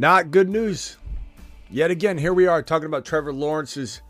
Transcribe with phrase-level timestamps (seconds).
[0.00, 0.96] Not good news.
[1.68, 4.00] Yet again, here we are talking about Trevor Lawrence's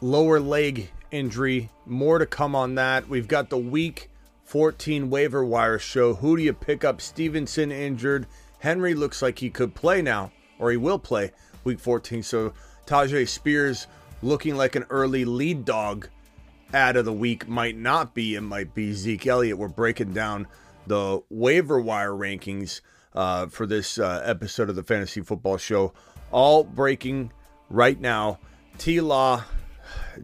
[0.00, 1.70] lower leg injury.
[1.86, 3.08] More to come on that.
[3.08, 4.10] We've got the week
[4.46, 6.14] 14 waiver wire show.
[6.14, 7.00] Who do you pick up?
[7.00, 8.26] Stevenson injured.
[8.58, 11.30] Henry looks like he could play now, or he will play
[11.62, 12.24] week 14.
[12.24, 12.52] So
[12.84, 13.86] Tyjae Spears
[14.22, 16.08] looking like an early lead dog
[16.72, 18.34] ad of the week might not be.
[18.34, 19.56] It might be Zeke Elliott.
[19.56, 20.48] We're breaking down
[20.84, 22.80] the waiver wire rankings
[23.14, 25.92] uh, for this uh, episode of the Fantasy Football Show.
[26.30, 27.32] All breaking
[27.70, 28.38] right now.
[28.78, 29.44] T Law,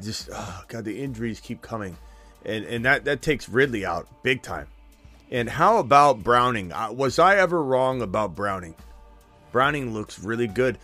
[0.01, 1.97] just, oh God, the injuries keep coming.
[2.45, 4.67] And, and that, that takes Ridley out big time.
[5.31, 6.73] And how about Browning?
[6.73, 8.75] Uh, was I ever wrong about Browning?
[9.53, 10.79] Browning looks really good.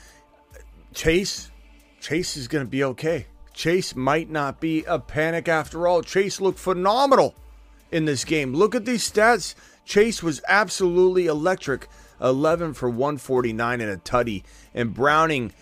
[0.95, 1.51] Chase,
[2.01, 3.27] Chase is going to be okay.
[3.53, 6.03] Chase might not be a panic after all.
[6.03, 7.34] Chase looked phenomenal
[7.91, 8.55] in this game.
[8.55, 9.55] Look at these stats.
[9.87, 11.89] Chase was absolutely electric
[12.20, 14.43] 11 for 149 and a tutty.
[14.75, 15.53] And Browning,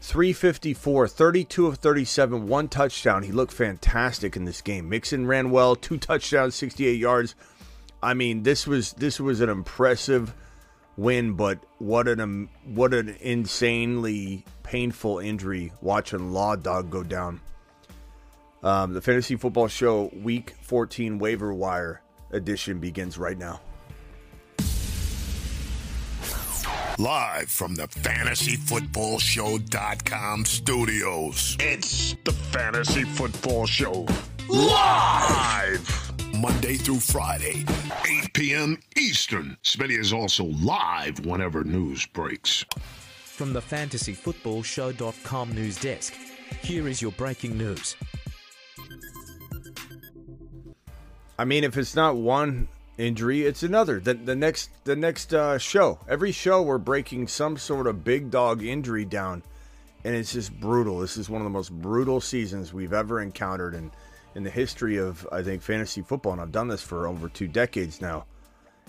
[0.00, 3.24] 354, 32 of 37, one touchdown.
[3.24, 4.88] He looked fantastic in this game.
[4.88, 7.34] Mixon ran well, two touchdowns, 68 yards.
[8.02, 10.32] I mean, this was this was an impressive
[10.96, 17.40] win, but what an what an insanely painful injury watching Law Dog go down.
[18.62, 23.60] Um, the Fantasy Football Show Week 14 waiver wire edition begins right now.
[26.98, 31.56] Live from the FantasyFootballShow.com studios.
[31.60, 34.06] It's the Fantasy Football Show.
[34.48, 36.12] Live!
[36.38, 37.64] Monday through Friday,
[38.08, 38.78] 8 p.m.
[38.96, 39.56] Eastern.
[39.62, 42.64] Smitty is also live whenever news breaks.
[43.24, 46.14] From the FantasyFootballShow.com news desk,
[46.62, 47.96] here is your breaking news.
[51.38, 52.68] I mean, if it's not one
[53.02, 53.98] injury, it's another.
[53.98, 58.30] The, the next the next uh, show, every show, we're breaking some sort of big
[58.30, 59.42] dog injury down,
[60.04, 61.00] and it's just brutal.
[61.00, 63.90] This is one of the most brutal seasons we've ever encountered in
[64.34, 67.48] in the history of I think fantasy football, and I've done this for over two
[67.48, 68.24] decades now,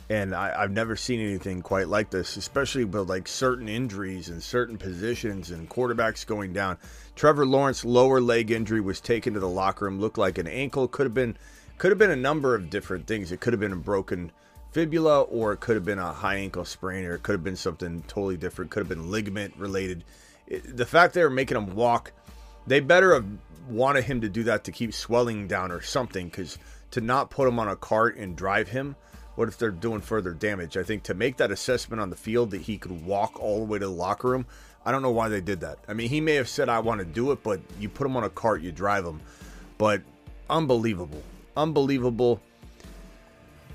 [0.09, 4.41] and I, I've never seen anything quite like this, especially with like certain injuries and
[4.41, 6.77] certain positions and quarterbacks going down.
[7.15, 10.87] Trevor Lawrence lower leg injury was taken to the locker room, looked like an ankle,
[10.87, 11.37] could have been
[11.77, 13.31] could have been a number of different things.
[13.31, 14.31] It could have been a broken
[14.71, 17.55] fibula, or it could have been a high ankle sprain, or it could have been
[17.55, 18.71] something totally different.
[18.71, 20.03] Could have been ligament related.
[20.47, 22.11] It, the fact they were making him walk,
[22.67, 23.25] they better have
[23.69, 26.27] wanted him to do that to keep swelling down or something.
[26.27, 26.57] Because
[26.91, 28.95] to not put him on a cart and drive him,
[29.35, 30.77] what if they're doing further damage?
[30.77, 33.65] I think to make that assessment on the field that he could walk all the
[33.65, 34.45] way to the locker room,
[34.85, 35.79] I don't know why they did that.
[35.87, 38.15] I mean, he may have said, I want to do it, but you put him
[38.17, 39.21] on a cart, you drive him.
[39.77, 40.01] But
[40.49, 41.23] unbelievable
[41.55, 42.41] unbelievable.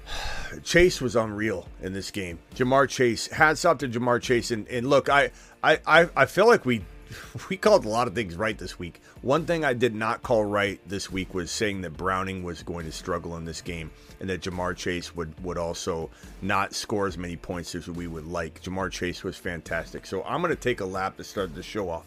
[0.62, 2.38] Chase was unreal in this game.
[2.54, 4.50] Ja'Marr Chase, hats off to Ja'Marr Chase.
[4.50, 5.30] And, and look, I,
[5.62, 6.84] I, I, I feel like we
[7.50, 9.00] we called a lot of things right this week.
[9.22, 12.86] One thing I did not call right this week was saying that Browning was going
[12.86, 13.90] to struggle in this game
[14.20, 16.10] and that Ja'Marr Chase would, would also
[16.42, 18.62] not score as many points as we would like.
[18.62, 20.06] Ja'Marr Chase was fantastic.
[20.06, 22.06] So I'm going to take a lap to start the show off.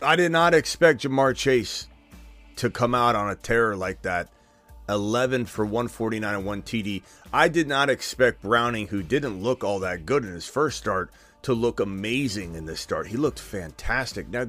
[0.00, 1.87] I did not expect Ja'Marr Chase
[2.58, 4.28] to come out on a terror like that.
[4.88, 7.02] 11 for 149 and 1 TD.
[7.32, 11.10] I did not expect Browning, who didn't look all that good in his first start,
[11.42, 13.06] to look amazing in this start.
[13.06, 14.28] He looked fantastic.
[14.28, 14.46] Now,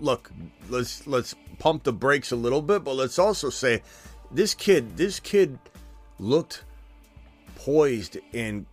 [0.00, 0.30] look,
[0.68, 3.82] let's let's pump the brakes a little bit, but let's also say
[4.30, 5.58] this kid, this kid
[6.18, 6.64] looked
[7.56, 8.66] poised and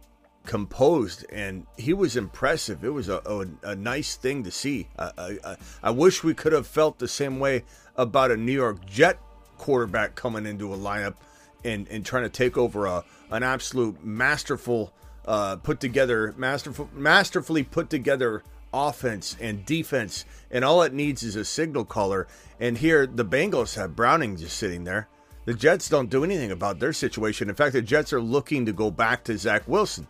[0.46, 2.84] composed, and he was impressive.
[2.84, 4.88] It was a, a, a nice thing to see.
[4.98, 7.64] I, I, I wish we could have felt the same way
[7.96, 9.20] about a New York Jet
[9.58, 11.16] quarterback coming into a lineup
[11.64, 14.94] and and trying to take over a an absolute masterful
[15.26, 18.44] uh, put together masterful masterfully put together
[18.74, 20.26] offense and defense.
[20.52, 22.28] And all it needs is a signal caller.
[22.60, 25.08] And here the Bengals have Browning just sitting there.
[25.46, 27.50] The Jets don't do anything about their situation.
[27.50, 30.08] In fact the Jets are looking to go back to Zach Wilson.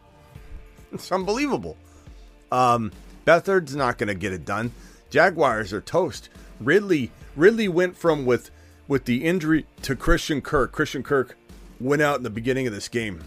[0.92, 1.78] It's unbelievable.
[2.52, 2.92] Um
[3.26, 4.72] Beathard's not going to get it done.
[5.10, 6.30] Jaguars are toast.
[6.60, 8.52] Ridley Ridley went from with
[8.88, 11.38] with the injury to Christian Kirk Christian Kirk
[11.80, 13.24] went out in the beginning of this game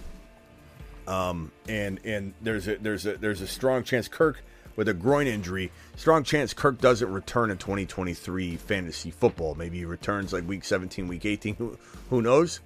[1.07, 4.43] um, and and there's a there's a there's a strong chance Kirk
[4.77, 9.55] with a groin injury, strong chance Kirk doesn't return in 2023 fantasy football.
[9.55, 11.57] Maybe he returns like week 17, week 18.
[11.57, 11.79] Who
[12.11, 12.61] who knows?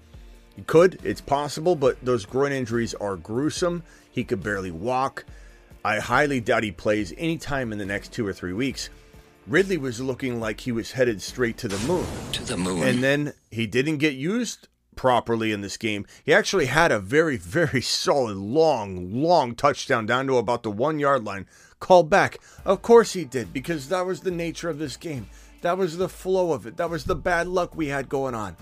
[0.57, 0.99] He could.
[1.05, 3.83] It's possible, but those groin injuries are gruesome.
[4.11, 5.25] He could barely walk.
[5.85, 8.91] I highly doubt he plays anytime in the next two or three weeks.
[9.47, 12.07] Ridley was looking like he was headed straight to the moon.
[12.33, 12.83] To the moon.
[12.83, 16.07] And then he didn't get used properly in this game.
[16.25, 20.99] He actually had a very, very solid, long, long touchdown down to about the one
[20.99, 21.47] yard line.
[21.79, 22.39] Called back.
[22.65, 25.27] Of course he did, because that was the nature of this game.
[25.63, 26.77] That was the flow of it.
[26.77, 28.57] That was the bad luck we had going on.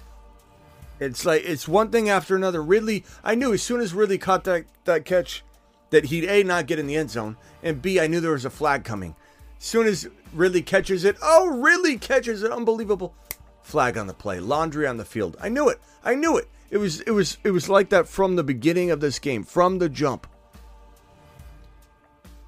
[1.01, 2.63] It's like it's one thing after another.
[2.63, 5.45] Ridley, I knew as soon as Ridley caught that, that catch
[5.91, 8.45] that he'd A not get in the end zone, and B, I knew there was
[8.45, 9.15] a flag coming.
[9.59, 13.15] Soon as Ridley catches it, oh Ridley catches it, unbelievable.
[13.63, 15.37] Flag on the play, laundry on the field.
[15.41, 15.81] I knew it.
[16.05, 16.49] I knew it.
[16.71, 19.79] It was it was it was like that from the beginning of this game, from
[19.79, 20.27] the jump.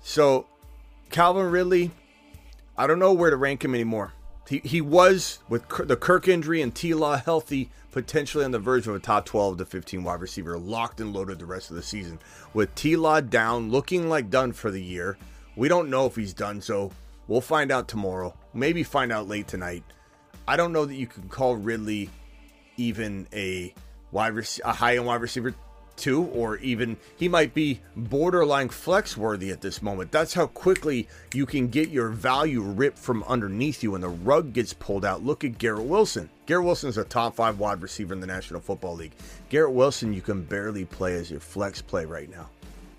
[0.03, 0.47] So,
[1.11, 1.91] Calvin Ridley,
[2.77, 4.13] I don't know where to rank him anymore.
[4.49, 8.87] He, he was with the Kirk injury and T Law healthy, potentially on the verge
[8.87, 11.83] of a top 12 to 15 wide receiver, locked and loaded the rest of the
[11.83, 12.19] season.
[12.53, 15.17] With T Law down, looking like done for the year.
[15.61, 16.91] We don't know if he's done so.
[17.29, 18.35] We'll find out tomorrow.
[18.55, 19.85] Maybe find out late tonight.
[20.49, 22.09] I don't know that you can call Ridley
[22.79, 23.75] even a
[24.11, 25.55] wide rec- a high end wide receiver
[25.97, 30.11] two, or even he might be borderline flex worthy at this moment.
[30.13, 34.55] That's how quickly you can get your value ripped from underneath you and the rug
[34.55, 35.23] gets pulled out.
[35.23, 36.31] Look at Garrett Wilson.
[36.47, 39.13] Garrett Wilson is a top five wide receiver in the National Football League.
[39.51, 42.49] Garrett Wilson, you can barely play as your flex play right now.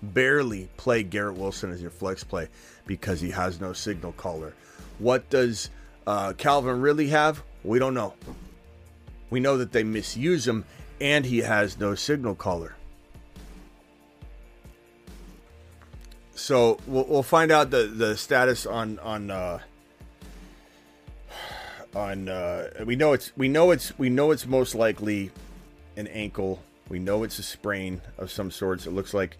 [0.02, 2.48] Barely play Garrett Wilson as your flex play
[2.86, 4.54] because he has no signal caller.
[4.98, 5.70] What does
[6.06, 7.42] uh, Calvin really have?
[7.62, 8.14] We don't know.
[9.30, 10.64] We know that they misuse him,
[11.00, 12.74] and he has no signal caller.
[16.34, 19.60] So we'll, we'll find out the, the status on on uh,
[21.94, 22.28] on.
[22.28, 25.30] Uh, we know it's we know it's we know it's most likely
[25.96, 26.60] an ankle.
[26.88, 28.86] We know it's a sprain of some sorts.
[28.86, 29.38] It looks like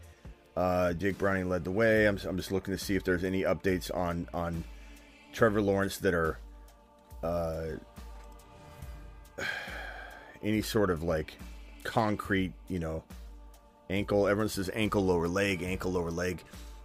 [0.56, 2.06] uh, Jake Browning led the way.
[2.06, 4.64] I'm, I'm just looking to see if there's any updates on on
[5.32, 6.38] Trevor Lawrence that are
[7.22, 7.66] uh,
[10.42, 11.34] any sort of like
[11.84, 13.02] concrete, you know,
[13.88, 14.26] ankle.
[14.26, 16.42] Everyone says ankle, lower leg, ankle, lower leg.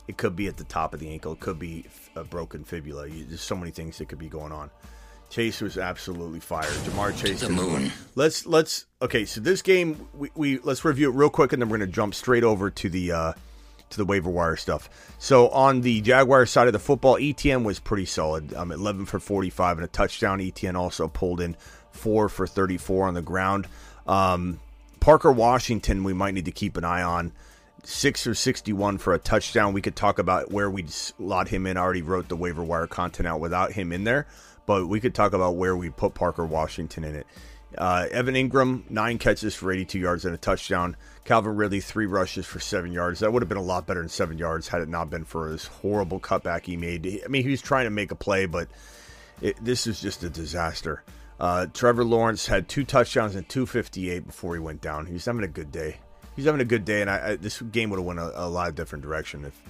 [0.08, 1.34] It could be at the top of the ankle.
[1.34, 1.86] It could be
[2.16, 3.08] a broken fibula.
[3.08, 4.70] You, there's so many things that could be going on.
[5.30, 6.72] Chase was absolutely fired.
[6.72, 7.42] Ja'Marr Chase.
[7.42, 7.92] the moon.
[8.16, 9.26] Let's let's okay.
[9.26, 12.16] So this game, we, we let's review it real quick, and then we're gonna jump
[12.16, 13.34] straight over to the uh,
[13.90, 14.90] to the waiver wire stuff.
[15.20, 18.54] So on the Jaguar side of the football, ETN was pretty solid.
[18.54, 20.40] Um, 11 for 45 and a touchdown.
[20.40, 21.56] ETN also pulled in
[21.92, 23.68] four for 34 on the ground.
[24.06, 24.60] Um,
[25.00, 27.32] Parker Washington, we might need to keep an eye on.
[27.84, 29.72] Six or 61 for a touchdown.
[29.72, 31.78] We could talk about where we'd slot him in.
[31.78, 34.28] I already wrote the waiver wire content out without him in there,
[34.66, 37.28] but we could talk about where we put Parker Washington in it.
[37.78, 40.96] Uh, Evan Engram, nine catches for 82 yards and a touchdown.
[41.26, 43.20] Calvin Ridley, three rushes for seven yards.
[43.20, 45.52] That would have been a lot better than seven yards had it not been for
[45.52, 47.22] this horrible cutback he made.
[47.26, 48.70] I mean, he was trying to make a play, but
[49.42, 51.04] it, this is just a disaster.
[51.40, 55.06] Uh, Trevor Lawrence had two touchdowns and 258 before he went down.
[55.06, 55.98] He's having a good day.
[56.36, 58.48] He's having a good day, and I, I, this game would have went a, a
[58.48, 59.62] lot of different direction if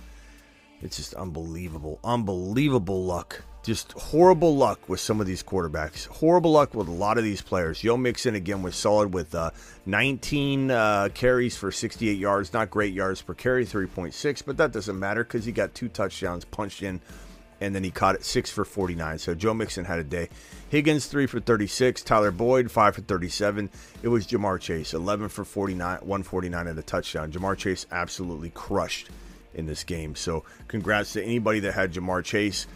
[0.82, 3.44] it's just unbelievable, unbelievable luck.
[3.64, 6.08] Just horrible luck with some of these quarterbacks.
[6.08, 7.82] Horrible luck with a lot of these players.
[7.82, 9.52] Joe Mixon again was solid with uh,
[9.86, 12.54] 19 uh, carries for 68 yards.
[12.54, 16.46] Not great yards per carry, 3.6, but that doesn't matter because he got two touchdowns
[16.46, 17.02] punched in,
[17.60, 19.18] and then he caught it six for 49.
[19.18, 20.30] So Joe Mixon had a day.
[20.70, 22.04] Higgins three for 36.
[22.04, 23.70] Tyler Boyd five for 37.
[24.02, 27.34] It was Ja'Marr Chase 11 for 49, 149 and a touchdown.
[27.34, 29.10] Ja'Marr Chase absolutely crushed
[29.58, 30.16] in this game.
[30.16, 32.68] So congrats to anybody that had Ja'Marr Chase.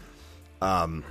[0.60, 1.04] Um,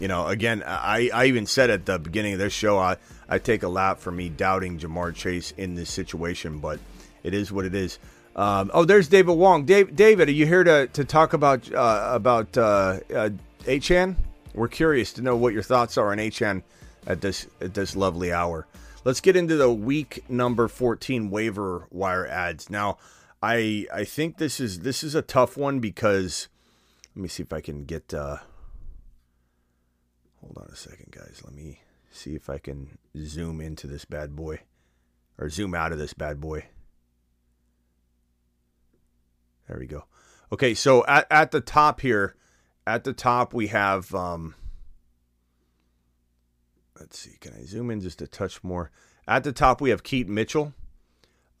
[0.00, 2.96] you know, again, I, I even said at the beginning of this show, I,
[3.28, 6.80] I take a lap for me doubting Ja'Marr Chase in this situation, but
[7.22, 7.98] it is what it is.
[8.34, 9.64] Um, oh, there's David Wong.
[9.64, 13.30] Dave, David, are you here to, to talk about uh, about uh, uh,
[13.64, 14.16] Achane?
[14.54, 16.62] We're curious to know what your thoughts are on Achane
[17.06, 18.66] at this at this lovely hour.
[19.04, 22.70] let's get into the week number 14 waiver wire ads.
[22.70, 22.98] Now,
[23.42, 26.48] I I think this is this is a tough one because
[27.14, 28.38] let me see if I can get uh
[30.42, 31.40] Hold on a second, guys.
[31.44, 31.80] Let me
[32.10, 34.60] see if I can zoom into this bad boy
[35.38, 36.66] or zoom out of this bad boy.
[39.68, 40.04] There we go.
[40.50, 42.34] Okay, so at, at the top here,
[42.86, 44.56] at the top we have um
[46.98, 48.90] let's see, can I zoom in just a touch more?
[49.28, 50.74] At the top we have Keaton Mitchell.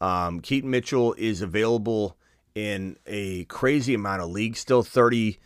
[0.02, 2.16] Um, Keaton Mitchell is available
[2.56, 5.38] in a crazy amount of leagues, still 30%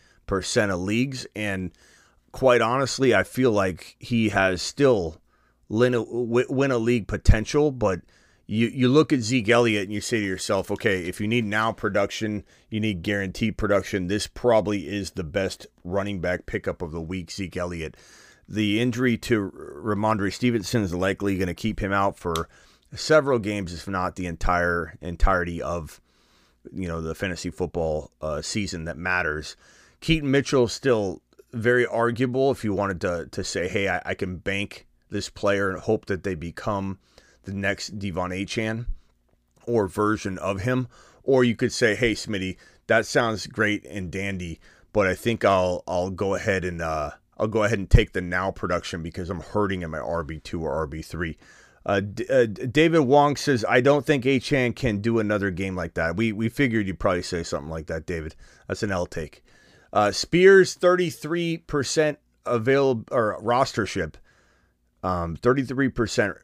[0.73, 1.27] of leagues.
[1.35, 1.71] And
[2.31, 5.21] quite honestly, I feel like he has still
[5.69, 8.01] win a, win a league potential, but
[8.47, 11.45] you, you look at Zeke Elliott and you say to yourself, okay, if you need
[11.45, 14.07] now production, you need guaranteed production.
[14.07, 17.95] This probably is the best running back pickup of the week, Zeke Elliott.
[18.49, 22.49] The injury to Rhamondre Stevenson is likely going to keep him out for
[22.95, 26.01] several games, if not the entire entirety of
[26.73, 29.55] you know the fantasy football uh, season that matters.
[29.99, 31.21] Keaton Mitchell still
[31.53, 35.69] very arguable if you wanted to to say, hey, I, I can bank this player
[35.69, 36.99] and hope that they become
[37.43, 38.85] the next De'Von Achane
[39.65, 40.87] or version of him.
[41.23, 44.59] Or you could say, hey, Smitty, that sounds great and dandy,
[44.93, 48.21] but I think I'll I'll go ahead and uh, I'll go ahead and take the
[48.21, 51.37] now production because I'm hurting in my RB two or RB three.
[51.87, 55.93] Uh, D- uh, David Wong says, "I don't think Achane can do another game like
[55.93, 58.35] that." We we figured you'd probably say something like that, David.
[58.67, 59.41] That's an L take.
[59.93, 64.15] Uh, Spears, thirty three percent available or rostership.
[65.01, 66.35] Um, thirty three percent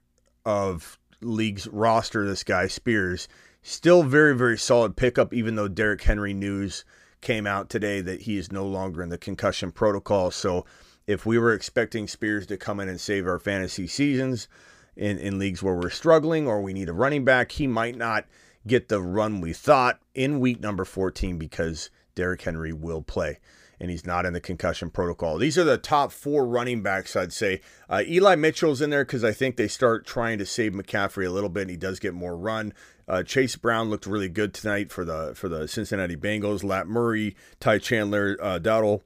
[0.45, 3.27] of leagues roster this guy Spears.
[3.61, 6.85] Still very very solid pickup, even though Derrick Henry news
[7.19, 10.31] came out today that he is no longer in the concussion protocol.
[10.31, 10.65] So
[11.05, 14.47] if we were expecting Spears to come in and save our fantasy seasons
[14.95, 18.25] in, in leagues where we're struggling or we need a running back, he might not
[18.65, 23.39] get the run we thought in week number 14 because Derrick Henry will play
[23.79, 25.37] and he's not in the concussion protocol.
[25.37, 27.59] These are the top four running backs, I'd say.
[27.89, 31.29] Uh, Eli Mitchell's in there because I think they start trying to save McCaffrey a
[31.29, 32.73] little bit, and he does get more run.
[33.09, 36.63] Uh, Chase Brown looked really good tonight for the for the Cincinnati Bengals.
[36.63, 39.01] Lat Murray, Ty Chandler, uh, Dowdle.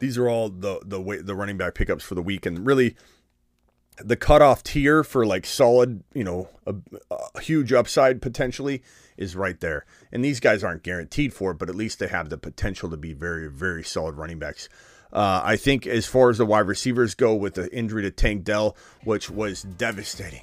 [0.00, 2.96] These are all the the way, the running back pickups for the week, and really
[3.98, 6.74] the cutoff tier for like solid, you know, a,
[7.10, 8.82] a, huge upside potentially
[9.16, 9.84] is right there.
[10.12, 12.96] And these guys aren't guaranteed for it, but at least they have the potential to
[12.96, 14.68] be very, very solid running backs.
[15.12, 18.44] Uh, I think as far as the wide receivers go, with the injury to Tank
[18.44, 20.42] Dell, which was devastating,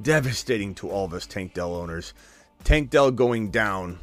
[0.00, 2.14] devastating to all of us Tank Dell owners.
[2.62, 3.98] Tank Dell going down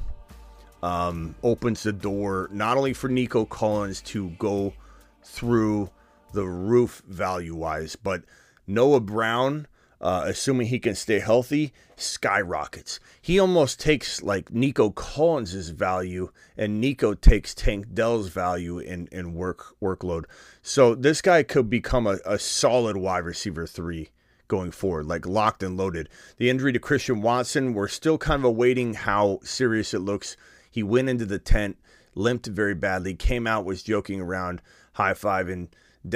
[0.84, 4.74] um, opens the door not only for Nico Collins to go
[5.24, 5.90] through
[6.34, 8.24] the roof value wise, but
[8.68, 9.68] Noah Brown,
[10.00, 13.00] uh, assuming he can stay healthy, skyrockets.
[13.22, 19.34] He almost takes like Nico Collins's value, and Nico takes Tank Dell's value in, in
[19.34, 20.26] work workload.
[20.62, 24.10] So this guy could become a, a solid wide receiver three
[24.48, 26.10] going forward, like locked and loaded.
[26.38, 30.36] The injury to Christian Watson, we're still kind of awaiting how serious it looks.
[30.70, 31.78] He went into the tent,
[32.16, 34.62] limped very badly, came out, was joking around,
[34.94, 35.70] high fiving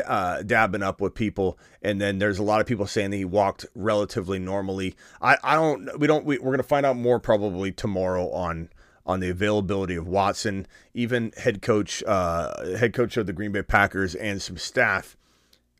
[0.06, 3.26] uh, dabbing up with people, and then there's a lot of people saying that he
[3.26, 4.96] walked relatively normally.
[5.22, 8.70] I, I don't we don't we, we're gonna find out more probably tomorrow on
[9.06, 10.66] on the availability of Watson.
[10.94, 15.16] Even head coach uh, head coach of the Green Bay Packers and some staff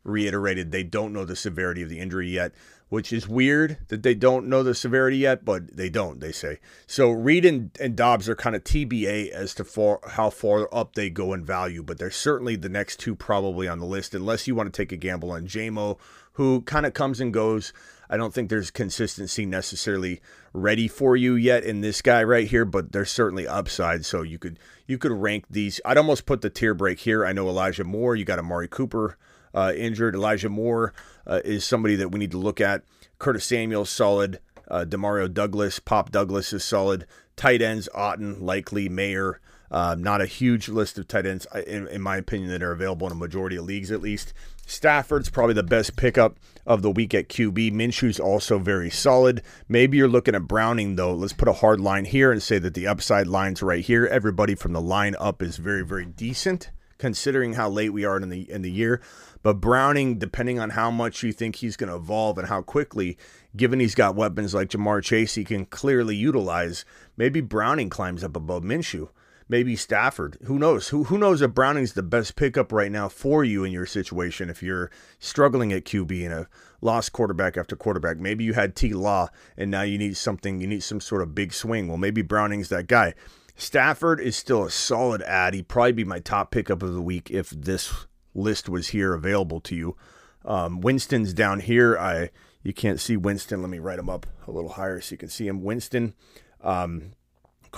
[0.04, 2.52] reiterated they don't know the severity of the injury yet
[2.88, 6.58] which is weird that they don't know the severity yet, but they don't, they say.
[6.86, 10.94] So Reed and, and Dobbs are kind of TBA as to far, how far up
[10.94, 14.46] they go in value, but they're certainly the next two probably on the list, unless
[14.46, 15.98] you want to take a gamble on Jamo,
[16.34, 17.72] who kind of comes and goes.
[18.08, 20.20] I don't think there's consistency necessarily
[20.52, 24.04] ready for you yet in this guy right here, but there's certainly upside.
[24.04, 25.80] So you could you could rank these.
[25.84, 27.26] I'd almost put the tier break here.
[27.26, 29.16] I know Elijah Moore, you got Amari Cooper
[29.54, 30.14] uh, injured.
[30.14, 30.92] Elijah Moore
[31.26, 32.82] uh, is somebody that we need to look at.
[33.18, 34.40] Curtis Samuel, solid.
[34.68, 37.06] Uh, Demario Douglas, Pop Douglas is solid.
[37.36, 39.40] Tight ends, Otton, likely, Mayer.
[39.70, 43.06] Uh, not a huge list of tight ends, in, in, my opinion, that are available
[43.06, 44.32] in a majority of leagues at least.
[44.64, 47.72] Stafford's probably the best pickup of the week at QB.
[47.72, 49.42] Minshew's also very solid.
[49.68, 51.14] Maybe you're looking at Browning, though.
[51.14, 54.06] Let's put a hard line here and say that the upside line's right here.
[54.06, 58.28] Everybody from the line up is very, very decent considering how late we are in
[58.28, 59.00] the in the year.
[59.46, 63.16] But Browning, depending on how much you think he's going to evolve and how quickly,
[63.56, 66.84] given he's got weapons like Ja'Marr Chase, he can clearly utilize.
[67.16, 69.08] Maybe Browning climbs up above Minshew.
[69.48, 70.36] maybe Stafford.
[70.46, 70.88] Who knows?
[70.88, 74.50] Who who knows if Browning's the best pickup right now for you in your situation
[74.50, 76.48] if you're struggling at QB and a
[76.80, 78.18] lost quarterback after quarterback.
[78.18, 81.36] Maybe you had T Law and now you need something, you need some sort of
[81.36, 81.86] big swing.
[81.86, 83.14] Well, maybe Browning's that guy.
[83.54, 85.54] Stafford is still a solid ad.
[85.54, 89.60] He'd probably be my top pickup of the week if this list was here available
[89.60, 89.96] to you.
[90.44, 91.98] Um, Winston's down here.
[91.98, 92.30] I
[92.62, 93.60] you can't see Winston.
[93.60, 95.62] Let me write him up a little higher so you can see him.
[95.62, 96.14] Winston,
[96.62, 97.12] um,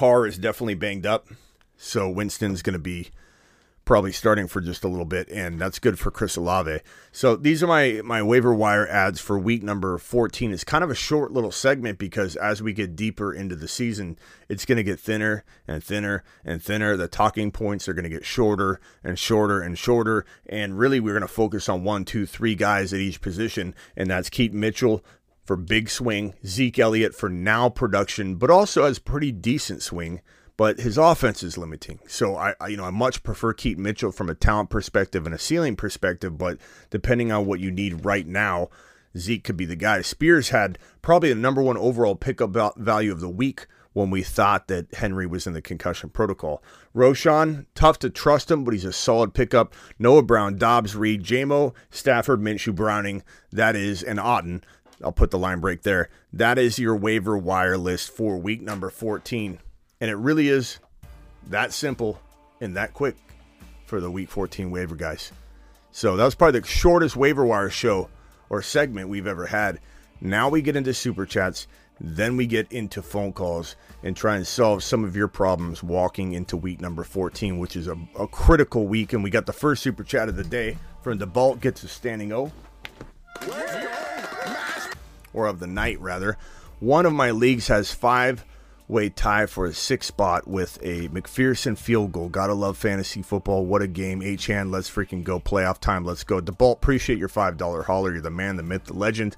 [0.01, 1.29] is definitely banged up.
[1.77, 3.11] So Winston's going to be
[3.89, 6.81] probably starting for just a little bit, and that's good for Chris Olave.
[7.11, 10.53] So these are my my waiver wire ads for week number 14.
[10.53, 14.19] It's kind of a short little segment because as we get deeper into the season,
[14.47, 16.99] it's going to get thinner and thinner and thinner.
[16.99, 21.15] The talking points are going to get shorter and shorter and shorter, and really we're
[21.15, 25.03] going to focus on one, two, three guys at each position, and that's Keith Mitchell,
[25.47, 30.21] for big swing, Zeke Elliott for now production, but also has pretty decent swing
[30.59, 32.01] but his offense is limiting.
[32.09, 35.35] So I, I, you know, I much prefer Keaton Mitchell from a talent perspective and
[35.35, 36.59] a ceiling perspective, but
[36.91, 38.69] depending on what you need right now,
[39.17, 40.03] Zeke could be the guy.
[40.03, 44.67] Spears had probably the number one overall pickup value of the week when we thought
[44.67, 46.61] that Henry was in the concussion protocol.
[46.95, 49.73] Roschon, tough to trust him, but he's a solid pickup.
[49.97, 53.23] Noah Brown, Dobbs, Reed, Jamo, Stafford, Minshew, Browning,
[53.53, 54.63] that is, and Otton.
[55.05, 56.11] I'll put the line break there.
[56.33, 59.61] That is your waiver wire list for week number 14.
[60.01, 60.79] And it really is
[61.49, 62.21] that simple
[62.61, 63.17] and that quick
[63.87, 65.33] for the week 14 waiver guys.
[65.91, 68.09] So that was probably the shortest waiver wire show
[68.51, 69.81] or segment we've ever had.
[70.21, 71.67] Now we get into super chats,
[72.01, 76.33] then we get into phone calls and try and solve some of your problems walking
[76.33, 79.13] into week number 14, which is a, a critical week.
[79.13, 81.89] And we got the first super chat of the day from the Bolt gets a
[81.89, 82.53] standing O.
[85.33, 86.37] Or of the night, rather.
[86.81, 88.45] One of my leagues has five
[88.89, 92.29] way tie for a sixth spot with a McPherson field goal.
[92.29, 93.65] Gotta love fantasy football.
[93.67, 94.23] What a game.
[94.23, 95.39] H hand, let's freaking go.
[95.39, 96.41] Playoff time, let's go.
[96.41, 98.13] DeBalt, appreciate your $5 hauler.
[98.13, 99.37] You're the man, the myth, the legend.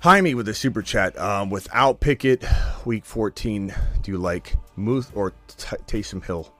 [0.00, 1.18] Jaime with a super chat.
[1.18, 2.44] Um, without Pickett,
[2.84, 6.52] week 14, do you like Muth or T- Taysom Hill?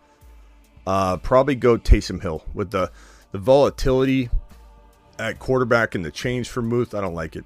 [0.86, 2.90] Uh, probably go Taysom Hill with the,
[3.30, 4.30] the volatility
[5.18, 6.94] at quarterback and the change for Muth.
[6.94, 7.44] I don't like it.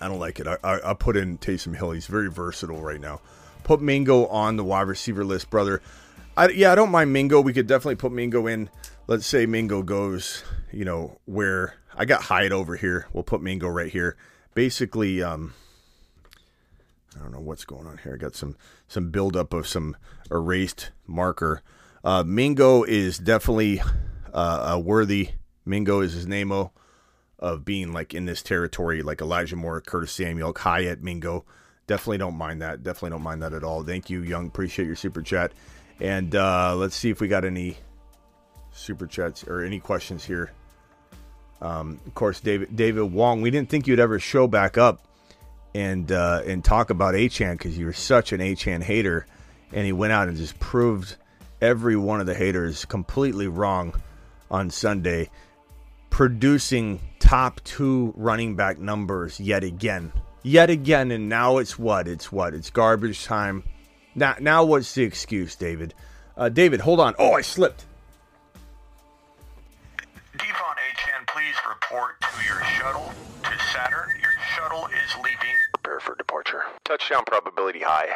[0.00, 0.46] I don't like it.
[0.46, 1.92] I, I, I put in Taysom Hill.
[1.92, 3.20] He's very versatile right now.
[3.62, 5.80] Put Mingo on the wide receiver list, brother.
[6.36, 7.40] I, yeah, I don't mind Mingo.
[7.40, 8.68] We could definitely put Mingo in.
[9.06, 13.06] Let's say Mingo goes, you know, where I got Hyatt over here.
[13.12, 14.16] We'll put Mingo right here.
[14.54, 15.54] Basically, um,
[17.16, 18.14] I don't know what's going on here.
[18.14, 18.56] I got some
[18.88, 19.96] some buildup of some
[20.30, 21.62] erased marker.
[22.02, 23.80] Uh, Mingo is definitely
[24.32, 25.30] uh, a worthy.
[25.64, 26.52] Mingo is his name.
[26.52, 26.72] Oh
[27.38, 31.44] of being like in this territory, like Elijah Moore, Curtis Samuel, Hyatt, Mingo.
[31.86, 32.82] Definitely don't mind that.
[32.82, 33.82] Definitely don't mind that at all.
[33.82, 34.46] Thank you, Young.
[34.46, 35.52] Appreciate your super chat.
[36.00, 37.76] And uh, let's see if we got any
[38.72, 40.50] super chats or any questions here.
[41.60, 43.40] Um, of course, David David Wong.
[43.40, 45.06] We didn't think you'd ever show back up
[45.74, 49.26] and uh, and talk about Achane because you were such an Achane hater,
[49.72, 51.16] and he went out and just proved
[51.60, 53.94] every one of the haters completely wrong
[54.50, 55.30] on Sunday
[56.14, 57.00] producing
[57.34, 60.12] top two running back numbers yet again.
[60.44, 62.06] Yet again, and now it's what?
[62.06, 62.54] It's what?
[62.54, 63.64] It's garbage time.
[64.14, 65.94] Now, now what's the excuse, David?
[66.36, 67.16] Uh, David, hold on.
[67.18, 67.86] Oh, I slipped.
[70.36, 74.10] De'Von Achane, please report to your shuttle to Saturn.
[74.22, 75.56] Your shuttle is leaving.
[75.72, 76.62] Prepare for departure.
[76.84, 78.10] Touchdown probability high.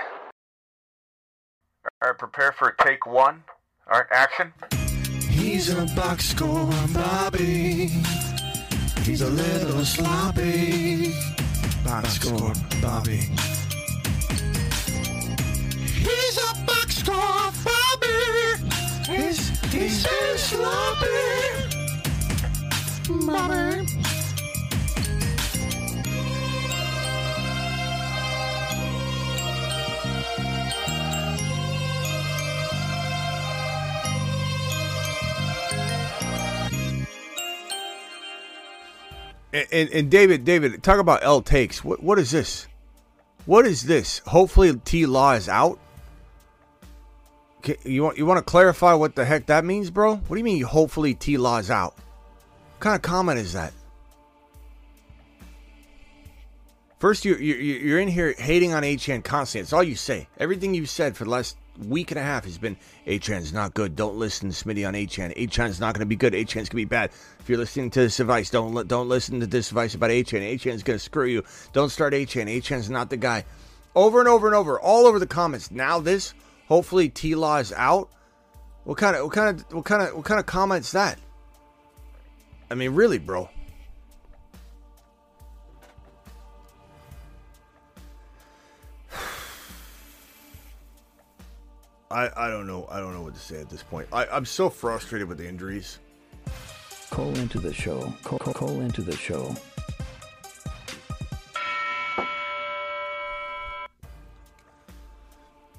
[2.02, 3.42] All right, prepare for take one.
[3.90, 4.52] All right, action.
[5.28, 7.90] He's a box score, Bobby.
[9.08, 11.14] He's a little sloppy.
[11.82, 13.30] Box score, Bobby.
[15.96, 18.18] He's a box score, Bobby.
[19.06, 21.08] He's, he's so sloppy.
[23.26, 24.17] Bobby.
[39.52, 41.82] And, and, and, David, David, talk about L takes.
[41.82, 42.66] What what is this?
[43.46, 44.18] What is this?
[44.26, 45.78] Hopefully, T Law is out.
[47.84, 50.16] You want you want to clarify what the heck that means, bro?
[50.16, 50.62] What do you mean?
[50.62, 51.94] Hopefully, T Law is out.
[51.94, 53.72] What kind of comment is that?
[56.98, 59.62] First, you you you're in here hating on Achane constantly.
[59.62, 60.28] It's all you say.
[60.38, 63.96] Everything you've said for the last week and a half has been Achane's not good.
[63.96, 65.36] Don't listen to Smitty on Achane.
[65.36, 66.32] Achane's not going to be good.
[66.32, 67.10] Achane's going to be bad.
[67.40, 70.54] If you're listening to this advice, don't don't listen to this advice about Achane.
[70.54, 71.44] Achane's going to screw you.
[71.72, 72.56] Don't start Achane.
[72.56, 73.44] Achane's not the guy.
[73.94, 75.70] Over and over and over, all over the comments.
[75.70, 76.34] Now this,
[76.68, 78.10] Hopefully T Law is out.
[78.84, 81.18] What kind of what kind of what kind of what kind of comments that?
[82.70, 83.48] I mean, really, bro.
[92.10, 92.86] I, I don't know.
[92.90, 94.08] I don't know what to say at this point.
[94.12, 95.98] I, I'm so frustrated with the injuries.
[97.10, 98.12] Call into the show.
[98.22, 99.54] Call, call, call into the show.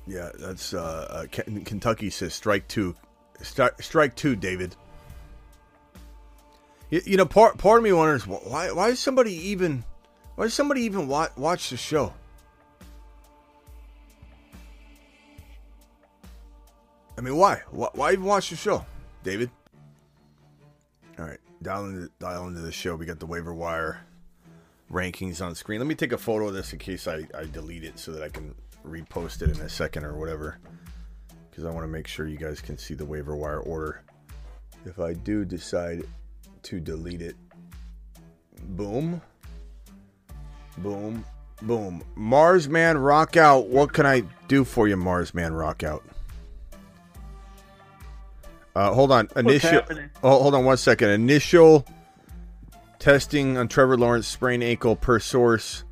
[0.07, 2.95] Yeah, that's uh, uh Ken- Kentucky says strike two,
[3.41, 4.75] Stri- strike two, David.
[6.89, 9.83] You, you know, part part of me wonders why why is somebody even
[10.35, 12.13] why does somebody even wa- watch the show?
[17.19, 17.61] I mean, why?
[17.71, 17.89] why?
[17.95, 18.85] Why even watch the show,
[19.25, 19.51] David?
[21.19, 22.95] All right, dial into dial into the show.
[22.95, 23.99] We got the waiver wire
[24.89, 25.81] rankings on screen.
[25.81, 28.23] Let me take a photo of this in case I, I delete it so that
[28.23, 28.55] I can
[28.87, 30.59] repost it in a second or whatever.
[31.51, 34.01] Because I want to make sure you guys can see the waiver wire order.
[34.85, 36.05] If I do decide
[36.63, 37.35] to delete it,
[38.77, 39.21] boom,
[40.77, 41.25] boom,
[41.63, 42.01] boom.
[42.15, 43.67] Marsman Rock Out.
[43.67, 46.05] What can I do for you, Marsman Rock Out?
[48.75, 49.27] Uh, hold on.
[49.35, 49.81] Initial.
[50.23, 51.09] Oh, hold on one second.
[51.09, 51.85] Initial
[52.99, 55.83] testing on Trevor Lawrence sprained ankle per source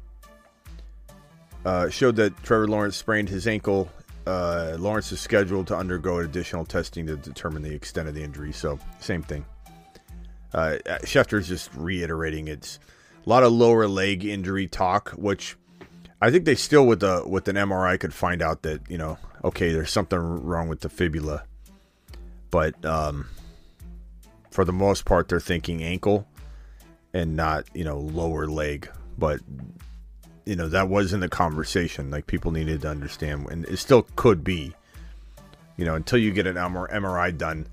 [1.65, 3.89] uh, showed that Trevor Lawrence sprained his ankle.
[4.25, 8.51] Uh, Lawrence is scheduled to undergo additional testing to determine the extent of the injury.
[8.51, 9.45] So, same thing.
[10.53, 12.79] Uh, Schefter's just reiterating it's
[13.25, 15.57] a lot of lower leg injury talk, which
[16.21, 19.17] I think they still with the with an MRI could find out that you know
[19.43, 21.43] okay there's something wrong with the fibula,
[22.51, 23.27] but um,
[24.51, 26.27] for the most part they're thinking ankle
[27.13, 29.39] and not you know lower leg, but
[30.45, 32.09] you know that was in the conversation.
[32.11, 34.73] Like people needed to understand and it still could be.
[35.77, 37.67] You know until you get an mri done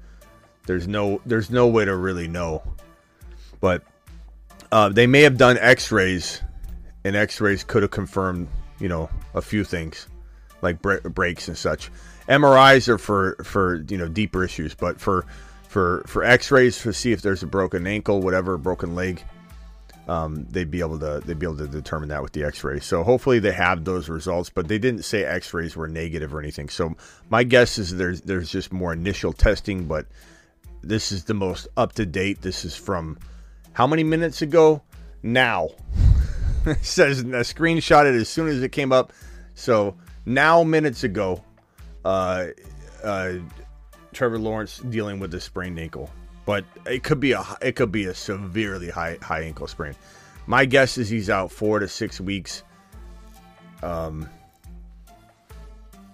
[0.67, 2.63] there's no there's no way to really know.
[3.61, 3.83] But
[4.73, 6.43] uh, they may have done x-rays
[7.05, 8.49] and x-rays could have confirmed
[8.81, 10.09] you know a few things
[10.63, 11.91] like bre- breaks and such
[12.29, 15.27] mris are for for you know deeper issues but for
[15.69, 19.23] for for x-rays to see if there's a broken ankle whatever broken leg
[20.07, 22.81] um, they'd be able to they'd be able to determine that with the X-ray.
[22.81, 26.69] So hopefully they have those results, but they didn't say X-rays were negative or anything.
[26.69, 26.95] So
[27.31, 30.07] my guess is there's there's just more initial testing, but
[30.83, 32.43] this is the most up to date.
[32.43, 33.19] This is from
[33.73, 34.83] how many minutes ago?
[35.23, 35.71] Now
[36.83, 39.13] says I screenshot it as soon as it came up.
[39.55, 41.43] So now minutes ago,
[42.05, 42.47] uh,
[43.03, 43.35] uh,
[44.13, 46.11] Trevor Lawrence dealing with a sprained ankle
[46.45, 49.95] but it could be a it could be a severely high high ankle sprain.
[50.47, 52.63] My guess is he's out four to six weeks.
[53.83, 54.29] Um,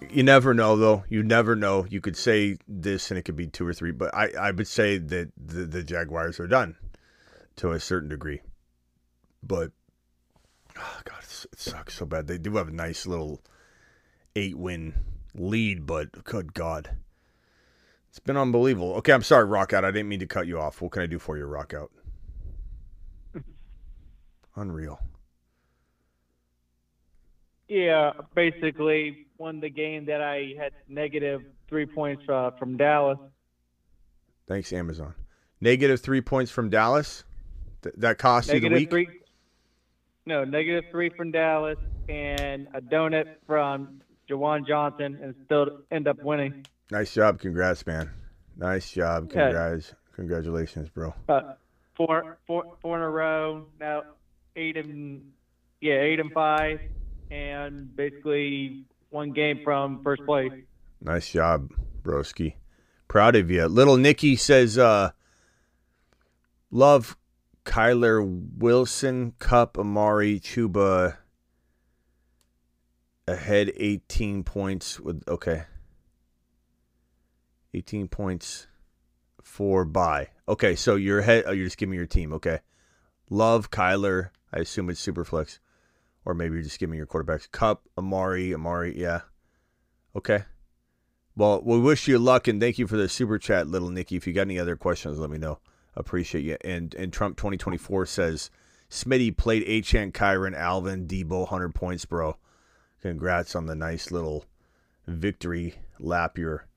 [0.09, 1.03] you never know though.
[1.09, 1.85] You never know.
[1.89, 4.67] You could say this and it could be two or three, but I I would
[4.67, 6.75] say that the, the Jaguars are done
[7.57, 8.41] to a certain degree.
[9.43, 9.71] But
[10.77, 12.27] oh God, it sucks so bad.
[12.27, 13.41] They do have a nice little
[14.35, 14.93] eight win
[15.35, 16.91] lead, but good God.
[18.09, 18.93] It's been unbelievable.
[18.95, 19.85] Okay, I'm sorry, Rock Out.
[19.85, 20.81] I didn't mean to cut you off.
[20.81, 21.91] What can I do for you, Rock Out?
[24.55, 24.99] Unreal.
[27.69, 33.17] Yeah, basically won the game that I had negative three points uh, from Dallas.
[34.45, 35.13] Thanks, Amazon.
[35.61, 37.23] Negative three points from Dallas.
[37.81, 38.89] Th- that cost you the week.
[38.89, 39.07] three.
[40.25, 41.77] No, negative three from Dallas
[42.09, 46.65] and a donut from Juwan Johnson, and still end up winning.
[46.89, 47.39] Nice job.
[47.39, 48.09] Congrats, man.
[48.57, 49.31] Nice job.
[49.33, 49.77] Yeah.
[50.15, 51.13] Congratulations, bro.
[51.29, 51.53] Uh,
[51.95, 54.03] four, four, four in a row now.
[54.55, 55.31] Eight and
[55.79, 56.79] yeah, eight and five,
[57.31, 60.51] and basically one game from first place.
[61.01, 61.71] Nice job,
[62.03, 62.55] broski.
[63.07, 63.65] Proud of you.
[63.65, 65.11] Little Nicky says, uh,
[66.69, 67.17] love
[67.65, 68.23] Kyler
[68.57, 71.17] Wilson, Kupp, Amari, Chuba,
[73.27, 75.63] ahead 18 points with, okay.
[77.73, 78.67] 18 points
[79.41, 80.29] for buy.
[80.47, 81.45] Okay, so you're ahead.
[81.47, 82.33] Oh, you're just giving me your team.
[82.33, 82.59] Okay.
[83.29, 84.29] Love Kyler.
[84.53, 85.59] I assume it's Superflex.
[86.25, 87.49] Or maybe you're just giving me your quarterbacks.
[87.51, 88.99] Kupp, Amari, Amari.
[88.99, 89.21] Yeah.
[90.15, 90.43] Okay.
[91.35, 94.17] Well, we wish you luck and thank you for the super chat, little Nicky.
[94.17, 95.59] If you got any other questions, let me know.
[95.95, 96.57] Appreciate you.
[96.61, 98.51] And and Trump 2024 says
[98.89, 102.37] Smitty played Achane, Kyren, Alvin, Debo, 100 points, bro.
[103.01, 104.45] Congrats on the nice little
[105.07, 106.67] victory lap you're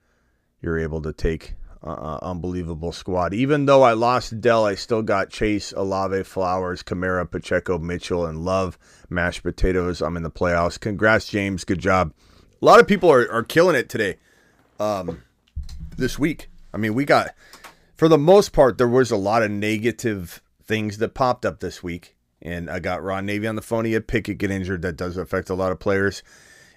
[0.60, 1.54] you're able to take.
[1.86, 3.34] Uh, uh, unbelievable squad.
[3.34, 8.42] Even though I lost Dell, I still got Chase, Olave, Flowers, Kamara, Pacheco, Mitchell, and
[8.42, 8.78] Love.
[9.10, 10.00] Mashed potatoes.
[10.00, 10.80] I'm in the playoffs.
[10.80, 11.64] Congrats, James.
[11.64, 12.14] Good job.
[12.62, 14.16] A lot of people are, are killing it today.
[14.80, 15.22] um,
[15.96, 16.48] this week.
[16.72, 17.34] I mean, we got
[17.96, 21.82] for the most part there was a lot of negative things that popped up this
[21.82, 23.84] week, and I got Ron Navy on the phone.
[23.84, 24.82] He had Pickett get injured.
[24.82, 26.22] That does affect a lot of players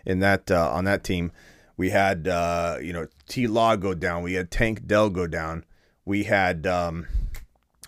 [0.06, 1.32] in that uh, on that team.
[1.76, 4.24] We had uh, you know T Law go down.
[4.24, 5.66] We had Tank Dell go down.
[6.06, 7.08] We had um,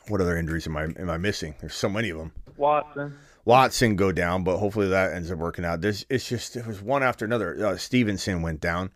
[0.07, 1.55] what other injuries am I am I missing?
[1.61, 2.33] There's so many of them.
[2.57, 3.17] Watson.
[3.45, 5.81] Watson go down, but hopefully that ends up working out.
[5.81, 7.65] There's it's just it was one after another.
[7.65, 8.91] Uh, Stevenson went down,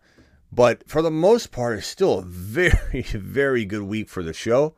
[0.52, 4.74] but for the most part, it's still a very very good week for the show.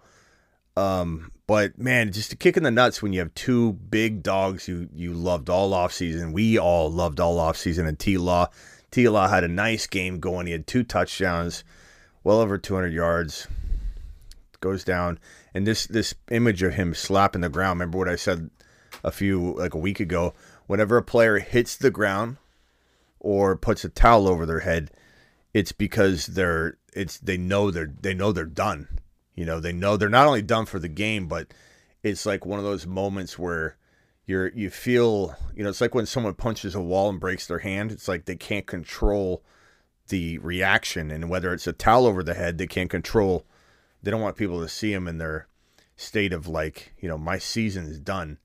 [0.76, 4.66] Um, but man, just a kick in the nuts when you have two big dogs
[4.66, 6.32] you you loved all off season.
[6.32, 8.48] We all loved all off season, and T Law.
[8.90, 10.46] T Law had a nice game going.
[10.46, 11.62] He had two touchdowns,
[12.24, 13.46] well over 200 yards.
[14.60, 15.20] Goes down,
[15.54, 17.78] and this this image of him slapping the ground.
[17.78, 18.50] Remember what I said
[19.04, 20.34] a few like a week ago?
[20.66, 22.38] Whenever a player hits the ground
[23.20, 24.90] or puts a towel over their head,
[25.54, 28.88] it's because they're it's they know they're they know they're done.
[29.36, 31.52] You know, they know they're not only done for the game, but
[32.02, 33.76] it's like one of those moments where
[34.24, 37.60] you're you feel you know it's like when someone punches a wall and breaks their
[37.60, 39.42] hand it's like they can't control
[40.08, 41.10] the reaction.
[41.10, 43.44] And whether it's a towel over the head they can't control
[44.02, 45.48] they don't want people to see them in their
[45.96, 48.38] state of like you know my season is done.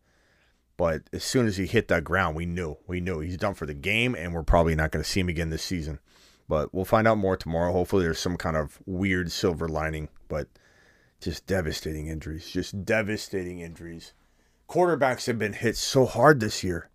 [0.77, 3.65] But as soon as he hit that ground we knew we knew he's done for
[3.65, 5.99] the game and we're probably not going to see him again this season.
[6.47, 7.71] But we'll find out more tomorrow.
[7.71, 10.47] Hopefully there's some kind of weird silver lining but
[11.21, 14.13] just devastating injuries just devastating injuries
[14.71, 16.89] quarterbacks have been hit so hard this year.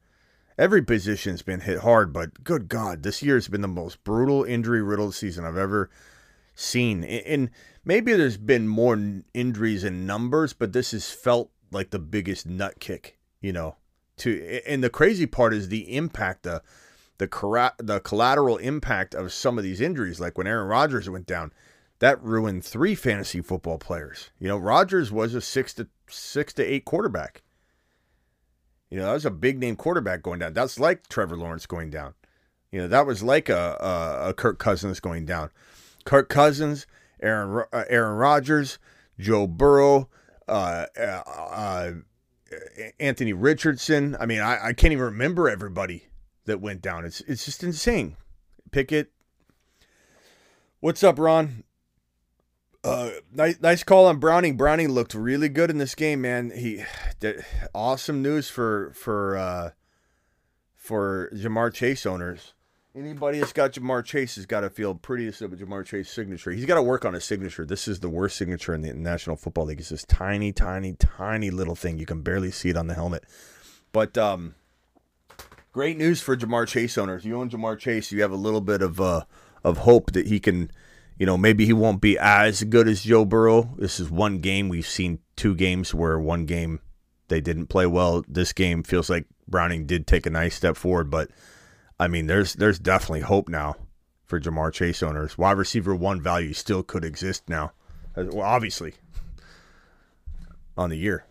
[0.56, 4.82] Every position's been hit hard, but good God, this year's been the most brutal injury
[4.82, 5.90] riddled season I've ever
[6.54, 7.04] seen.
[7.04, 7.50] And
[7.84, 8.98] maybe there's been more
[9.34, 13.76] injuries in numbers, but this has felt like the biggest nut kick, you know.
[14.18, 16.62] To and the crazy part is the impact, the
[17.18, 17.28] the
[17.76, 20.18] the collateral impact of some of these injuries.
[20.18, 21.52] Like when Aaron Rodgers went down,
[21.98, 24.30] that ruined three fantasy football players.
[24.38, 27.42] You know, Rodgers was a six to six to eight quarterback.
[28.90, 30.52] You know, that was a big name quarterback going down.
[30.52, 32.14] That's like Trevor Lawrence going down.
[32.70, 35.50] You know, that was like a, a, a Kirk Cousins going down.
[36.04, 36.86] Kirk Cousins,
[37.20, 38.78] Aaron uh, Aaron Rodgers,
[39.18, 40.08] Joe Burrow,
[40.46, 41.92] uh, uh, uh,
[43.00, 44.16] Anthony Richardson.
[44.20, 46.08] I mean, I, I can't even remember everybody
[46.44, 47.04] that went down.
[47.04, 48.16] It's it's just insane.
[48.70, 49.10] Pickett.
[50.80, 51.64] What's up, Ron?
[52.86, 54.56] Uh, nice, nice call on Browning.
[54.56, 56.52] Browning looked really good in this game, man.
[56.52, 56.84] He,
[57.74, 59.70] awesome news for for uh,
[60.76, 62.54] for Ja'Marr Chase owners.
[62.94, 66.52] Anybody that's got Ja'Marr Chase has got to feel pretty of a Ja'Marr Chase signature.
[66.52, 67.66] He's got to work on his signature.
[67.66, 69.80] This is the worst signature in the National Football League.
[69.80, 71.98] It's this tiny, tiny, tiny little thing.
[71.98, 73.24] You can barely see it on the helmet.
[73.90, 74.54] But um,
[75.72, 77.24] great news for Ja'Marr Chase owners.
[77.24, 79.24] You own Ja'Marr Chase, you have a little bit of uh,
[79.64, 80.70] of hope that he can–
[81.18, 83.74] you know, maybe he won't be as good as Joe Burrow.
[83.78, 84.68] This is one game.
[84.68, 86.80] We've seen two games where one game
[87.28, 88.24] they didn't play well.
[88.28, 91.30] This game feels like Browning did take a nice step forward, but
[91.98, 93.76] I mean, there's there's definitely hope now
[94.24, 95.38] for Ja'Marr Chase owners.
[95.38, 97.72] Wide receiver one value still could exist now.
[98.16, 98.94] Uh, well, obviously,
[100.76, 101.24] on the year.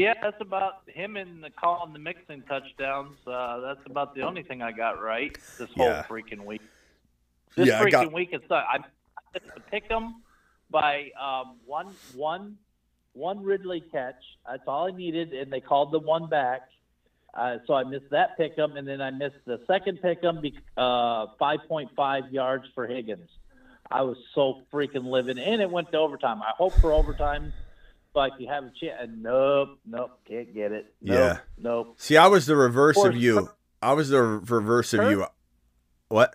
[0.00, 3.16] Yeah, that's about him and the calling the Mixon touchdowns.
[3.26, 6.04] Uh, that's about the only thing I got right this whole Yeah.
[6.04, 6.62] freaking week.
[7.54, 8.78] This Yeah, freaking got- week, it's uh, I,
[9.34, 9.38] I
[9.70, 10.22] picked them
[10.70, 12.56] by um, one one
[13.12, 14.22] one Ridley catch.
[14.48, 16.62] That's all I needed, and they called the one back.
[17.34, 20.40] Uh, so I missed that pick 'em, and then I missed the second pick 'em,
[20.40, 23.28] be- uh, 5.5 yards for Higgins.
[23.90, 26.40] I was so freaking living, and it went to overtime.
[26.42, 27.52] I hope for overtime,
[28.14, 28.96] like you have a chance.
[29.00, 30.94] And nope, nope, can't get it.
[31.00, 31.38] Nope, Yeah.
[31.58, 31.94] nope.
[31.98, 33.48] See, I was the reverse Of of course, you.
[33.82, 35.26] I was the reverse of Kirk- you.
[36.08, 36.34] What?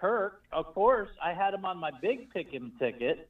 [0.00, 3.28] Kirk, of course, I had him on my big pick 'em ticket,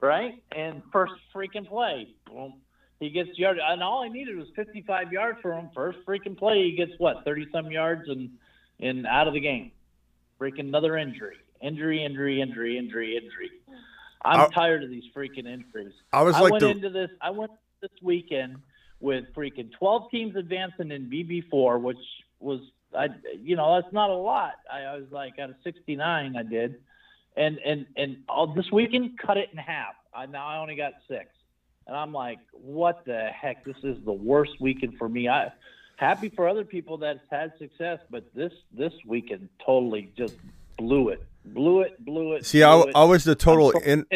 [0.00, 0.42] right?
[0.52, 2.54] And first freaking play, boom,
[2.98, 5.70] he gets yard, and all I needed was 55 yards for him.
[5.74, 8.30] First freaking play, he gets what 30 some yards and
[8.80, 9.72] and out of the game.
[10.40, 13.50] Freaking another injury, injury, injury, injury, injury, injury.
[14.24, 15.92] I'm I- tired of these freaking injuries.
[16.12, 17.10] I was like went the- into this.
[17.20, 18.56] I went this weekend
[19.00, 21.98] with freaking 12 teams advancing in BB4, which
[22.38, 22.60] was
[22.96, 23.08] I
[23.40, 24.54] you know that's not a lot.
[24.72, 26.76] I, I was like out of 69, I did,
[27.36, 29.94] and and and all this weekend cut it in half.
[30.12, 31.28] I now I only got six,
[31.86, 33.64] and I'm like, what the heck?
[33.64, 35.28] This is the worst weekend for me.
[35.28, 35.52] I
[35.96, 40.34] happy for other people that's had success, but this this weekend totally just
[40.76, 42.46] blew it, blew it, blew it.
[42.46, 42.92] See, I, it.
[42.94, 44.06] I was the total in.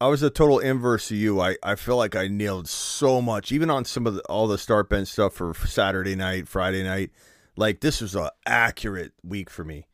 [0.00, 1.40] I was the total inverse of you.
[1.40, 4.58] I, I feel like I nailed so much, even on some of the, all the
[4.58, 7.10] start bench stuff for Saturday night, Friday night.
[7.54, 9.86] Like this was a accurate week for me.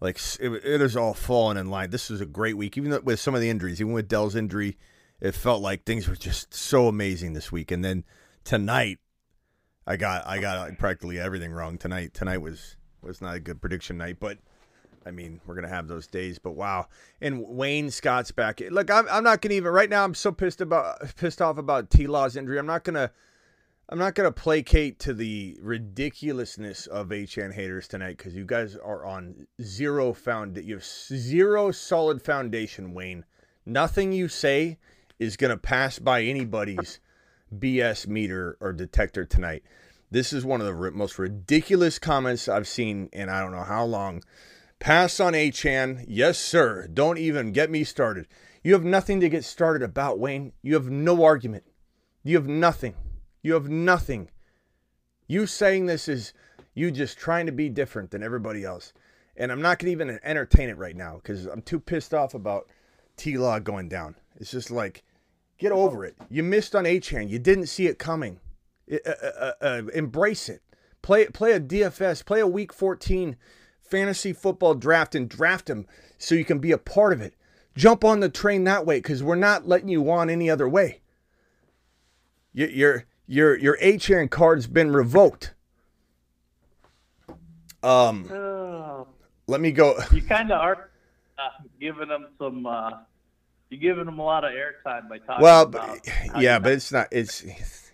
[0.00, 1.90] Like it, it is all falling in line.
[1.90, 4.78] This was a great week, even with some of the injuries, even with Dell's injury.
[5.20, 7.70] It felt like things were just so amazing this week.
[7.70, 8.04] And then
[8.44, 8.98] tonight,
[9.86, 12.14] I got I got practically everything wrong tonight.
[12.14, 14.38] Tonight was was not a good prediction night, but
[15.06, 16.38] I mean we're gonna have those days.
[16.38, 16.88] But wow,
[17.20, 18.60] and Wayne Scott's back.
[18.70, 20.04] Look, I'm, I'm not gonna even right now.
[20.04, 22.58] I'm so pissed about pissed off about T Law's injury.
[22.58, 23.10] I'm not gonna
[23.88, 29.04] I'm not gonna placate to the ridiculousness of HN haters tonight because you guys are
[29.04, 30.56] on zero found.
[30.56, 33.24] You have zero solid foundation, Wayne.
[33.66, 34.78] Nothing you say
[35.18, 37.00] is gonna pass by anybody's
[37.54, 39.62] BS meter or detector tonight.
[40.10, 43.84] This is one of the most ridiculous comments I've seen in I don't know how
[43.84, 44.22] long.
[44.82, 46.04] Pass on HN.
[46.08, 46.88] Yes, sir.
[46.92, 48.26] Don't even get me started.
[48.64, 50.50] You have nothing to get started about, Wayne.
[50.60, 51.62] You have no argument.
[52.24, 52.94] You have nothing.
[53.42, 54.28] You have nothing.
[55.28, 56.32] You saying this is
[56.74, 58.92] you just trying to be different than everybody else.
[59.36, 62.34] And I'm not going to even entertain it right now because I'm too pissed off
[62.34, 62.68] about
[63.16, 64.16] T Law going down.
[64.40, 65.04] It's just like,
[65.62, 66.16] Get over it.
[66.28, 67.28] You missed on HN.
[67.28, 68.40] You didn't see it coming.
[68.92, 70.60] Uh, uh, uh, embrace it.
[71.02, 72.24] Play play a DFS.
[72.24, 73.36] Play a Week 14
[73.92, 77.34] fantasy football draft and draft them so you can be a part of it.
[77.76, 81.00] Jump on the train that way because we're not letting you on any other way.
[82.54, 85.52] Your your your your HN card's been revoked.
[87.82, 89.08] Um, oh.
[89.46, 89.98] let me go.
[90.10, 90.90] You kind of are
[91.38, 92.90] uh, giving them some uh,
[93.68, 95.42] you're giving them a lot of airtime by talking.
[95.42, 95.98] Well, about
[96.38, 97.08] yeah, but it's not.
[97.10, 97.44] It's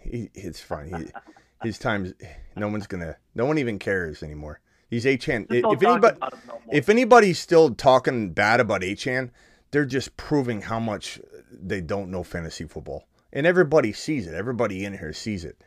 [0.04, 0.94] it's fine.
[0.94, 2.14] He, his times.
[2.56, 3.16] No one's gonna.
[3.34, 4.60] No one even cares anymore.
[4.88, 5.46] He's HN.
[5.50, 9.30] If anybody, no if anybody's still talking bad about HN,
[9.70, 11.20] they're just proving how much
[11.52, 14.34] they don't know fantasy football, and everybody sees it.
[14.34, 15.62] Everybody in here sees it.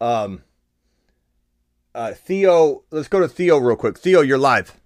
[0.00, 0.42] Um.
[1.94, 3.96] Uh, Theo, let's go to Theo real quick.
[3.96, 4.78] Theo, you're live.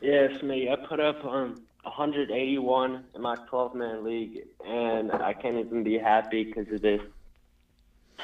[0.00, 0.68] Yes, me.
[0.70, 5.98] I put up um 181 in my 12 man league, and I can't even be
[5.98, 7.00] happy because of this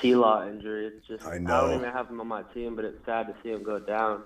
[0.01, 0.87] T Law injury.
[0.87, 1.55] It's just I, know.
[1.55, 3.79] I don't even have him on my team, but it's sad to see him go
[3.79, 4.23] down.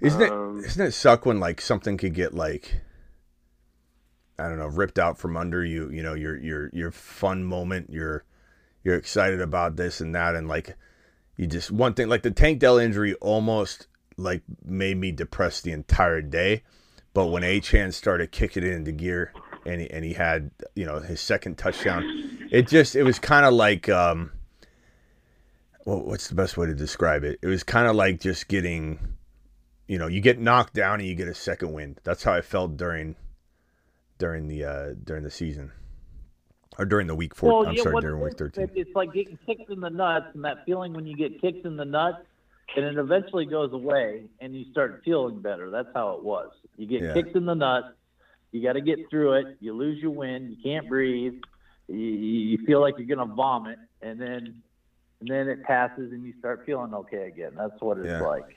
[0.00, 0.66] Isn't um, it?
[0.66, 2.80] Isn't it suck when like something could get like
[4.38, 5.90] I don't know ripped out from under you?
[5.90, 7.90] You know your your your fun moment.
[7.90, 8.24] You're
[8.84, 10.76] you're excited about this and that, and like
[11.36, 15.72] you just one thing like the Tank Dell injury almost like made me depressed the
[15.72, 16.62] entire day
[17.18, 19.32] but when Achane started kicking it into gear
[19.66, 22.04] and he, and he had, you know, his second touchdown,
[22.52, 24.30] it just, it was kind of like, um,
[25.88, 27.38] well, what's the best way to describe it?
[27.40, 28.98] It was kind of like just getting,
[29.86, 31.98] you know, you get knocked down and you get a second wind.
[32.04, 33.16] That's how I felt during,
[34.18, 35.72] during the, uh, during the season
[36.78, 37.60] or during the week four.
[37.60, 38.68] Well, I'm yeah, sorry, during week 13.
[38.74, 41.78] It's like getting kicked in the nuts and that feeling when you get kicked in
[41.78, 42.18] the nuts
[42.76, 45.70] and it eventually goes away and you start feeling better.
[45.70, 46.50] That's how it was.
[46.76, 47.14] You get yeah.
[47.14, 47.94] kicked in the nuts.
[48.52, 49.56] You got to get through it.
[49.60, 50.50] You lose your wind.
[50.50, 51.40] You can't breathe.
[51.86, 54.62] You, you feel like you're going to vomit, and then
[55.20, 57.52] and then it passes, and you start feeling okay again.
[57.56, 58.20] That's what it's yeah.
[58.20, 58.56] like.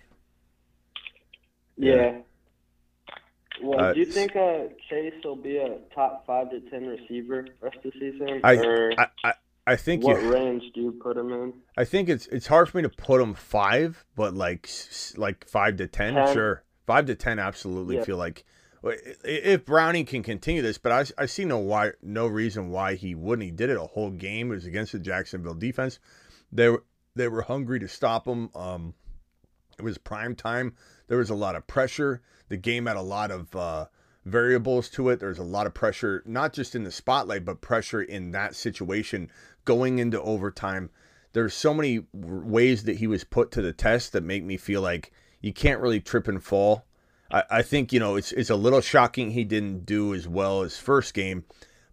[1.77, 2.19] Yeah.
[3.61, 7.47] Well, uh, do you think uh, Chase will be a top five to ten receiver
[7.61, 8.41] rest of the season?
[8.43, 8.57] I,
[8.97, 9.33] I, I,
[9.67, 11.53] I think what you, range do you put him in?
[11.77, 14.69] I think it's it's hard for me to put him five, but like
[15.17, 16.33] like five to ten, 10.
[16.33, 17.97] sure, five to ten, absolutely.
[17.97, 18.03] Yeah.
[18.03, 18.45] Feel like
[18.83, 23.13] if Browning can continue this, but I, I see no why no reason why he
[23.13, 23.45] wouldn't.
[23.45, 24.51] He did it a whole game.
[24.51, 25.99] It was against the Jacksonville defense.
[26.51, 26.83] They were
[27.15, 28.49] they were hungry to stop him.
[28.55, 28.93] Um,
[29.77, 30.75] it was prime time.
[31.07, 32.21] There was a lot of pressure.
[32.49, 33.85] The game had a lot of uh,
[34.25, 35.19] variables to it.
[35.19, 38.55] There was a lot of pressure, not just in the spotlight, but pressure in that
[38.55, 39.29] situation
[39.65, 40.89] going into overtime.
[41.33, 44.81] There's so many ways that he was put to the test that make me feel
[44.81, 45.11] like
[45.41, 46.85] you can't really trip and fall.
[47.31, 50.61] I, I think, you know, it's it's a little shocking he didn't do as well
[50.61, 51.45] as first game.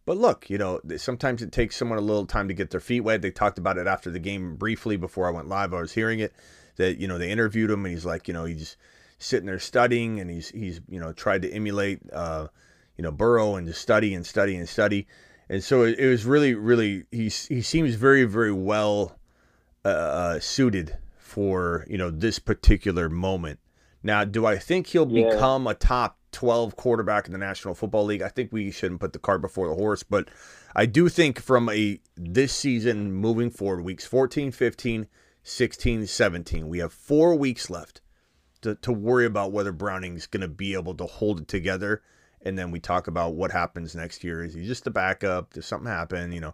[0.09, 3.03] But look, you know, sometimes it takes someone a little time to get their feet
[3.03, 3.21] wet.
[3.21, 5.75] They talked about it after the game briefly before I went live.
[5.75, 6.33] I was hearing it
[6.77, 8.79] that, you know, they interviewed him and he's like, you know, he's
[9.18, 12.49] sitting there studying and he's he's, you know, tried to emulate uh,
[12.97, 15.07] you know, Burrow and just study and study and study
[15.51, 19.18] and so it, it was really, really he he seems very, very well
[19.85, 23.59] uh, uh, suited for you know this particular moment.
[24.03, 25.28] Now, do I think he'll yeah.
[25.28, 28.22] become a top 12 quarterback in the National Football League?
[28.22, 30.29] I think we shouldn't put the cart before the horse, but
[30.74, 35.07] I do think from a this season moving forward, weeks 14, 15,
[35.43, 38.01] 16, 17, we have four weeks left
[38.62, 42.03] to, to worry about whether Browning's going to be able to hold it together
[42.43, 44.45] and then we talk about what happens next year.
[44.45, 45.55] Is he just a backup?
[45.55, 46.33] Does something happen?
[46.33, 46.53] You know.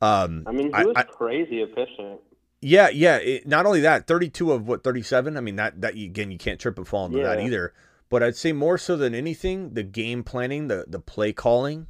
[0.00, 2.20] Um, I mean, he was I, crazy efficient.
[2.60, 3.16] Yeah, yeah.
[3.16, 5.36] It, not only that, 32 of what 37.
[5.36, 7.74] I mean that that again you can't trip and fall into that either.
[8.14, 11.88] But I'd say more so than anything, the game planning, the the play calling,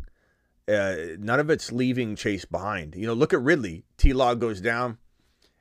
[0.67, 2.95] uh, none of it's leaving Chase behind.
[2.95, 3.85] You know, look at Ridley.
[3.99, 4.15] T.
[4.15, 4.97] Law goes down.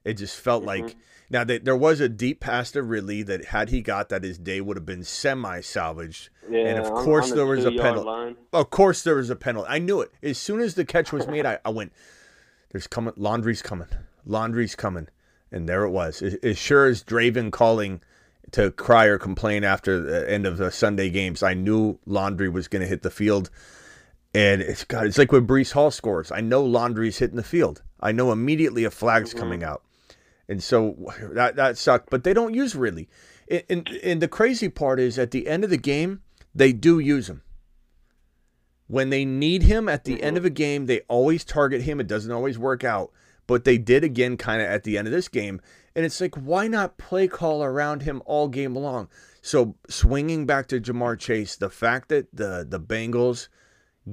[0.05, 0.95] It just felt like
[1.29, 4.37] now that there was a deep pass to Ridley that had he got that his
[4.37, 6.29] day would have been semi salvaged.
[6.49, 8.07] Yeah, and of on- course on the there was a penalty.
[8.07, 8.35] line.
[8.53, 9.67] Of course there was a penalty.
[9.69, 10.13] I knew it.
[10.23, 11.91] As soon as the catch was made, I, I went,
[12.71, 13.89] There's coming laundry's coming.
[14.25, 15.09] Laundry's coming.
[15.51, 16.21] And there it was.
[16.21, 17.99] As, as sure as Draven calling
[18.53, 22.67] to cry or complain after the end of the Sunday games, I knew laundry was
[22.67, 23.49] gonna hit the field.
[24.33, 26.31] And it's God, it's like when Breece Hall scores.
[26.31, 27.83] I know laundry's hitting the field.
[27.99, 29.39] I know immediately a flag's mm-hmm.
[29.39, 29.83] coming out.
[30.49, 32.09] And so that that sucked.
[32.09, 33.09] But they don't use Ridley.
[33.47, 36.21] And, and, and the crazy part is at the end of the game,
[36.55, 37.41] they do use him.
[38.87, 40.37] When they need him at the end mm-hmm.
[40.37, 41.99] of a game, they always target him.
[41.99, 43.11] It doesn't always work out,
[43.47, 45.61] but they did again kind of at the end of this game.
[45.95, 49.09] And it's like, why not play call around him all game long?
[49.41, 53.47] So swinging back to Ja'Marr Chase, the fact that the the Bengals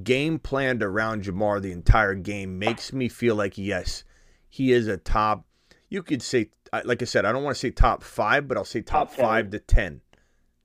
[0.02, 4.04] game planned around Ja'Marr the entire game makes me feel like yes,
[4.48, 5.46] he is a top.
[5.88, 6.50] You could say,
[6.84, 9.18] like I said, I don't want to say top five, but I'll say top, Top
[9.18, 10.02] five to ten,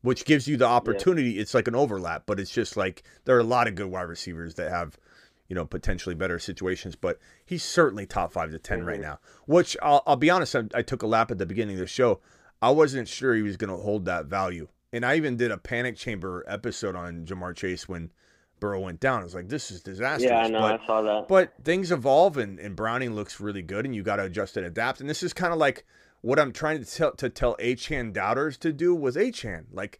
[0.01, 1.39] which gives you the opportunity.
[1.39, 4.03] It's like an overlap, but it's just like there are a lot of good wide
[4.03, 4.99] receivers that have,
[5.47, 6.95] you know, potentially better situations.
[6.95, 9.03] But he's certainly top five to 10 right mm-hmm.
[9.03, 9.19] now.
[9.45, 11.87] Which I'll, I'll be honest, I, I took a lap at the beginning of the
[11.87, 12.19] show.
[12.61, 15.57] I wasn't sure he was going to hold that value, and I even did a
[15.57, 18.11] panic chamber episode on Ja'Marr Chase when
[18.59, 19.21] Burrow went down.
[19.21, 20.31] I was like, this is disastrous.
[20.31, 20.59] Yeah, I know.
[20.59, 21.27] But, I saw that.
[21.27, 24.65] but things evolve, and, and Browning looks really good, and you got to adjust and
[24.65, 25.01] adapt.
[25.01, 25.85] And this is kind of like
[26.21, 29.65] what I'm trying to tell to tell Achane doubters to do with Achane.
[29.71, 29.99] Like,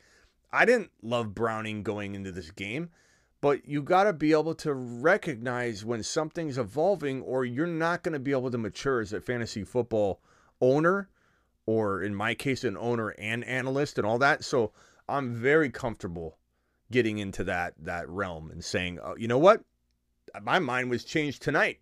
[0.51, 2.89] I didn't love Browning going into this game,
[3.41, 8.13] but you got to be able to recognize when something's evolving, or you're not going
[8.13, 10.21] to be able to mature as a fantasy football
[10.61, 11.09] owner,
[11.65, 14.43] or in my case, an owner and analyst and all that.
[14.43, 14.71] So
[15.07, 16.37] I'm very comfortable
[16.91, 19.63] getting into that that realm and saying, oh, you know what,
[20.41, 21.79] my mind was changed tonight.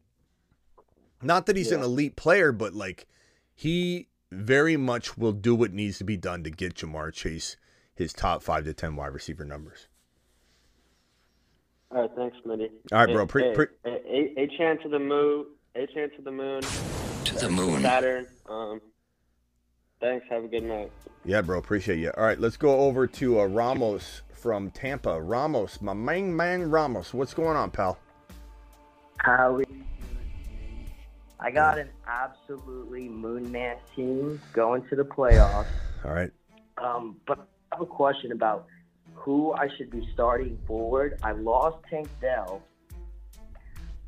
[1.21, 3.07] Not that he's an elite player, but like
[3.53, 7.55] he very much will do what needs to be done to get Ja'Marr Chase
[7.95, 9.87] his top five to ten wide receiver numbers.
[11.93, 12.69] All right, thanks, Smitty.
[12.91, 13.27] All right, bro.
[13.27, 15.45] Pre- hey, pre- hey, a, a chance to the moon.
[15.75, 16.61] A chance to the moon.
[17.25, 17.81] To the moon.
[17.83, 18.25] Saturn.
[18.49, 18.81] Um,
[20.01, 20.25] thanks.
[20.31, 20.91] Have a good night.
[21.23, 21.59] Yeah, bro.
[21.59, 22.11] Appreciate you.
[22.17, 25.21] All right, let's go over to uh, Ramos from Tampa.
[25.21, 27.13] Ramos, my main man, Ramos.
[27.13, 27.99] What's going on, pal?
[29.17, 29.65] How we
[31.39, 35.67] I got an absolutely moon man team going to the playoffs.
[36.03, 36.31] All right.
[36.77, 37.37] Um, but
[37.71, 38.65] I have a question about
[39.23, 41.17] who I should be starting forward.
[41.23, 42.61] I lost Tank Dell,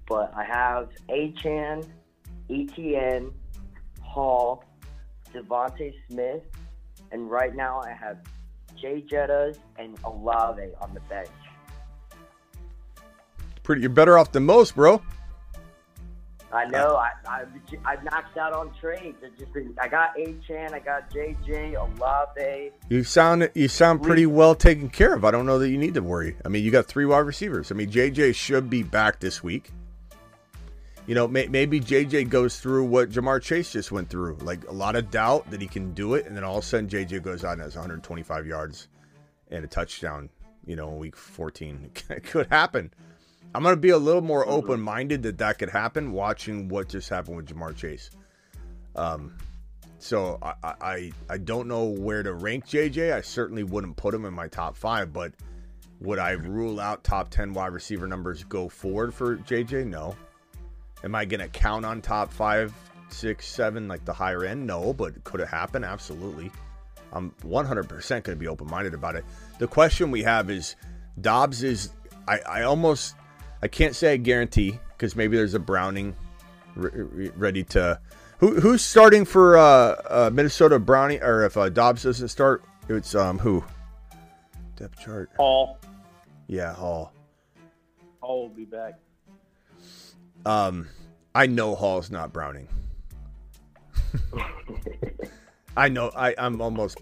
[0.09, 1.88] but I have Achane,
[2.49, 3.32] ETN,
[4.01, 4.66] Hall,
[5.34, 6.43] DeVonta Smith,
[7.13, 8.18] and right now I have
[8.76, 11.30] Jay Jettas and Olave on the bench.
[13.63, 13.82] Pretty.
[13.82, 15.01] You're better off than most, bro.
[16.56, 16.95] I uh, know.
[16.95, 17.45] I, I
[17.86, 19.18] I maxed out on trades.
[19.24, 22.72] I just been, I got Achane, I got JJ, Olave.
[22.89, 25.26] You sound you sound pretty well taken care of.
[25.26, 26.38] I don't know that you need to worry.
[26.45, 27.72] I mean, you got three wide receivers.
[27.72, 29.72] I mean, JJ should be back this week.
[31.08, 34.72] You know, may, maybe JJ goes through what Ja'Marr Chase just went through, like a
[34.72, 37.22] lot of doubt that he can do it, and then all of a sudden JJ
[37.22, 38.88] goes out and has 125 yards
[39.51, 40.30] and a touchdown.
[40.66, 42.91] You know, in week 14, it could happen.
[43.56, 46.12] I'm going to be a little more open minded that that could happen.
[46.12, 48.10] Watching what just happened with Ja'Marr Chase.
[48.95, 49.36] Um,
[49.99, 53.14] so I, I- I don't know where to rank JJ.
[53.14, 55.34] I certainly wouldn't put him in my top five, but
[56.01, 59.88] would I rule out top ten wide receiver numbers go forward for JJ?
[59.88, 60.16] No.
[61.03, 62.74] Am I gonna count on top five,
[63.10, 64.68] six, seven, like the higher end?
[64.68, 65.84] No, but could it happen?
[65.84, 66.51] Absolutely.
[67.14, 69.24] I'm 100% going to be open minded about it.
[69.58, 70.76] The question we have is
[71.22, 71.91] Dobbs is,
[72.28, 73.16] I, I almost,
[73.62, 76.16] I can't say I guarantee because maybe there's a Browning
[76.76, 77.99] re- re- ready to.
[78.39, 79.62] Who, who's starting for uh,
[80.10, 81.22] uh, Minnesota Browning?
[81.24, 83.64] Or if uh, Dobbs doesn't start, it's um who?
[84.76, 85.30] Depth chart.
[85.38, 85.80] Hall.
[86.47, 87.14] Yeah, Hall.
[88.22, 88.95] Hall will be back.
[90.45, 90.88] Um,
[91.34, 92.68] I know Hall's not Browning.
[95.78, 96.12] I know.
[96.16, 96.99] I, I'm almost.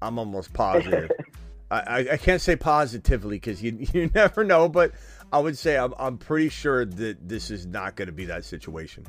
[0.00, 1.10] I'm almost positive.
[1.70, 4.92] I, I, I can't say positively because you you never know, but
[5.32, 8.44] I would say I'm I'm pretty sure that this is not going to be that
[8.44, 9.06] situation.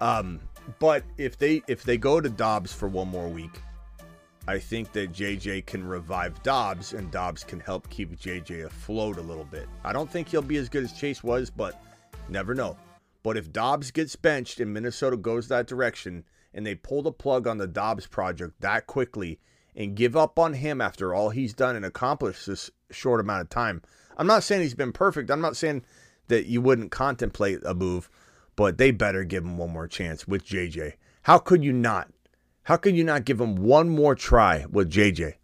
[0.00, 0.40] Um,
[0.78, 3.60] but if they if they go to Dobbs for one more week,
[4.46, 9.22] I think that JJ can revive Dobbs and Dobbs can help keep JJ afloat a
[9.22, 9.68] little bit.
[9.84, 11.82] I don't think he'll be as good as Chase was, but
[12.28, 12.76] never know.
[13.22, 16.24] But if Dobbs gets benched and Minnesota goes that direction
[16.54, 19.38] and they pull the plug on the Dobbs project that quickly
[19.76, 23.50] and give up on him after all he's done and accomplished this short amount of
[23.50, 23.82] time.
[24.20, 25.30] I'm not saying he's been perfect.
[25.30, 25.82] I'm not saying
[26.28, 28.10] that you wouldn't contemplate a move,
[28.54, 30.92] but they better give him one more chance with JJ.
[31.22, 32.12] How could you not?
[32.64, 35.36] How could you not give him one more try with JJ?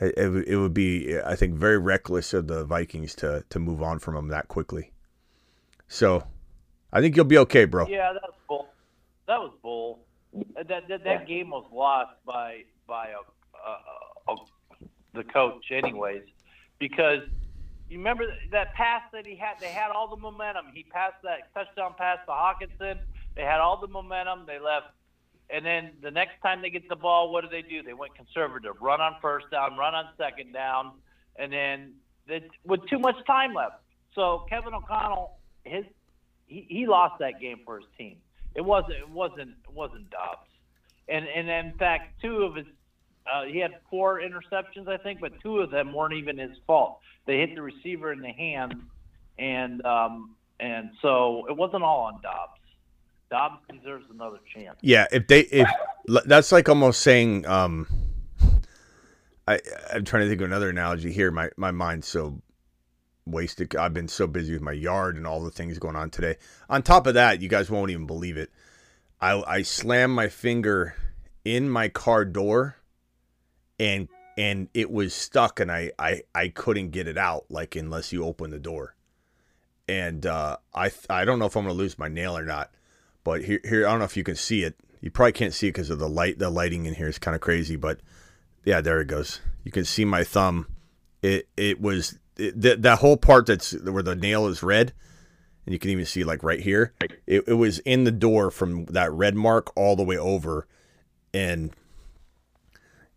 [0.00, 3.82] It, it, it would be, I think, very reckless of the Vikings to to move
[3.82, 4.92] on from him that quickly.
[5.88, 6.22] So,
[6.92, 7.88] I think you'll be okay, bro.
[7.88, 8.68] Yeah, that was bull.
[9.26, 9.98] That was bull.
[10.54, 14.36] That that, that game was lost by by a, a, a,
[15.12, 16.22] the coach, anyways,
[16.78, 17.22] because
[17.90, 19.54] you remember that pass that he had.
[19.60, 20.66] They had all the momentum.
[20.72, 22.98] He passed that touchdown pass to Hockenson.
[23.36, 24.44] They had all the momentum.
[24.46, 24.86] They left
[25.52, 27.82] and then the next time they get the ball, what do they do?
[27.82, 30.92] They went conservative, run on first down, run on second down,
[31.36, 31.94] and then
[32.28, 33.82] they, with too much time left.
[34.14, 35.84] So Kevin O'Connell, his
[36.46, 38.16] he, he lost that game for his team.
[38.54, 40.48] It wasn't it wasn't it wasn't Dobbs,
[41.08, 42.66] and and in fact two of his
[43.26, 47.00] uh, he had four interceptions I think, but two of them weren't even his fault.
[47.26, 48.74] They hit the receiver in the hand,
[49.38, 52.60] and um, and so it wasn't all on Dobbs.
[53.30, 54.76] Dobbs deserves another chance.
[54.82, 55.68] Yeah, if they if
[56.26, 57.86] that's like almost saying um
[59.46, 59.60] I
[59.92, 61.30] I'm trying to think of another analogy here.
[61.30, 62.40] My my mind's so
[63.26, 63.74] wasted.
[63.76, 66.36] I've been so busy with my yard and all the things going on today.
[66.68, 68.50] On top of that, you guys won't even believe it.
[69.20, 70.96] I I slammed my finger
[71.44, 72.76] in my car door
[73.80, 74.08] and
[74.38, 78.24] and it was stuck and I I I couldn't get it out like unless you
[78.24, 78.94] open the door.
[79.88, 82.70] And uh I I don't know if I'm to lose my nail or not
[83.24, 84.76] but here, here, I don't know if you can see it.
[85.00, 86.38] You probably can't see it because of the light.
[86.38, 88.00] The lighting in here is kind of crazy, but
[88.64, 89.40] yeah, there it goes.
[89.64, 90.66] You can see my thumb.
[91.22, 94.92] It it was it, that that whole part that's where the nail is red,
[95.64, 96.94] and you can even see like right here.
[97.26, 100.66] It, it was in the door from that red mark all the way over,
[101.32, 101.70] and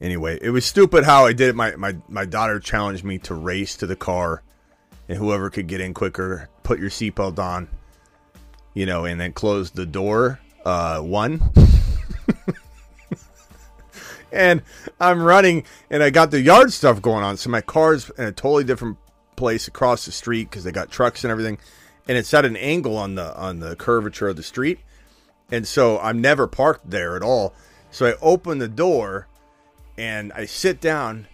[0.02, 1.56] anyway, it was stupid how I did it.
[1.56, 4.44] My my my daughter challenged me to race to the car,
[5.08, 7.68] and whoever could get in quicker, put your seatbelt on
[8.74, 10.40] you know, and then close the door.
[10.66, 11.52] Uh, one.
[14.32, 14.62] and
[15.00, 17.38] I'm running, and I got the yard stuff going on.
[17.38, 18.98] So my car's in a totally different
[19.36, 21.58] place across the street because they got trucks and everything,
[22.08, 24.80] and it's at an angle on the on the curvature of the street,
[25.52, 27.54] and so I'm never parked there at all.
[27.92, 29.28] So I open the door,
[29.98, 31.28] and I sit down,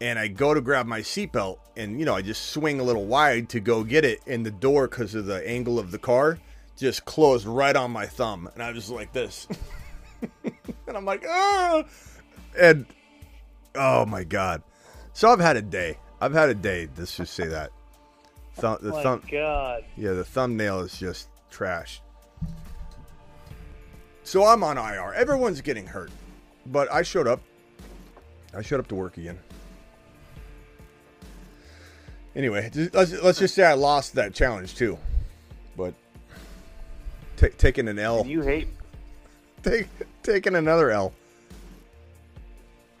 [0.00, 3.06] and I go to grab my seatbelt, and you know I just swing a little
[3.06, 6.38] wide to go get it, in the door because of the angle of the car
[6.76, 9.46] just closed right on my thumb, and I was like this,
[10.44, 11.84] and I'm like, oh,
[12.58, 12.86] and
[13.74, 14.62] oh my god.
[15.12, 15.98] So I've had a day.
[16.20, 16.88] I've had a day.
[16.96, 17.70] Let's just say that.
[18.54, 19.22] Thumb, the oh thumb.
[19.30, 19.84] God.
[19.96, 22.00] Yeah, the thumbnail is just trash.
[24.24, 25.12] So I'm on IR.
[25.14, 26.10] Everyone's getting hurt,
[26.66, 27.40] but I showed up.
[28.56, 29.38] I showed up to work again.
[32.36, 34.98] Anyway, let's let's just say I lost that challenge too,
[35.76, 35.94] but
[37.36, 38.20] T- taking an L.
[38.20, 38.68] And you hate
[39.62, 39.88] Take,
[40.22, 41.14] taking another L.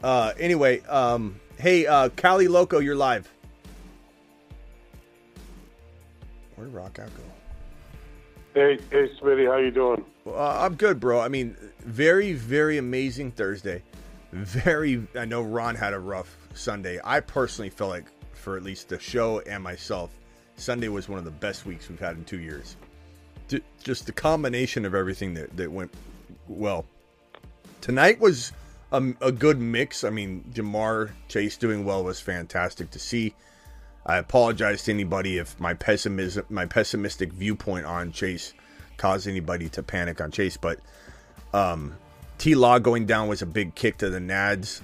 [0.02, 3.28] Uh, anyway, um, hey, uh, Cali Loco, you're live.
[6.56, 7.22] Where did Rock out go?
[8.54, 10.04] Hey, hey, Smitty, how you doing?
[10.26, 11.20] Uh, I'm good, bro.
[11.20, 13.82] I mean, very, very amazing Thursday.
[14.34, 17.00] Very, I know Ron had a rough Sunday.
[17.04, 20.10] I personally felt like, for at least the show and myself,
[20.56, 22.76] Sunday was one of the best weeks we've had in two years
[23.82, 25.92] just the combination of everything that, that went
[26.48, 26.84] well.
[27.80, 28.52] Tonight was
[28.92, 30.04] a, a good mix.
[30.04, 33.34] I mean, Ja'Marr Chase doing well was fantastic to see.
[34.06, 38.52] I apologize to anybody if my pessimism, my pessimistic viewpoint on Chase
[38.96, 40.78] caused anybody to panic on Chase, but
[41.52, 41.94] um,
[42.44, 44.82] T Law going down was a big kick to the Nads.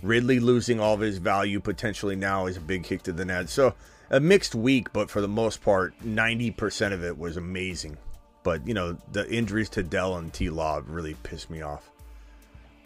[0.00, 3.48] Ridley losing all of his value potentially now is a big kick to the Nads.
[3.48, 3.74] So
[4.10, 7.98] a mixed week, but for the most part, 90% of it was amazing.
[8.44, 11.90] But, you know, the injuries to Dell and T Law really pissed me off.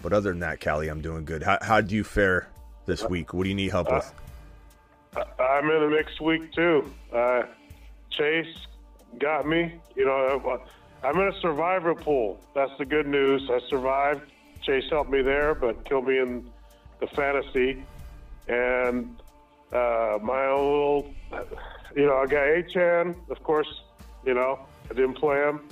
[0.01, 1.43] But other than that, Cali, I'm doing good.
[1.43, 2.49] How, how'd you fare
[2.86, 3.34] this week?
[3.34, 4.11] What do you need help with?
[5.14, 6.90] Uh, I'm in a mixed week, too.
[7.14, 7.43] Uh,
[8.09, 8.57] Chase
[9.18, 9.74] got me.
[9.95, 10.59] You know, uh,
[11.05, 12.39] I'm in a survivor pool.
[12.55, 13.49] That's the good news.
[13.51, 14.23] I survived.
[14.63, 16.49] Chase helped me there, but killed me in
[17.01, 17.85] the fantasy.
[18.47, 19.21] And
[19.73, 21.15] uh, my own little,
[21.97, 23.83] you know, I got Achane, of course,
[24.25, 25.69] you know, I didn't play him.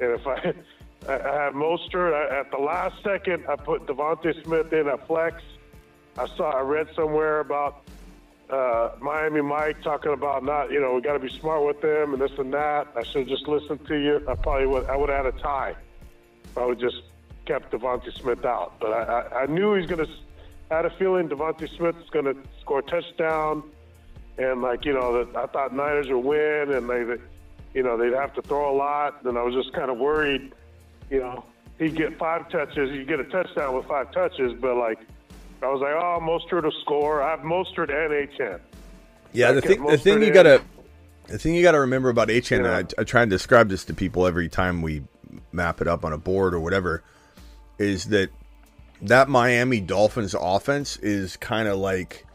[0.00, 0.34] And if I,
[1.08, 5.42] I, had Mostert, I, at the last second, I put DeVonta Smith in at flex.
[6.16, 7.82] I saw, I read somewhere about
[8.52, 12.12] uh, Miami Mike talking about not, you know, we got to be smart with them
[12.12, 12.88] and this and that.
[12.94, 14.22] I should have just listened to you.
[14.28, 15.74] I probably would, I would have had a tie.
[16.56, 17.00] I would just
[17.46, 18.74] kept DeVonta Smith out.
[18.78, 20.12] But I, I, I knew he's going to.
[20.70, 23.62] Had a feeling DeVonta Smith is going to score a touchdown,
[24.38, 27.22] and like you know, that I thought Niners would win, and they,
[27.74, 29.24] you know, they'd have to throw a lot.
[29.24, 30.52] And I was just kind of worried,
[31.10, 31.44] you know,
[31.78, 34.98] he'd get five touches, he'd get a touchdown with five touches, but like.
[35.64, 37.22] I was like, oh, Mostert will score.
[37.22, 38.60] I have Mostert and Achane.
[39.32, 40.62] Yeah, the thing, the thing you gotta,
[41.28, 42.78] the thing you gotta remember about Achane, Yeah.
[42.78, 45.02] and I, I try and describe this to people every time we
[45.52, 47.02] map it up on a board or whatever,
[47.78, 48.30] is that
[49.02, 52.26] that Miami Dolphins offense is kind of like,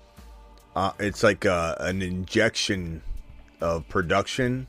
[0.76, 3.02] uh, it's like a, an injection
[3.62, 4.68] of production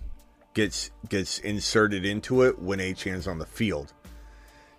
[0.55, 3.93] gets gets inserted into it when Achane's on the field.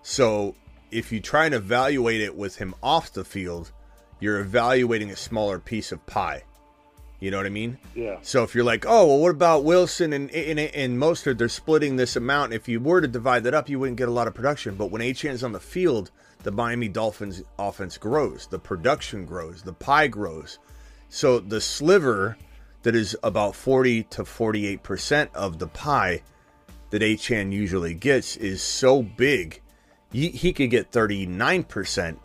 [0.02, 0.56] So
[0.92, 3.72] if you try and evaluate it with him off the field,
[4.20, 6.44] you're evaluating a smaller piece of pie.
[7.20, 7.78] You know what I mean?
[7.96, 8.18] Yeah.
[8.22, 11.38] So if you're like, oh, well, what about Wilson and and, and Mostert?
[11.38, 12.54] They're splitting this amount.
[12.54, 14.76] If you were to divide that up, you wouldn't get a lot of production.
[14.76, 16.12] But when Achane's on the field,
[16.44, 20.60] the Miami Dolphins offense grows, the production grows, the pie grows.
[21.10, 22.38] So the sliver
[22.84, 26.22] that is about 40 to 48 percent of the pie
[26.92, 29.62] that Achane usually gets is so big,
[30.12, 32.20] he, he could get 39 percent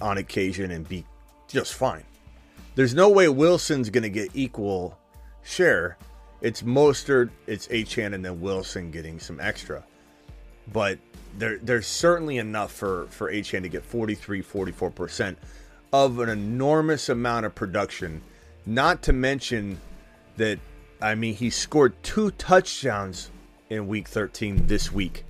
[0.00, 1.04] on occasion and be
[1.48, 2.04] just fine.
[2.74, 4.98] There's no way Wilson's going to get equal
[5.42, 5.96] share.
[6.40, 9.84] It's Mostert, it's Achane, and then Wilson getting some extra.
[10.72, 10.98] But
[11.36, 15.36] there, there's certainly enough for, for Achane to get 43, 44%
[15.92, 18.22] of an enormous amount of production.
[18.64, 19.80] Not to mention
[20.36, 20.58] that,
[21.02, 23.30] I mean, he scored two touchdowns
[23.68, 25.24] in week 13 this week.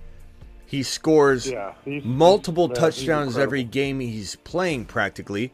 [0.71, 5.53] He scores Yeah, he's- multiple he's touchdowns every game he's playing practically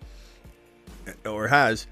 [1.25, 1.87] or has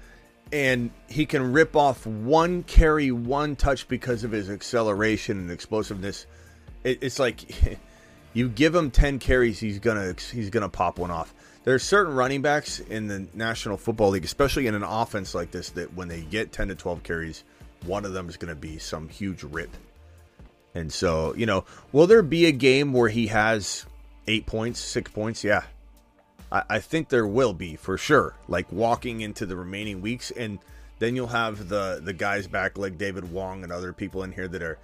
[0.53, 6.27] and he can rip off one carry one touch because of his acceleration and explosiveness.
[6.83, 7.79] It, it's like
[8.33, 11.33] you give him 10 carries he's gonna he's gonna pop one off.
[11.63, 15.71] There's certain running backs in the national football league especially in an offense like this
[15.71, 17.43] that when they get 10 to 12 carries
[17.87, 19.71] one of them is gonna be some huge rip
[20.75, 23.85] and so you know will there be a game where he has
[24.27, 25.63] eight points six points yeah
[26.51, 28.35] I, I think there will be for sure.
[28.47, 30.59] Like walking into the remaining weeks, and
[30.99, 34.47] then you'll have the the guys back like David Wong and other people in here
[34.47, 34.79] that are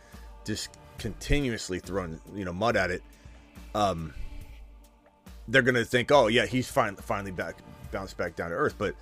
[0.46, 3.04] just continuously throwing you know mud at it.
[3.74, 4.14] Um,
[5.48, 7.56] they're gonna think, oh yeah, he's fin- finally back
[7.92, 8.76] bounced back down to earth.
[8.78, 8.96] But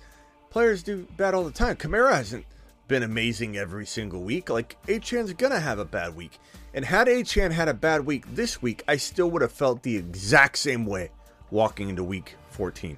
[0.50, 1.76] players do bad all the time.
[1.76, 2.46] Kamara hasn't
[2.88, 4.48] been amazing every single week.
[4.48, 6.38] Like Achane's gonna have a bad week,
[6.74, 9.96] and had Achane had a bad week this week, I still would have felt the
[9.96, 11.10] exact same way
[11.50, 12.96] walking into week 14.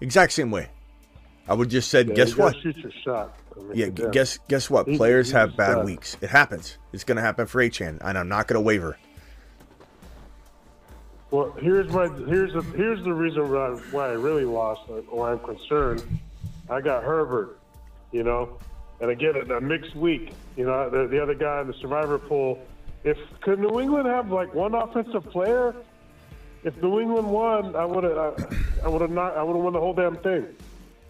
[0.00, 0.68] Exact same way.
[1.48, 2.56] I would just said, Yeah, guess what?
[2.62, 3.38] Shoot your shot.
[3.56, 4.86] I mean, Yeah, guess guess what?
[4.86, 6.16] Players have bad weeks.
[6.20, 6.78] It happens.
[6.92, 8.96] It's going to happen for Achane, and I'm not going to waver.
[11.30, 15.40] Well, here's my here's the here's the reason why, why I really lost or I'm
[15.40, 16.04] concerned.
[16.70, 17.58] I got Herbert,
[18.12, 18.56] you know,
[19.00, 20.32] and again a, a mixed week.
[20.56, 22.64] You know, the, the other guy in the survivor pool.
[23.04, 25.74] If could New England have like one offensive player?
[26.64, 29.62] If New England won, I would have I, I would have not I would have
[29.62, 30.46] won the whole damn thing.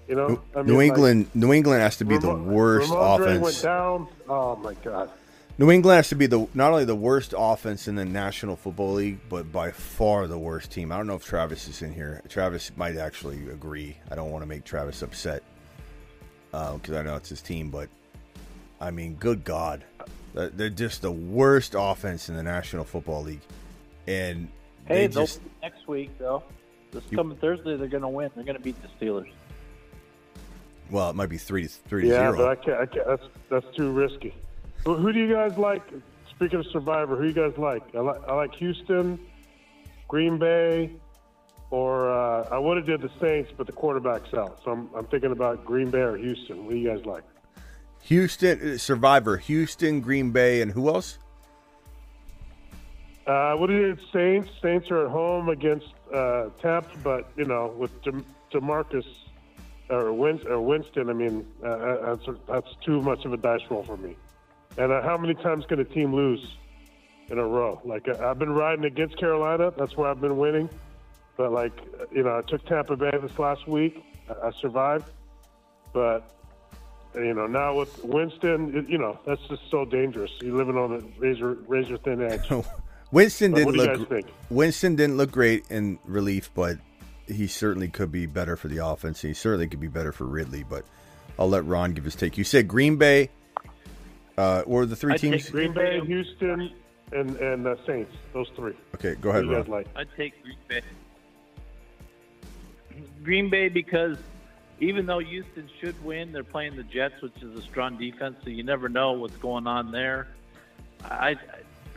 [0.09, 3.43] You know, I New like, England, New England has to be the worst Rhamondre offense.
[3.43, 4.09] went down.
[4.29, 5.11] Oh my god.
[5.57, 8.95] New England has to be the not only the worst offense in the National Football
[8.95, 10.91] League, but by far the worst team.
[10.91, 12.21] I don't know if Travis is in here.
[12.29, 13.97] Travis might actually agree.
[14.11, 15.45] I don't want to make Travis upset
[16.53, 17.89] uh, because I know it's his team, but
[18.81, 19.85] I mean, good God,
[20.35, 23.41] They're- they're just the worst offense in the National Football League,
[24.07, 24.49] and
[24.87, 26.43] Hey, they just next week though.
[26.91, 28.31] This You- coming Thursday, they're going to win.
[28.35, 29.31] They're going to beat the Steelers.
[30.91, 33.07] well, it might be three to three to Yeah, but I can't, I can't.
[33.07, 34.35] That's that's too risky.
[34.85, 35.83] Who, who do you guys like?
[36.31, 37.83] Speaking of Survivor, who you guys like?
[37.95, 39.19] I like I like Houston,
[40.09, 40.91] Green Bay,
[41.71, 44.61] or uh, I would have did the Saints, but the quarterback's out.
[44.65, 46.65] So I'm I'm thinking about Green Bay or Houston.
[46.67, 47.23] What do you guys like?
[48.05, 51.19] Houston uh, Survivor, Houston, Green Bay, and who else?
[53.27, 54.51] Uh, what did Saints?
[54.61, 59.07] Saints are at home against uh, Tampa, but you know with De- Demarcus
[59.89, 63.63] or, Win- or Winston, I mean uh, uh, that's that's too much of a dice
[63.71, 64.17] roll for me.
[64.77, 66.57] And uh, how many times can a team lose
[67.31, 67.81] in a row?
[67.87, 70.69] Like uh, I've been riding against Carolina, that's where I've been winning.
[71.39, 71.73] But like
[72.13, 74.05] you know, I took Tampa Bay this last week.
[74.29, 75.11] I I survived,
[75.95, 76.31] but
[77.15, 80.31] you know now with Winston, it, you know that's just so dangerous.
[80.41, 82.49] You're living on a razor razor thin edge.
[83.13, 83.99] Winston But didn't what do you look.
[83.99, 84.27] guys think?
[84.51, 86.79] Winston didn't look great in relief, but
[87.29, 89.21] he certainly could be better for the offense.
[89.23, 90.65] He certainly could be better for Ridley.
[90.69, 90.85] But
[91.39, 92.37] I'll let Ron give his take.
[92.37, 93.31] You said Green Bay.
[94.37, 95.45] Uh, what were the 3 I'd teams?
[95.45, 96.73] take Green Bay, Houston,
[97.13, 98.13] and and uh, Saints.
[98.33, 98.75] Those three.
[98.97, 99.67] Okay, go ahead, Who Ron.
[99.69, 99.87] like?
[99.95, 100.81] I'd take Green Bay.
[103.23, 104.17] Green Bay because
[104.81, 108.51] even though Houston should win, they're playing the Jets, which is a strong defense, so
[108.51, 110.29] you never know what's going on there.
[111.05, 111.37] I, I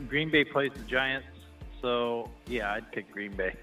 [0.08, 1.26] Green Bay plays the Giants,
[1.82, 3.54] so yeah, I'd pick Green Bay.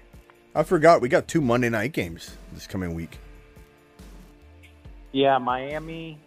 [0.54, 3.18] I forgot we got two Monday night games this coming week.
[5.12, 6.18] Yeah, Miami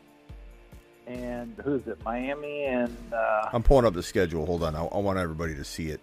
[1.05, 2.03] and who's it?
[2.03, 4.45] Miami and uh, I'm pulling up the schedule.
[4.45, 6.01] Hold on, I, I want everybody to see it.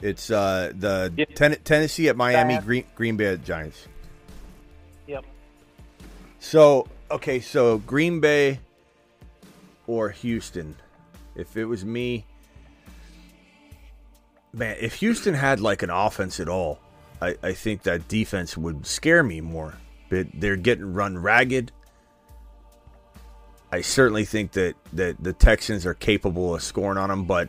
[0.00, 3.88] It's uh, the ten- Tennessee at Miami, Green, Green Bay at Giants.
[6.44, 8.60] So okay, so Green Bay
[9.86, 10.76] or Houston.
[11.34, 12.26] If it was me,
[14.52, 16.80] man, if Houston had like an offense at all,
[17.20, 19.74] I, I think that defense would scare me more.
[20.10, 21.72] But they're getting run ragged.
[23.72, 27.48] I certainly think that, that the Texans are capable of scoring on them, but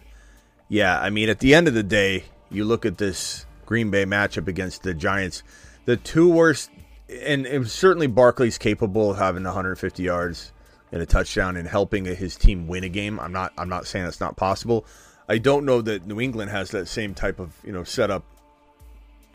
[0.70, 4.06] yeah, I mean, at the end of the day, you look at this Green Bay
[4.06, 5.44] matchup against the Giants,
[5.84, 6.72] the two worst,
[7.10, 10.52] and, and certainly Barkley's capable of having 150 yards
[10.92, 13.20] and a touchdown and helping his team win a game.
[13.20, 14.86] I'm not, I'm not saying that's not possible.
[15.28, 18.24] I don't know that New England has that same type of you know setup,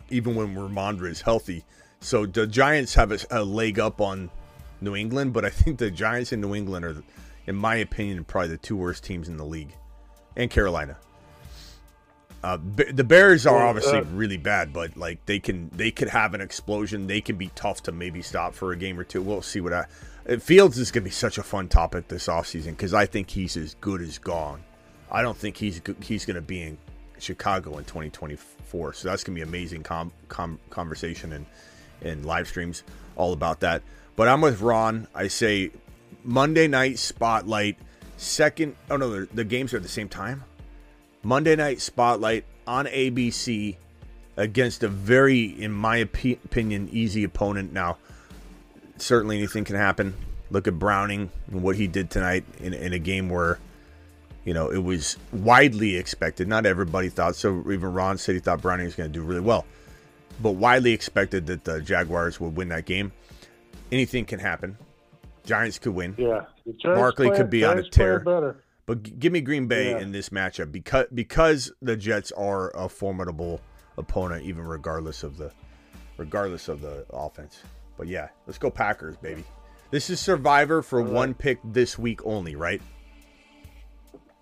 [0.08, 1.64] even when Rhamondre is healthy.
[2.00, 4.30] So the Giants have a, a leg up on
[4.80, 7.02] New England, but I think the Giants and New England are,
[7.46, 9.74] in my opinion, probably the two worst teams in the league,
[10.36, 10.96] and Carolina.
[12.42, 16.32] Uh, the Bears are obviously uh, really bad, but like they can they could have
[16.32, 17.06] an explosion.
[17.06, 19.20] They can be tough to maybe stop for a game or two.
[19.20, 19.84] We'll see what I.
[20.28, 23.28] uh, Fields is going to be such a fun topic this offseason because I think
[23.30, 24.62] he's as good as gone.
[25.10, 26.78] I don't think he's he's going to be in
[27.18, 28.94] Chicago in 2024.
[28.94, 31.44] So that's going to be amazing com- com- conversation and
[32.00, 32.84] and live streams
[33.16, 33.82] all about that.
[34.16, 35.08] But I'm with Ron.
[35.14, 35.72] I say
[36.24, 37.76] Monday night spotlight.
[38.16, 40.44] Second, oh no, the, the games are at the same time.
[41.22, 43.76] Monday night spotlight on ABC
[44.36, 47.72] against a very, in my opi- opinion, easy opponent.
[47.72, 47.98] Now,
[48.96, 50.14] certainly anything can happen.
[50.50, 53.58] Look at Browning and what he did tonight in, in a game where,
[54.44, 56.48] you know, it was widely expected.
[56.48, 57.58] Not everybody thought so.
[57.70, 59.66] Even Ron said he thought Browning was going to do really well,
[60.40, 63.12] but widely expected that the Jaguars would win that game.
[63.92, 64.78] Anything can happen.
[65.44, 66.14] Giants could win.
[66.18, 66.42] Yeah,
[66.84, 68.20] Barkley could be on a tear.
[68.20, 68.62] Better.
[68.90, 70.00] But g- give me Green Bay Yeah.
[70.00, 73.60] in this matchup because because the Jets are a formidable
[73.96, 75.52] opponent, even regardless of the
[76.16, 77.62] regardless of the offense.
[77.96, 79.44] But yeah, let's go Packers, baby.
[79.92, 82.82] This is Survivor for one pick this week only, right?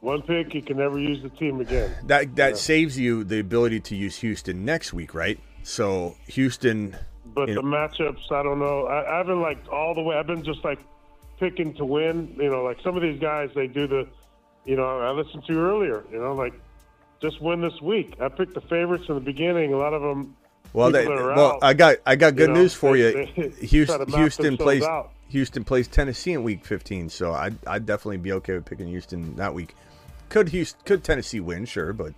[0.01, 1.91] One pick, you can never use the team again.
[2.07, 2.57] That that Yeah.
[2.57, 5.39] saves you the ability to use Houston next week, right?
[5.63, 6.97] So Houston,
[7.35, 8.87] But you the know- matchups, I don't know.
[8.87, 10.17] I, I haven't like all the way.
[10.17, 10.79] I've been just like
[11.39, 12.35] picking to win.
[12.39, 14.09] You know, like some of these guys, they do the.
[14.69, 16.05] You know, I listened to you earlier.
[16.13, 16.53] You know, like
[17.23, 18.21] just win this week.
[18.21, 19.73] I picked the favorites in the beginning.
[19.73, 20.37] A lot of them.
[20.75, 22.75] well, they, people that are well, out, I got I got good you know, news
[22.75, 23.51] for they- you.
[23.51, 25.13] they Houston, Houston plays out.
[25.29, 29.37] Houston plays Tennessee in Week 15, so I'd I'd definitely be okay with picking Houston
[29.37, 29.75] that week.
[30.29, 31.65] Could Houston, could Tennessee win?
[31.65, 32.13] Sure, but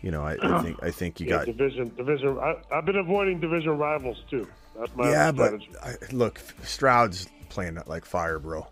[0.00, 1.92] you know, I, I think I think you Yeah, got division.
[1.96, 2.38] Division.
[2.38, 4.46] I, I've been avoiding division rivals too.
[4.78, 5.54] That's my yeah, but.
[5.82, 8.68] I, look, Stroud's playing like fire, bro.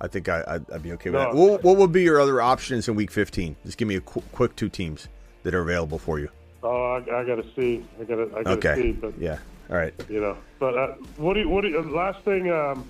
[0.00, 1.26] I think I, I'd, I'd be okay with No.
[1.32, 1.34] that.
[1.34, 3.56] What, what would be your other options in Week 15?
[3.64, 5.08] Just give me a qu- quick two teams
[5.42, 6.28] that are available for you.
[6.62, 7.84] Oh, I, I got to see.
[8.00, 8.22] I got to.
[8.36, 8.82] I got to Okay.
[8.82, 8.92] see.
[8.92, 9.38] But Yeah.
[9.70, 9.94] All right.
[10.08, 10.36] you know.
[10.58, 11.48] But uh, what do you?
[11.48, 11.80] What do you?
[11.82, 12.86] Last thing, um,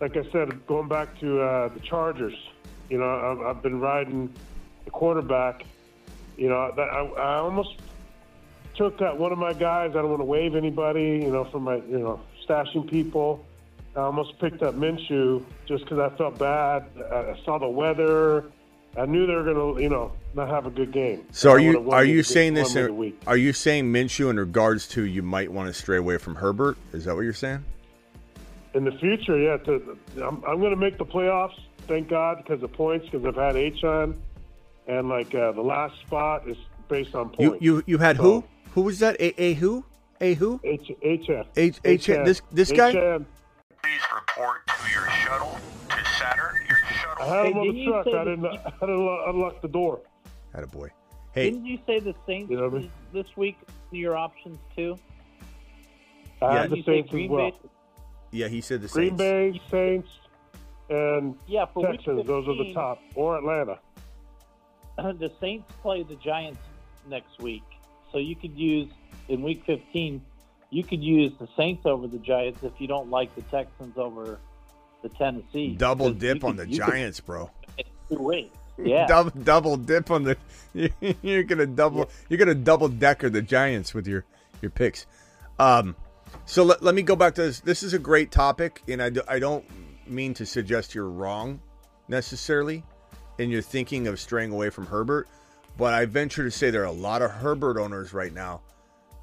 [0.00, 2.34] like I said, going back to uh, the Chargers.
[2.90, 3.08] You know,
[3.40, 4.32] I've, I've been riding
[4.84, 5.64] the quarterback.
[6.36, 7.76] You know, that, I, I almost
[8.76, 9.90] took uh, one of my guys.
[9.90, 11.20] I don't want to wave anybody.
[11.24, 13.44] You know, from my you know stashing people.
[13.96, 16.84] I almost picked up Minshew just because I felt bad.
[17.10, 18.44] I, saw the weather.
[18.94, 21.26] I knew they were going to, you know, not have a good game.
[21.30, 22.76] So are you are you saying this?
[22.76, 23.18] In, week.
[23.26, 26.76] are you saying Minshew in regards to you might want to stray away from Herbert?
[26.92, 27.64] Is that what you're saying?
[28.74, 31.58] In the future, yeah, to, I'm, I'm going to make the playoffs.
[31.86, 33.08] Thank God because of points.
[33.08, 34.20] Because I've had H on,
[34.86, 37.62] and like uh, the last spot is based on points.
[37.62, 38.44] you you had So, who?
[38.74, 39.18] Who was that?
[39.20, 39.86] A, a who?
[40.20, 40.60] A who?
[40.64, 41.46] H HF.
[41.56, 42.92] H H this this guy?
[42.92, 43.26] HM.
[43.86, 45.60] Please report to your shuttle
[45.90, 46.56] to Saturn.
[46.68, 47.24] Your shuttle.
[47.24, 48.06] I had him Hey, on didn't the truck.
[48.08, 48.46] I didn't.
[48.46, 50.00] I didn't unlock the door.
[50.52, 50.88] Had a boy.
[51.30, 52.90] Hey, Didn't you say the Saints You know I mean?
[53.12, 53.56] this week
[53.92, 54.96] your options too?
[56.42, 56.60] I Yeah.
[56.62, 57.50] had the Didn't Saints as well.
[57.52, 57.56] Bay?
[58.32, 59.58] yeah, he said the Green Saints.
[59.70, 60.08] Bay, Saints,
[60.90, 62.26] and Yeah, for week Texans.
[62.26, 63.00] Those are the top.
[63.14, 63.78] Or Atlanta.
[64.96, 66.58] the Saints play the Giants
[67.08, 67.62] next week,
[68.10, 68.90] so you could use
[69.28, 70.20] in Week 15.
[70.70, 74.38] You could use the Saints over the Giants if you don't like the Texans over
[75.02, 75.74] the Tennessee.
[75.76, 77.50] Double dip on could- the could Giants, bro.
[78.08, 78.50] Two ways.
[78.78, 79.06] Yeah.
[79.06, 80.36] double, double dip on the.
[81.22, 82.10] You're gonna double.
[82.28, 84.26] You're gonna double decker the Giants with your
[84.60, 85.06] your picks.
[85.58, 85.96] Um,
[86.44, 87.60] so let, let me go back to this.
[87.60, 89.64] This is a great topic, and I, do, I don't
[90.06, 91.60] mean to suggest you're wrong
[92.08, 92.82] necessarily
[93.38, 95.26] in your thinking of straying away from Herbert,
[95.78, 98.60] but I venture to say there are a lot of Herbert owners right now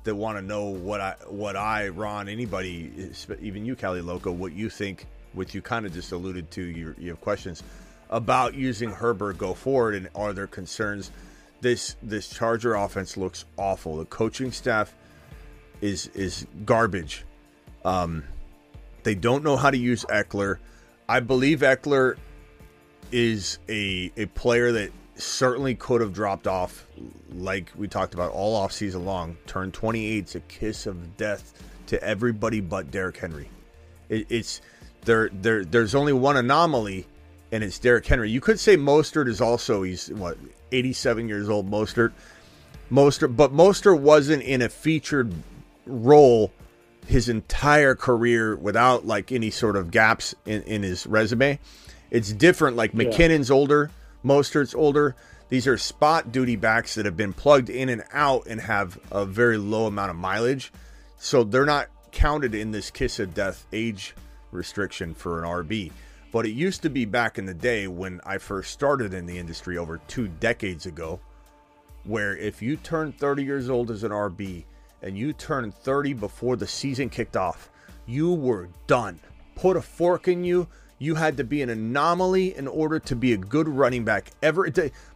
[0.04, 4.54] that want to know what I, what I, Ron, anybody, even you, Cali Loco, what
[4.54, 5.08] you think.
[5.34, 6.62] Which you kind of just alluded to.
[6.62, 7.64] You, you have questions
[8.12, 11.10] about using Herbert go forward, and are there concerns?
[11.60, 13.98] This this Charger offense looks awful.
[13.98, 14.94] The coaching staff
[15.82, 17.26] is is garbage.
[17.84, 18.24] Um,
[19.02, 20.58] they don't know how to use Ekeler.
[21.10, 22.18] I believe Ekeler
[23.12, 26.86] is a a player that certainly could have dropped off,
[27.34, 29.38] like we talked about all offseason long.
[29.46, 31.54] Turned 28, it's a kiss of death
[31.88, 33.50] to everybody but Derrick Henry.
[34.10, 34.62] It, it's
[35.06, 35.30] there.
[35.30, 35.66] There.
[35.66, 37.08] There's only one anomaly,
[37.52, 38.30] and it's Derrick Henry.
[38.30, 40.38] You could say Mostert is also he's what
[40.72, 41.70] 87 years old.
[41.70, 42.14] Mostert,
[42.92, 45.34] Mostert, but Mostert wasn't in a featured
[45.86, 46.52] role
[47.08, 51.60] his entire career without like any sort of gaps in, in his resume.
[52.12, 52.78] It's different.
[52.78, 53.06] Like Yeah.
[53.06, 53.92] McKinnon's older,
[54.24, 55.16] Mostert's older.
[55.50, 59.26] These are spot duty backs that have been plugged in and out and have a
[59.26, 60.72] very low amount of mileage.
[61.18, 64.16] So they're not counted in this kiss of death age
[64.52, 65.92] restriction for an RB.
[66.32, 69.38] But it used to be back in the day when I first started in the
[69.38, 71.20] industry over two decades ago,
[72.06, 74.66] where if you turned 30 years old as an RB
[75.02, 77.70] and you turned 30 before the season kicked off,
[78.06, 79.20] you were done.
[79.56, 80.68] Put a fork in you.
[81.00, 84.70] You had to be an anomaly in order to be a good running back ever.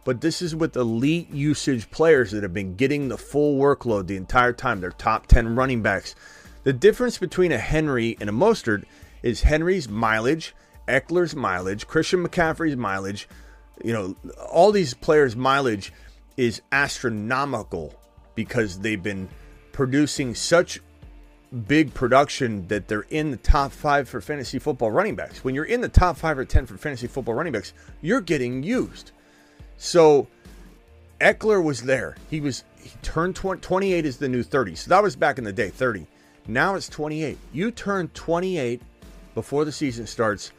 [0.04, 4.16] But this is with elite usage players that have been getting the full workload the
[4.16, 4.80] entire time.
[4.80, 6.14] They're top 10 running backs.
[6.64, 8.84] The difference between a Henry and a Mostert
[9.22, 10.54] is Henry's mileage,
[10.86, 13.28] Ekeler's mileage, Christian McCaffrey's mileage.
[13.82, 14.16] You know,
[14.50, 15.92] all these players' mileage
[16.36, 17.94] is astronomical
[18.34, 19.28] because they've been
[19.72, 20.80] producing such
[21.66, 25.42] big production that they're in the top five for fantasy football running backs.
[25.42, 27.72] When you're in the top five or 10 for fantasy football running backs,
[28.02, 29.12] you're getting used.
[29.76, 30.26] So
[31.20, 32.16] Ekeler was there.
[32.30, 34.74] He was, he turned 20, 28 is the new 30.
[34.74, 36.06] So that was back in the day, 30.
[36.46, 37.38] Now it's 28.
[37.52, 38.82] You turn 28
[39.34, 40.52] before the season starts,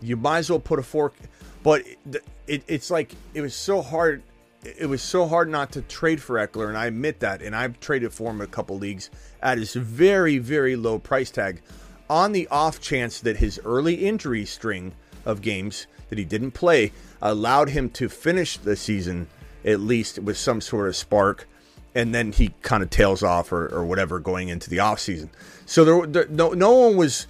[0.00, 1.14] you might as well put a fork.
[1.62, 4.22] But it, it, it's like, it was so hard
[4.64, 7.42] it was so hard not to trade for Ekeler, and I admit that.
[7.42, 9.10] And I've traded for him a couple leagues
[9.42, 11.62] at his very, very low price tag,
[12.08, 14.92] on the off chance that his early injury string
[15.24, 16.92] of games that he didn't play
[17.22, 19.26] allowed him to finish the season
[19.64, 21.48] at least with some sort of spark,
[21.94, 25.30] and then he kind of tails off or, or whatever going into the off season.
[25.64, 27.26] So there, there no, no one was,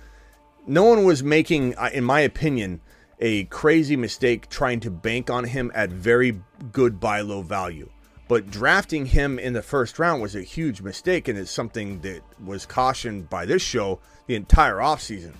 [0.66, 2.80] no one was making, uh, in my opinion
[3.20, 6.40] a crazy mistake trying to bank on him at very
[6.72, 7.88] good buy low value.
[8.26, 12.22] But drafting him in the first round was a huge mistake, and it's something that
[12.42, 15.32] was cautioned by this show the entire offseason.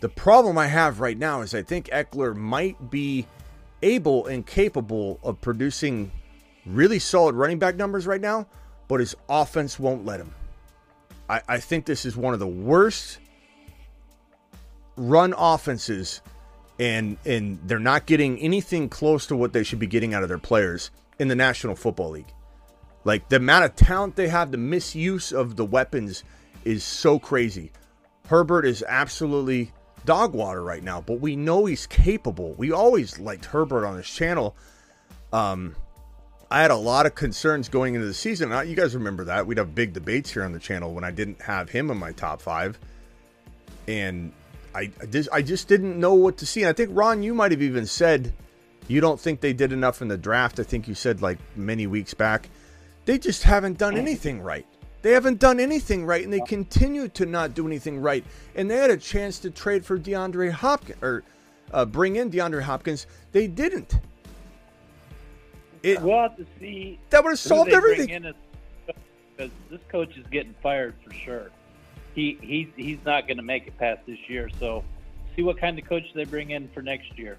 [0.00, 3.26] The problem I have right now is I think Ekeler might be
[3.82, 6.10] able and capable of producing
[6.66, 8.46] really solid running back numbers right now,
[8.88, 10.34] but his offense won't let him.
[11.28, 13.18] I, I think this is one of the worst
[14.96, 16.20] run offenses
[16.82, 20.28] and and they're not getting anything close to what they should be getting out of
[20.28, 22.32] their players in the National Football League.
[23.04, 26.24] Like the amount of talent they have, the misuse of the weapons
[26.64, 27.70] is so crazy.
[28.26, 29.72] Herbert is absolutely
[30.04, 32.54] dog water right now, but we know he's capable.
[32.54, 34.56] We always liked Herbert on this channel.
[35.32, 35.76] Um,
[36.50, 38.50] I had a lot of concerns going into the season.
[38.68, 41.40] You guys remember that we'd have big debates here on the channel when I didn't
[41.42, 42.78] have him in my top five,
[43.86, 44.32] and
[44.74, 46.62] I, I just I just didn't know what to see.
[46.62, 48.32] And I think Ron, you might have even said
[48.88, 50.58] you don't think they did enough in the draft.
[50.58, 52.48] I think you said like many weeks back.
[53.04, 54.66] They just haven't done anything right.
[55.02, 58.24] They haven't done anything right, and they continue to not do anything right.
[58.54, 61.24] And they had a chance to trade for DeAndre Hopkins or
[61.72, 63.08] uh, bring in DeAndre Hopkins.
[63.32, 63.98] They didn't.
[65.82, 67.00] It, we'll have to see.
[67.10, 68.32] That would have solved everything.
[69.36, 71.50] Because this coach is getting fired for sure.
[72.14, 74.50] He he's he's not going to make it past this year.
[74.60, 74.84] So,
[75.34, 77.38] see what kind of coach they bring in for next year.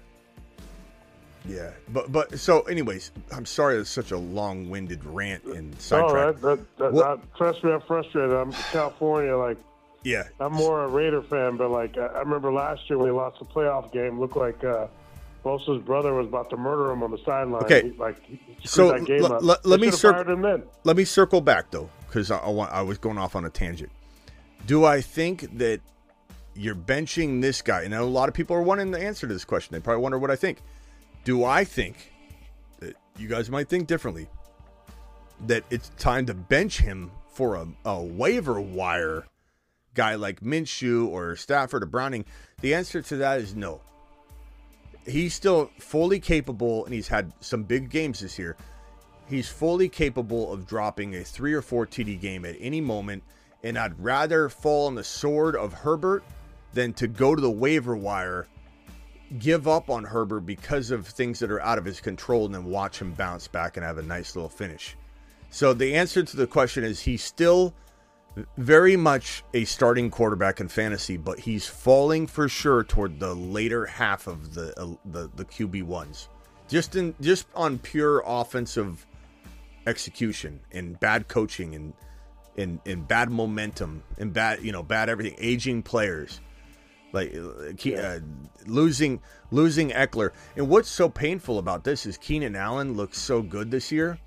[1.46, 6.34] Yeah, but but so anyways, I'm sorry it's such a long-winded rant and No, sidetrack.
[6.36, 8.32] that, that, that, What- that, trust me, I'm frustrated.
[8.32, 9.58] I'm in California, like,
[10.04, 13.12] yeah, I'm more a Raider fan, but like, I, I remember last year when he
[13.12, 14.86] lost the playoff game, looked like uh,
[15.44, 17.64] Bosa's brother was about to murder him on the sideline.
[17.64, 17.90] Okay.
[17.90, 19.42] He, like, he he So that game l- up.
[19.42, 20.32] l- let They me circle.
[20.32, 20.62] him then.
[20.84, 22.72] Let me circle back though, because I, I want.
[22.72, 23.90] I was going off on a tangent.
[24.66, 25.80] Do I think that
[26.54, 27.82] you're benching this guy?
[27.82, 29.74] And a lot of people are wanting the answer to this question.
[29.74, 30.62] They probably wonder what I think.
[31.24, 32.12] Do I think
[32.80, 34.28] that you guys might think differently.
[35.46, 39.26] That it's time to bench him for a, a waiver wire
[39.94, 42.24] guy like Minshew or Stafford or Browning.
[42.60, 43.80] The answer to that is no.
[45.06, 48.56] He's still fully capable, and he's had some big games this year.
[49.28, 53.22] He's fully capable of dropping a three or four TD game at any moment,
[53.64, 56.22] and I'd rather fall on the sword of Herbert
[56.74, 58.46] than to go to the waiver wire,
[59.38, 62.66] give up on Herbert because of things that are out of his control, and then
[62.66, 64.96] watch him bounce back and have a nice little finish.
[65.48, 67.74] So the answer to the question is he's still
[68.58, 73.86] very much a starting quarterback in fantasy, but he's falling for sure toward the later
[73.86, 76.28] half of the uh, the, the QB ones.
[76.68, 79.06] Just in just on pure offensive
[79.86, 81.92] execution and bad coaching and
[82.56, 86.40] and, and bad momentum and bad you know bad everything aging players.
[87.12, 88.18] Like uh,
[88.66, 89.20] losing
[89.52, 93.92] losing Ekeler and what's so painful about this is Keenan Allen looks so good this
[93.92, 94.18] year.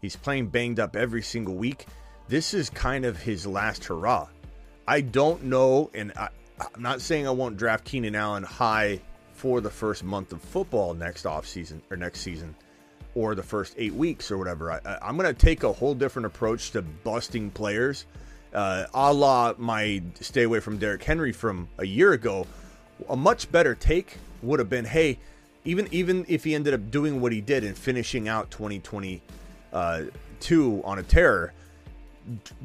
[0.00, 1.86] He's playing banged up every single week.
[2.26, 4.28] This is kind of his last hurrah.
[4.88, 6.30] I don't know and I,
[6.74, 9.00] I'm not saying I won't draft Keenan Allen high
[9.34, 12.56] for the first month of football next off season or next season
[13.14, 14.72] or the first eight weeks or whatever.
[14.72, 18.06] I, am going to take a whole different approach to busting players,
[18.54, 22.46] uh, a la my stay away from Derrick Henry from a year ago.
[23.08, 25.18] A much better take would have been, hey,
[25.64, 29.22] even even if he ended up doing what he did and finishing out 2022
[29.72, 31.52] uh, on a terror,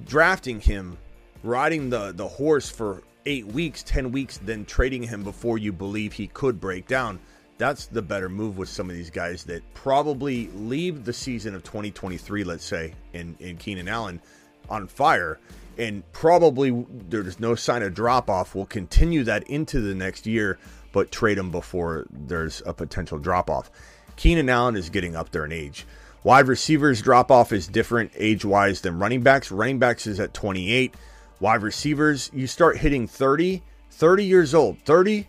[0.05, 0.97] drafting him,
[1.43, 6.13] riding the the horse for eight weeks, ten weeks, then trading him before you believe
[6.13, 7.19] he could break down
[7.58, 11.64] that's the better move with some of these guys that probably leave the season of
[11.64, 14.22] 2023, let's say, in, in Keenan Allen
[14.70, 15.39] on fire.
[15.78, 18.55] And probably there's no sign of drop off.
[18.55, 20.58] We'll continue that into the next year,
[20.91, 23.70] but trade him before there's a potential drop off.
[24.16, 25.86] Keenan Allen is getting up there in age.
[26.24, 29.51] Wide receivers drop off is different age wise than running backs.
[29.51, 30.95] Running backs is at 28.
[31.39, 34.80] Wide receivers, you start hitting 30, 30 years old.
[34.80, 35.28] 30,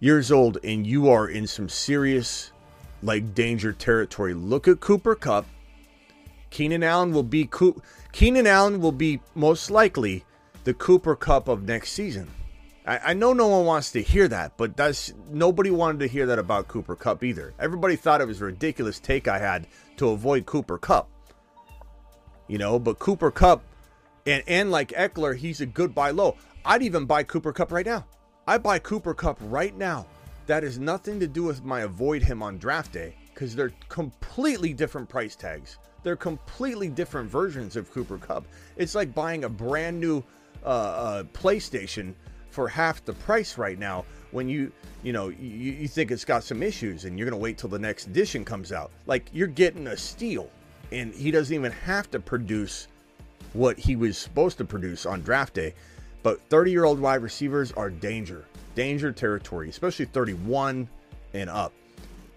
[0.00, 2.52] years old and you are in some serious
[3.02, 4.34] like danger territory.
[4.34, 5.46] Look at Cooper Kupp.
[6.50, 7.80] Keenan Allen will be Co-
[8.12, 10.24] Keenan Allen will be most likely
[10.64, 12.28] the Cooper Kupp of next season.
[12.86, 16.26] I, I know no one wants to hear that, but that's nobody wanted to hear
[16.26, 17.52] that about Cooper Kupp either.
[17.58, 19.66] Everybody thought it was a ridiculous take I had
[19.98, 21.08] to avoid Cooper Kupp.
[22.48, 23.62] You know, but Cooper Kupp
[24.24, 26.36] and and like Ekeler, he's a good buy low.
[26.64, 28.06] I'd even buy Cooper Kupp right now.
[28.48, 30.06] I buy Cooper Kupp right now.
[30.46, 34.72] That has nothing to do with my avoid him on draft day because they're completely
[34.72, 35.78] different price tags.
[36.04, 38.46] They're completely different versions of Cooper Kupp.
[38.76, 40.22] It's like buying a brand new
[40.64, 42.14] uh, uh, PlayStation
[42.50, 44.72] for half the price right now when you
[45.02, 47.78] you know you, you think it's got some issues and you're gonna wait till the
[47.78, 48.92] next edition comes out.
[49.06, 50.50] Like you're getting a steal,
[50.92, 52.86] and he doesn't even have to produce
[53.54, 55.74] what he was supposed to produce on draft day.
[56.26, 60.88] But 30 year old wide receivers are danger, danger territory, especially 31
[61.34, 61.72] and up.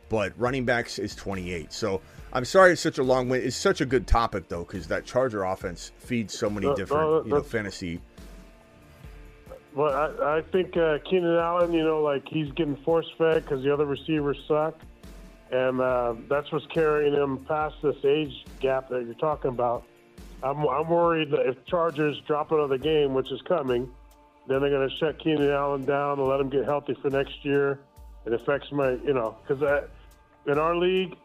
[0.09, 1.73] But running backs is 28.
[1.73, 1.99] So
[2.31, 3.39] I'm sorry it's such a long way.
[3.39, 7.31] It's such a good topic though, because that Charger offense feeds so many different, you
[7.31, 7.99] know, fantasy.
[9.73, 13.63] Well, I, I think uh, Keenan Allen, you know, like he's getting force fed because
[13.63, 14.79] the other receivers suck,
[15.49, 19.83] and uh, that's what's carrying him past this age gap that you're talking about.
[20.43, 23.89] I'm, I'm worried that if Chargers drop another game, which is coming,
[24.47, 27.43] then they're going to shut Keenan Allen down and let him get healthy for next
[27.43, 27.79] year.
[28.25, 29.83] It affects my, you know, because
[30.47, 31.15] in our league,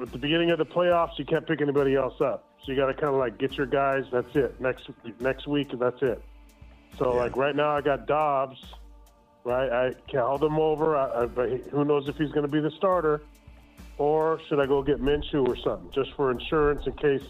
[0.00, 2.44] at the beginning of the playoffs, you can't pick anybody else up.
[2.64, 4.04] So you got to kind of like get your guys.
[4.12, 4.60] That's it.
[4.60, 6.22] Next next week, that's it.
[6.98, 7.20] So yeah.
[7.20, 8.62] like right now, I got Dobbs.
[9.42, 10.96] Right, I held him over.
[10.96, 13.22] I, I, but who knows if he's going to be the starter,
[13.96, 17.26] or should I go get Minshew or something just for insurance in case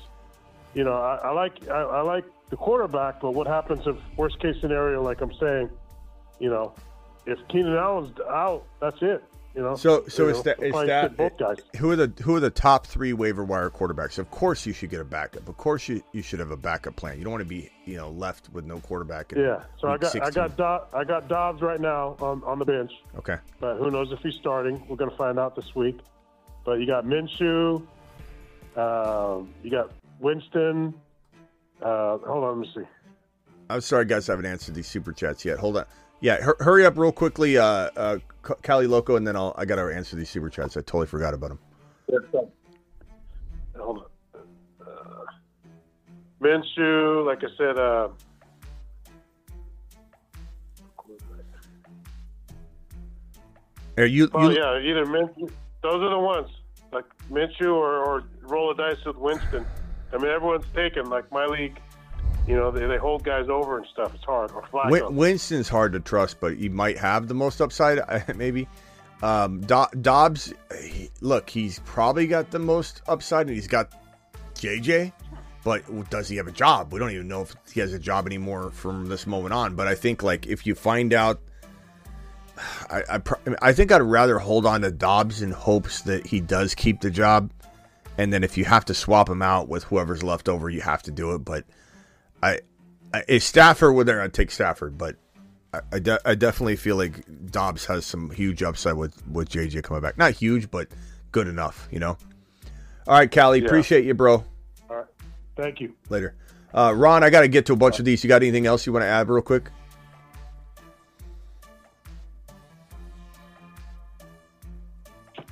[0.74, 4.38] you know, I, I like I, I, like the quarterback, but what happens if worst
[4.40, 5.70] case scenario, like I'm saying,
[6.38, 6.74] you know,
[7.26, 9.22] if Keenan Allen's out, that's it.
[9.54, 9.74] You know.
[9.74, 11.56] So so is that is that both guys.
[11.76, 14.18] who are the who are the top three waiver wire quarterbacks?
[14.18, 15.48] Of course, you should get a backup.
[15.48, 17.18] Of course, you, you should have a backup plan.
[17.18, 19.32] You don't want to be you know left with no quarterback.
[19.36, 19.64] yeah.
[19.80, 20.22] So I got 16.
[20.22, 22.92] I got Do- I got Dobbs right now on, on the bench.
[23.18, 23.36] Okay.
[23.58, 24.84] But who knows if he's starting?
[24.88, 25.98] We're going to find out this week.
[26.64, 27.84] But you got Minshew.
[28.76, 29.90] Um, you got
[30.20, 30.94] Winston.
[31.82, 32.86] Uh, hold on, let me see.
[33.70, 35.58] I'm sorry, guys, I haven't answered these super chats yet.
[35.58, 35.86] Hold on.
[36.20, 38.18] Yeah, hur- hurry up real quickly, uh, uh,
[38.62, 40.76] Cali Loco, and then I'll I gotta answer these super chats.
[40.76, 41.58] I totally forgot about them.
[43.78, 44.04] hold on.
[44.86, 45.24] Uh,
[46.42, 48.08] Minshew, like I said, uh,
[53.96, 54.28] are you?
[54.34, 54.58] Oh you...
[54.58, 55.50] yeah, either Minshew.
[55.82, 56.50] Those are the ones.
[56.92, 59.64] Like Minshew or, or roll a dice with Winston.
[60.12, 61.78] I mean, everyone's taking like my league.
[62.46, 64.14] You know, they, they hold guys over and stuff.
[64.14, 64.50] It's hard.
[64.72, 64.90] Or.
[64.90, 68.00] Win- Winston's hard to trust, but he might have the most upside,
[68.36, 68.66] maybe.
[69.22, 70.52] Um, Do- Dobbs,
[70.82, 73.92] he, look, he's probably got the most upside, and he's got
[74.54, 75.12] JJ.
[75.62, 76.92] But does he have a job?
[76.92, 79.74] We don't even know if he has a job anymore from this moment on.
[79.76, 81.40] But I think like if you find out,
[82.90, 83.20] I I,
[83.60, 87.10] I think I'd rather hold on to Dobbs in hopes that he does keep the
[87.10, 87.52] job,
[88.20, 91.02] and then if you have to swap him out with whoever's left over, you have
[91.04, 91.38] to do it.
[91.38, 91.64] But
[92.42, 92.58] I,
[93.14, 94.98] I if Stafford were there, I'd take Stafford.
[94.98, 95.16] But
[95.72, 99.82] I, I, de- I definitely feel like Dobbs has some huge upside with with JJ
[99.84, 100.18] coming back.
[100.18, 100.88] Not huge, but
[101.32, 101.88] good enough.
[101.90, 102.18] You know.
[103.06, 103.68] All right, Cali, Yeah.
[103.68, 104.44] appreciate you, bro.
[104.90, 105.06] All right.
[105.56, 105.94] Thank you.
[106.10, 106.34] Later.
[106.74, 108.22] Uh, Ron, I got to get to a bunch of these.
[108.22, 109.70] You got anything else you want to add real quick?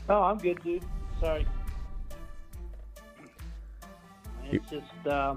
[0.06, 0.84] No, I'm good, dude.
[1.18, 1.46] Sorry.
[4.50, 5.36] It's just uh,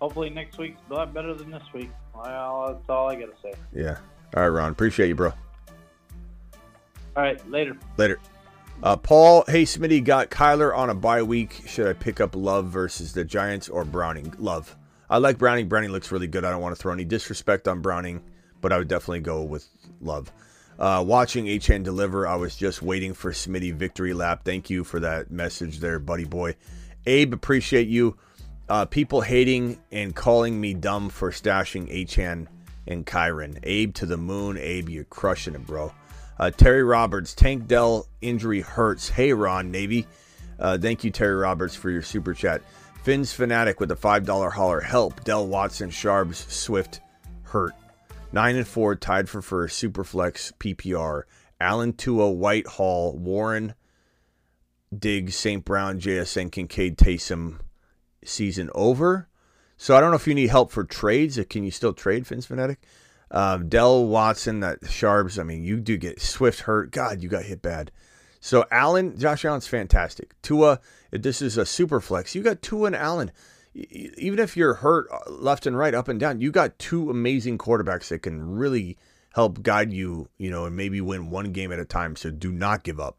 [0.00, 1.90] hopefully next week's a lot better than this week.
[2.14, 3.52] Well, that's all I gotta say.
[3.74, 3.98] Yeah.
[4.34, 4.72] All right, Ron.
[4.72, 5.32] Appreciate you, bro.
[7.16, 7.76] All right, later.
[7.96, 8.18] Later.
[8.82, 11.62] Uh, Paul, hey, Smitty, got Kyler on a bye week.
[11.66, 14.34] Should I pick up Love versus the Giants or Browning?
[14.38, 14.76] Love.
[15.08, 15.68] I like Browning.
[15.68, 16.44] Browning looks really good.
[16.44, 18.22] I don't want to throw any disrespect on Browning,
[18.60, 19.66] but I would definitely go with
[20.00, 20.30] Love.
[20.78, 24.42] Uh, watching Achane deliver, I was just waiting for Smitty victory lap.
[24.44, 26.54] Thank you for that message there, buddy boy.
[27.06, 28.16] Abe, appreciate you.
[28.68, 32.48] Uh, people hating and calling me dumb for stashing Achane
[32.86, 33.58] and Kyren.
[33.62, 34.58] Abe to the moon.
[34.58, 35.92] Abe, you're crushing it, bro.
[36.38, 39.08] Uh, Terry Roberts, Tank Dell injury hurts.
[39.08, 40.06] Hey, Ron Navy.
[40.58, 42.62] Uh, thank you, Terry Roberts, for your super chat.
[43.02, 44.80] Finn's Fanatic with a $5 holler.
[44.80, 45.22] Help.
[45.24, 47.00] Dell Watson, Sharps, Swift,
[47.42, 47.72] hurt.
[48.32, 49.80] 9 and 4, tied for first.
[49.82, 51.22] Superflex, PPR.
[51.60, 53.74] Allen Tua, White Hall, Warren,
[55.00, 55.64] Diggs, St.
[55.64, 57.60] Brown, JSN, Kincaid, Taysom.
[58.24, 59.28] Season over.
[59.76, 61.38] So I don't know if you need help for trades.
[61.48, 62.80] Can you still trade Finn's Fanatic?
[63.30, 65.38] Um, Dell Watson, that Sharps.
[65.38, 66.90] I mean, you do get Swift hurt.
[66.90, 67.90] God, you got hit bad.
[68.40, 70.34] So Allen, Josh Allen's fantastic.
[70.42, 70.80] Tua,
[71.10, 72.34] this is a super flex.
[72.34, 73.32] You got Tua and Allen.
[73.74, 77.58] Even if you're hurt uh, left and right, up and down, you got two amazing
[77.58, 78.96] quarterbacks that can really
[79.34, 82.16] help guide you, you know, and maybe win one game at a time.
[82.16, 83.18] So do not give up.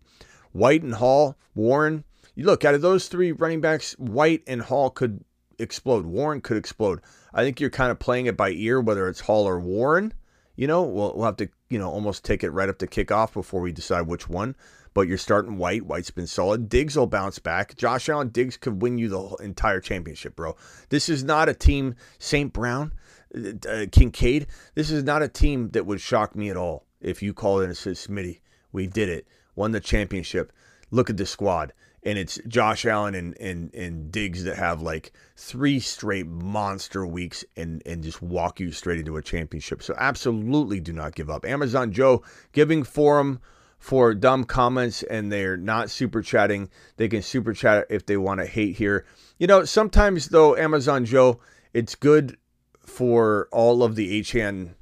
[0.58, 2.04] White and Hall, Warren.
[2.34, 5.24] You look out of those three running backs, White and Hall could
[5.60, 6.06] explode.
[6.06, 7.02] Warren could explode.
[7.34, 10.14] I think you're kind of playing it by ear, whether it's Hall or Warren.
[10.56, 13.34] You know, we'll, we'll have to, you know, almost take it right up to kickoff
[13.34, 14.56] before we decide which one.
[14.96, 15.86] But you're starting White.
[15.86, 16.70] White's been solid.
[16.70, 17.76] Diggs will bounce back.
[17.76, 20.56] Josh Allen Diggs could win you the entire championship, bro.
[20.90, 22.52] This is not a team, St.
[22.52, 22.94] Brown,
[23.36, 24.48] uh, Kincaid.
[24.74, 27.68] This is not a team that would shock me at all if you called in
[27.68, 28.40] and said, Smitty,
[28.72, 29.28] we did it,
[29.58, 30.54] won the championship.
[30.90, 31.74] Look at the squad
[32.08, 37.44] and it's Josh Allen and, and and Diggs that have like three straight monster weeks
[37.58, 39.84] and and just walk you straight into a championship.
[39.84, 41.44] So absolutely do not give up.
[41.44, 43.42] Amazon Joe giving forum
[43.78, 46.70] for dumb comments and they're not super chatting.
[46.96, 49.06] They can super chat if they want to hate here.
[49.38, 51.42] You know, sometimes though, Amazon Joe,
[51.74, 52.38] it's good
[52.80, 54.76] for all of the Achane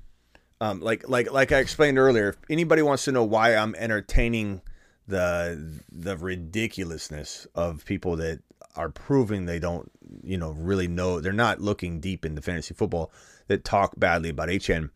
[0.61, 4.61] um, like like like I explained earlier, if anybody wants to know why I'm entertaining
[5.07, 8.39] the the ridiculousness of people that
[8.75, 9.91] are proving they don't
[10.23, 13.11] you know really know they're not looking deep into fantasy football
[13.47, 14.89] that talk badly about Achane.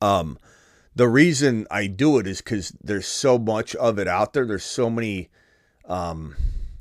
[0.00, 0.38] Um,
[0.94, 4.46] the reason I do it is because there's so much of it out there.
[4.46, 5.28] There's so many
[5.86, 6.36] um,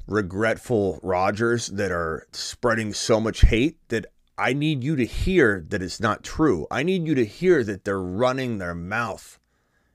[0.08, 4.06] regretful Rogers that are spreading so much hate that
[4.40, 6.66] I need you to hear that it's not true.
[6.72, 9.38] I need you to hear that they're running their mouth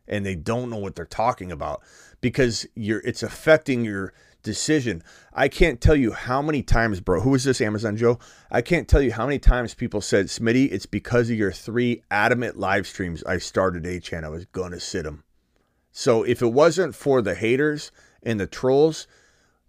[0.07, 1.83] and they don't know what they're talking about
[2.21, 4.13] because you're it's affecting your
[4.43, 5.03] decision.
[5.33, 7.21] I can't tell you how many times, bro.
[7.21, 8.19] Who is this Amazon Joe?
[8.51, 12.03] I can't tell you how many times people said, "Smitty, it's because of your three
[12.11, 14.25] adamant live streams I started Achane.
[14.25, 15.25] I was to sit them."
[15.91, 17.91] So if it wasn't for the haters
[18.23, 19.07] and the trolls,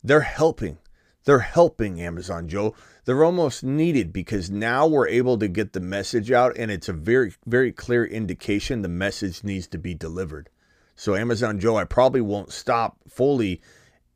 [0.03, 0.80] they're helping.
[1.26, 2.76] They're helping Amazon Joe.
[3.03, 6.93] They're almost needed because now we're able to get the message out and it's a
[6.93, 10.49] very very clear indication the message needs to be delivered.
[10.95, 13.61] So Amazon Joe, I probably won't stop fully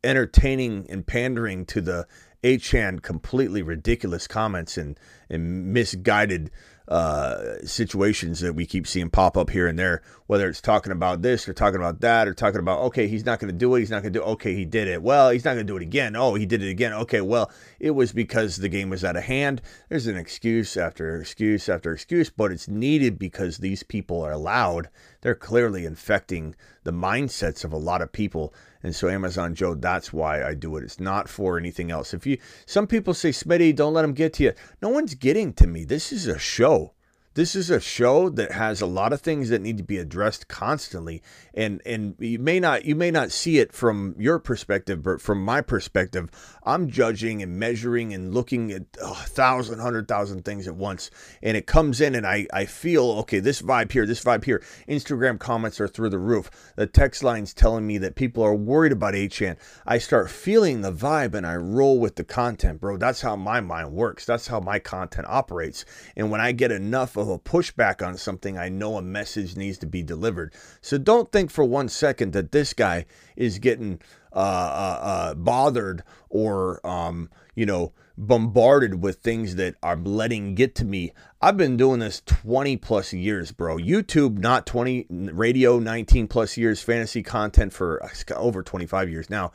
[0.02, 2.06] entertaining and pandering to the
[2.42, 6.50] Achane completely ridiculous comments and, and misguided
[6.90, 11.22] uh, situations that we keep seeing pop up here and there, whether it's talking about
[11.22, 13.80] this or talking about that or talking about, okay, he's not going to do it.
[13.80, 14.24] He's not going to do.
[14.24, 15.00] Okay, he did it.
[15.00, 16.16] Well, he's not going to do it again.
[16.16, 16.92] Oh, he did it again.
[16.92, 19.62] Okay, well, it was because the game was out of hand.
[19.88, 24.88] There's an excuse after excuse after excuse, but it's needed because these people are loud.
[25.20, 30.12] They're clearly infecting the mindsets of a lot of people And so Amazon Joe, that's
[30.12, 30.84] why I do it.
[30.84, 32.14] It's not for anything else.
[32.14, 34.52] If you some people say, Smitty, don't let them get to you.
[34.80, 35.84] No one's getting to me.
[35.84, 36.94] This is a show.
[37.34, 40.48] This is a show that has a lot of things that need to be addressed
[40.48, 41.22] constantly,
[41.54, 45.44] and and you may not you may not see it from your perspective, but from
[45.44, 46.28] my perspective,
[46.64, 51.08] I'm judging and measuring and looking at a thousand, hundred thousand things at once,
[51.40, 54.60] and it comes in, and I I feel okay, this vibe here, this vibe here.
[54.88, 56.50] Instagram comments are through the roof.
[56.74, 59.56] The text lines telling me that people are worried about Achane.
[59.86, 62.96] I start feeling the vibe, and I roll with the content, bro.
[62.96, 64.26] That's how my mind works.
[64.26, 65.84] That's how my content operates,
[66.16, 69.86] and when I get enough a pushback on something, I know a message needs to
[69.86, 70.54] be delivered.
[70.80, 73.06] So don't think for one second that this guy
[73.36, 74.00] is getting
[74.32, 80.74] uh, uh, uh, bothered or, um, you know, bombarded with things that are letting get
[80.76, 81.12] to me.
[81.40, 83.76] I've been doing this 20 plus years, bro.
[83.76, 88.06] YouTube, not 20, radio, 19 plus years, fantasy content for
[88.36, 89.52] over 25 years now.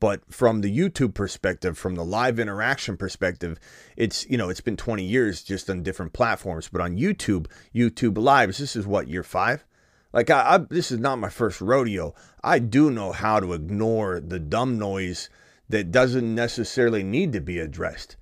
[0.00, 3.58] But from the YouTube perspective, from the live interaction perspective,
[3.96, 6.68] it's you know it's been 20 years just on different platforms.
[6.68, 9.64] But on YouTube, YouTube Lives, this is what year five.
[10.12, 12.14] Like I, I this is not my first rodeo.
[12.42, 15.28] I do know how to ignore the dumb noise
[15.68, 18.16] that doesn't necessarily need to be addressed.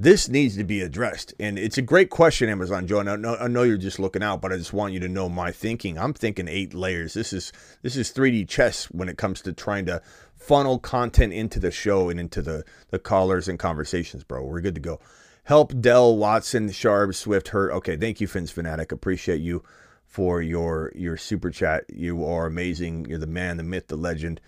[0.00, 1.34] This needs to be addressed.
[1.40, 3.00] And it's a great question, Amazon Joe.
[3.00, 5.28] I know, I know you're just looking out, but I just want you to know
[5.28, 5.98] my thinking.
[5.98, 7.14] I'm thinking eight layers.
[7.14, 10.00] This is this is 3D chess when it comes to trying to
[10.38, 14.44] funnel content into the show and into the, the callers and conversations, bro.
[14.44, 15.00] We're good to go.
[15.44, 17.72] Help Dell, Watson, Sharp, Swift, Hurt.
[17.72, 18.92] Okay, thank you, Fins Fanatic.
[18.92, 19.62] Appreciate you
[20.04, 21.84] for your your super chat.
[21.88, 23.06] You are amazing.
[23.06, 24.40] You're the man, the myth, the legend.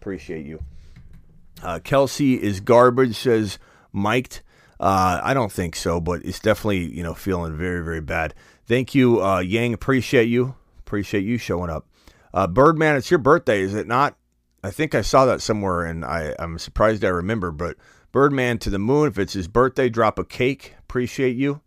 [0.00, 0.62] Appreciate you.
[1.62, 3.58] Uh, Kelce is garbage, says
[3.92, 4.42] Mike.
[4.78, 8.34] Uh, I don't think so, but it's definitely you know feeling very very bad.
[8.66, 9.74] Thank you, uh, Yang.
[9.74, 10.54] Appreciate you.
[10.78, 11.86] Appreciate you showing up.
[12.32, 14.16] Uh, Birdman, it's your birthday, is it not?
[14.62, 17.50] I think I saw that somewhere, and I, I'm surprised I remember.
[17.50, 17.76] But
[18.12, 19.08] Birdman to the moon.
[19.08, 20.74] If it's his birthday, drop a cake.
[20.80, 21.60] Appreciate you.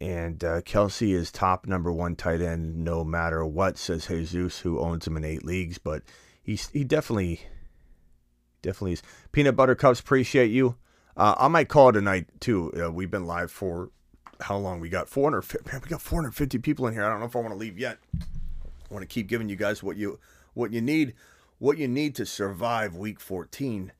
[0.00, 4.78] And uh, Kelce is top number one tight end no matter what, says Jesus, who
[4.78, 5.78] owns him in eight leagues.
[5.78, 6.02] But
[6.42, 7.40] he's he definitely,
[8.60, 9.02] definitely is.
[9.32, 10.76] Peanut Butter Cups, appreciate you.
[11.16, 12.72] Uh, I might call tonight too.
[12.78, 13.90] Uh, we've been live for
[14.40, 14.80] how long?
[14.80, 15.64] We got 400.
[15.72, 17.04] Man, we got 450 people in here.
[17.04, 17.96] I don't know if I want to leave yet.
[18.20, 20.18] I want to keep giving you guys what you
[20.52, 21.14] what you need
[21.58, 23.92] what you need to survive week 14.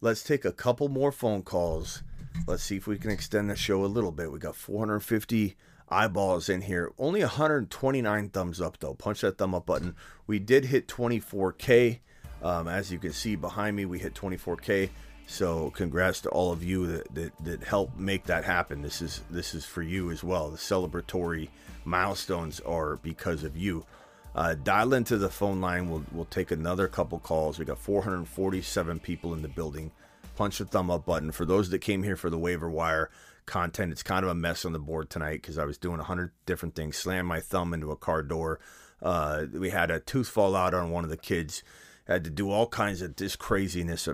[0.00, 2.02] Let's take a couple more phone calls.
[2.46, 4.32] Let's see if we can extend the show a little bit.
[4.32, 5.56] We got 450
[5.88, 6.92] eyeballs in here.
[6.98, 8.94] Only 129 thumbs up though.
[8.94, 9.94] Punch that thumb up button.
[10.26, 12.00] We did hit 24k.
[12.42, 14.90] Um, as you can see behind me, we hit 24k.
[15.26, 18.82] So congrats to all of you that, that, that helped make that happen.
[18.82, 20.50] This is this is for you as well.
[20.50, 21.48] The celebratory
[21.84, 23.86] milestones are because of you.
[24.34, 25.90] Uh, dial into the phone line.
[25.90, 27.58] We'll, we'll take another couple calls.
[27.58, 29.92] We got 447 people in the building.
[30.36, 31.32] Punch the thumb up button.
[31.32, 33.10] For those that came here for the waiver wire
[33.44, 36.32] content, it's kind of a mess on the board tonight because I was doing 100
[36.46, 36.96] different things.
[36.96, 38.58] Slammed my thumb into a car door.
[39.02, 41.62] Uh, we had a tooth fall out on one of the kids.
[42.06, 44.08] Had to do all kinds of this craziness.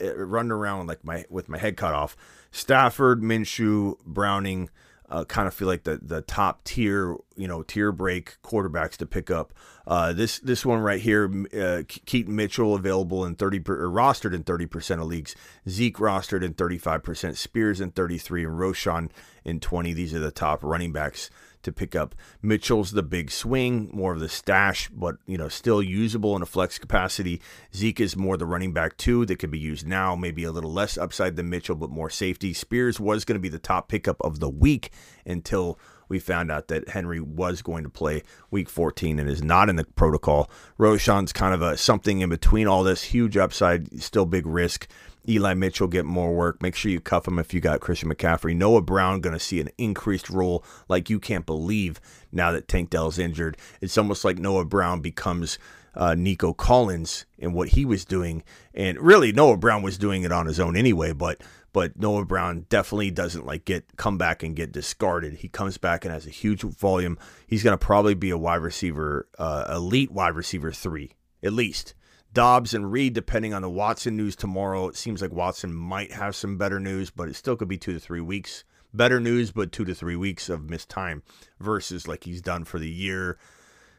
[0.00, 2.16] Running around like my with my head cut off.
[2.50, 4.70] Stafford, Minshew, Browning,
[5.10, 9.06] uh, kind of feel like the the top tier, you know, tier break quarterbacks to
[9.06, 9.52] pick up.
[9.86, 14.42] Uh, this this one right here, uh, Keaton Mitchell available in thirty per, rostered in
[14.42, 15.36] thirty percent of leagues.
[15.68, 17.36] Zeke rostered in thirty five percent.
[17.36, 19.10] Spears in thirty three, and Roschon
[19.44, 19.92] in twenty.
[19.92, 21.30] These are the top running backs
[21.64, 22.14] to pick up.
[22.40, 26.46] Mitchell's the big swing, more of the stash, but you know still usable in a
[26.46, 27.40] flex capacity.
[27.74, 30.72] Zeke is more the running back too that could be used now, maybe a little
[30.72, 32.52] less upside than Mitchell, but more safety.
[32.52, 34.90] Spears was going to be the top pickup of the week
[35.26, 35.78] until
[36.08, 39.76] we found out that Henry was going to play week 14 and is not in
[39.76, 40.50] the protocol.
[40.78, 44.88] Roschon's kind of a something in between all this, huge upside, still big risk.
[45.28, 46.60] Eli Mitchell get more work.
[46.60, 48.54] Make sure you cuff him if you got Christian McCaffrey.
[48.54, 52.90] Noah Brown going to see an increased role like you can't believe now that Tank
[52.90, 53.56] Dell's injured.
[53.80, 55.58] It's almost like Noah Brown becomes
[55.94, 58.42] uh, Nico Collins and what he was doing.
[58.74, 61.40] And really, Noah Brown was doing it on his own anyway, but
[61.72, 65.34] but Noah Brown definitely doesn't like get come back and get discarded.
[65.34, 67.18] He comes back and has a huge volume.
[67.46, 71.94] He's going to probably be a wide receiver, uh, elite wide receiver three at least.
[72.34, 74.88] Dobbs and Reed, depending on the Watson news tomorrow.
[74.88, 77.94] It seems like Watson might have some better news, but it still could be two
[77.94, 78.64] to three weeks.
[78.92, 81.22] Better news, but two to three weeks of missed time
[81.58, 83.38] versus like he's done for the year,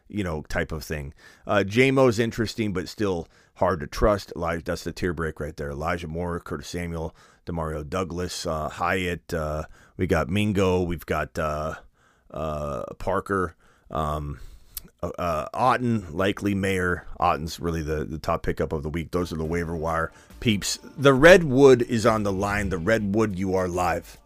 [0.08, 1.14] you know, type of thing.
[1.48, 4.32] Uh, Jamo's interesting, but still hard to trust.
[4.36, 5.72] Elijah, that's the tier break right there.
[5.72, 9.34] Elijah Moore, Curtis Samuel, Demario Douglas, uh, Hyatt.
[9.34, 9.64] Uh,
[9.98, 10.82] we got Mingo.
[10.82, 11.76] We've got uh,
[12.32, 13.56] uh, Parker.
[13.90, 14.40] Um,
[15.02, 17.06] uh, uh, Otton, likely Mayer.
[17.20, 19.12] Otton's really the, the top pickup of the week.
[19.12, 20.80] Those are the waiver wire peeps.
[20.98, 22.70] The Redwood is on the line.
[22.70, 24.18] The Redwood, you are live.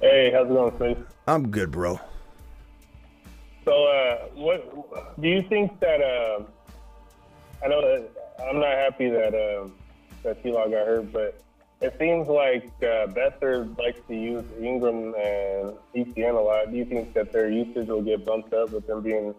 [0.00, 0.98] Hey, how's it going, Smith?
[1.28, 2.00] I'm good, bro.
[3.64, 6.00] So, uh, what do you think that?
[6.00, 6.42] Uh,
[7.64, 8.10] I know that
[8.48, 9.68] I'm not happy that uh,
[10.24, 11.40] that T Law got hurt, but
[11.82, 13.08] it seems like uh,
[13.76, 16.70] likes to use Engram and Etienne a lot.
[16.70, 19.34] Do you think that their usage will get bumped up with them being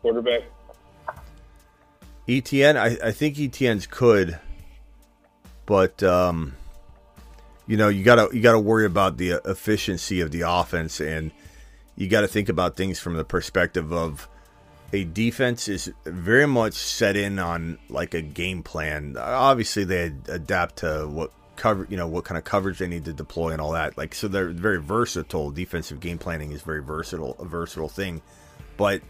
[0.00, 0.42] quarterback?
[2.28, 4.38] Etienne, I, I think Etienne's could,
[5.66, 6.54] but um,
[7.66, 11.32] you know you gotta you gotta worry about the efficiency of the offense, and
[11.96, 14.28] you got to think about things from the perspective of
[14.92, 19.16] a defense is very much set in on like a game plan.
[19.18, 23.12] Obviously, they adapt to what cover, you know, what kind of coverage they need to
[23.12, 23.96] deploy and all that.
[23.96, 25.50] Like, so they're very versatile.
[25.50, 28.22] Defensive game planning is very versatile, a versatile thing.
[28.76, 29.02] But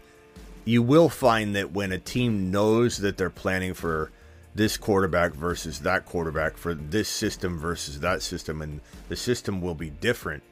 [0.65, 4.11] you will find that when a team knows that they're planning for
[4.55, 9.75] this quarterback versus that quarterback, for this system versus that system, and the system will
[9.75, 10.43] be different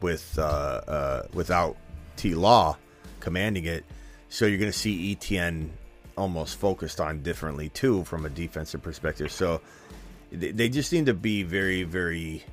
[0.00, 1.76] with uh, uh, without
[2.16, 2.76] T Law
[3.20, 3.84] commanding it.
[4.28, 5.72] So you're going to see Etienne
[6.16, 9.30] almost focused on differently too from a defensive perspective.
[9.30, 9.60] So
[10.32, 12.44] they just need to be very, very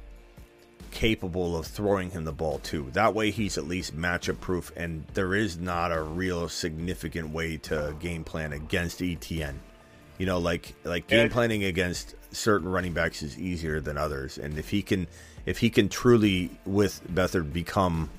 [0.91, 2.89] capable of throwing him the ball too.
[2.93, 7.57] That way, he's at least matchup proof, and there is not a real significant way
[7.57, 9.59] to game plan against Etienne.
[10.17, 14.57] You know, like like game planning against certain running backs is easier than others, and
[14.57, 15.07] if he can
[15.45, 18.09] if he can truly with Beathard become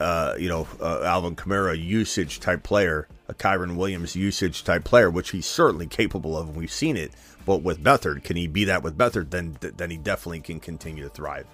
[0.00, 5.10] uh, you know, uh, Alvin Kamara usage type player, a Kyren Williams usage type player,
[5.10, 7.12] which he's certainly capable of, and we've seen it.
[7.46, 9.30] But with Beathard, can he be that with Beathard?
[9.30, 11.46] Then then he definitely can continue to thrive.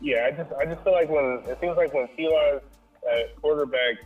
[0.00, 2.62] Yeah, I just I just feel like when it seems like when Tila's
[3.10, 3.96] at quarterback,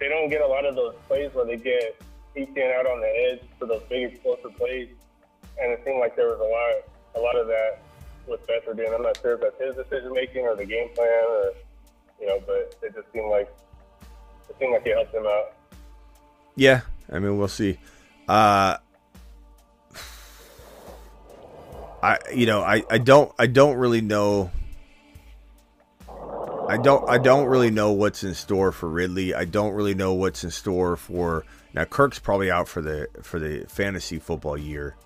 [0.00, 2.00] they don't get a lot of those plays where they get
[2.34, 4.88] Etienne out on the edge for those big explosive plays,
[5.60, 7.80] and it seemed like there was a lot a lot of that
[8.26, 8.84] with Beathard.
[8.84, 11.52] And I'm not sure if that's his decision making or the game plan or
[12.18, 13.48] you know, but it just seemed like
[14.48, 15.52] it seemed like it helped him out.
[16.56, 16.80] Yeah,
[17.12, 17.78] I mean, we'll see.
[18.26, 18.78] Uh,
[22.02, 24.50] I you know I, I don't I don't really know
[26.68, 29.34] I don't I don't really know what's in store for Ridley.
[29.34, 31.44] I don't really know what's in store for
[31.74, 34.96] now Kirk's probably out for the for the fantasy football year.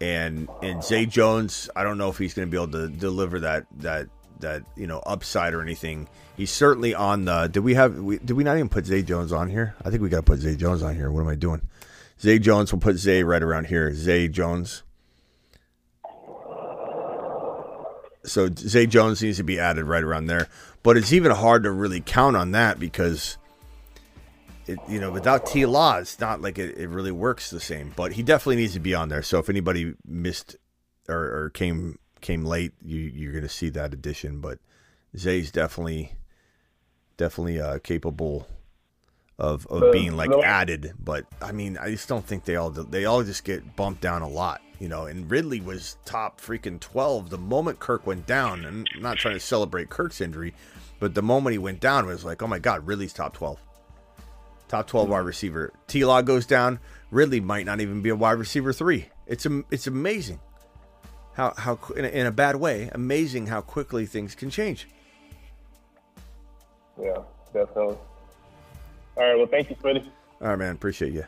[0.00, 3.40] And and Zay Jones, I don't know if he's going to be able to deliver
[3.40, 4.08] that that
[4.40, 6.08] that you know upside or anything.
[6.36, 7.48] He's certainly on the.
[7.48, 7.96] Did we have?
[7.96, 9.74] We, did we not even put Zay Jones on here?
[9.84, 11.10] I think we got to put Zay Jones on here.
[11.10, 11.62] What am I doing?
[12.20, 12.72] Zay Jones.
[12.72, 13.94] We'll put Zay right around here.
[13.94, 14.82] Zay Jones.
[18.26, 20.48] So Zay Jones needs to be added right around there.
[20.82, 23.38] But it's even hard to really count on that because,
[24.66, 27.92] it, you know, without T Law, it's not like it, it really works the same.
[27.96, 29.22] But he definitely needs to be on there.
[29.22, 30.56] So if anybody missed
[31.08, 34.40] or, or came came late, you you're going to see that addition.
[34.40, 34.58] But
[35.16, 36.12] Zay's definitely
[37.16, 38.46] definitely uh, capable
[39.38, 40.94] of of being like added.
[40.98, 44.22] But I mean, I just don't think they all they all just get bumped down
[44.22, 45.06] a lot, you know.
[45.06, 48.64] And Ridley was top freaking twelve the moment Kirk went down.
[48.64, 50.54] And I'm not trying to celebrate Kirk's injury,
[51.00, 53.60] but the moment he went down, it was like, oh my god, Ridley's top twelve,
[54.68, 55.72] top twelve wide receiver.
[55.86, 56.80] T Law goes down,
[57.10, 59.08] Ridley might not even be a wide receiver three.
[59.26, 60.40] It's a, it's amazing
[61.34, 64.88] how how in a, in a bad way, amazing how quickly things can change.
[66.98, 67.18] Yeah,
[67.52, 67.98] definitely.
[69.16, 69.36] All right.
[69.36, 70.06] Well, thank you, Smitty.
[70.40, 70.74] All right, man.
[70.74, 71.24] Appreciate you.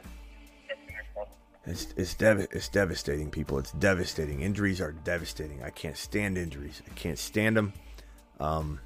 [1.66, 3.58] It's it's dev- it's devastating, people.
[3.58, 4.40] It's devastating.
[4.40, 5.62] Injuries are devastating.
[5.62, 6.82] I can't stand injuries.
[6.90, 7.72] I can't stand them,
[8.40, 8.80] um,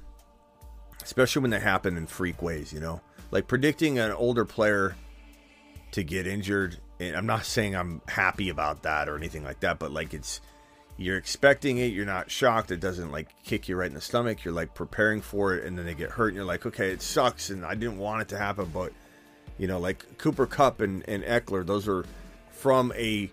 [1.01, 2.73] especially when they happen in freak ways.
[2.73, 3.01] You know,
[3.31, 4.95] like predicting an older player
[5.91, 6.77] to get injured.
[6.99, 10.41] And I'm not saying I'm happy about that or anything like that, but like it's
[10.97, 14.43] you're expecting it you're not shocked it doesn't like kick you right in the stomach
[14.43, 17.01] you're like preparing for it and then they get hurt and you're like okay it
[17.01, 18.93] sucks and i didn't want it to happen but
[19.57, 22.05] you know like Cooper Kupp and, and Ekeler those are
[22.51, 23.29] from a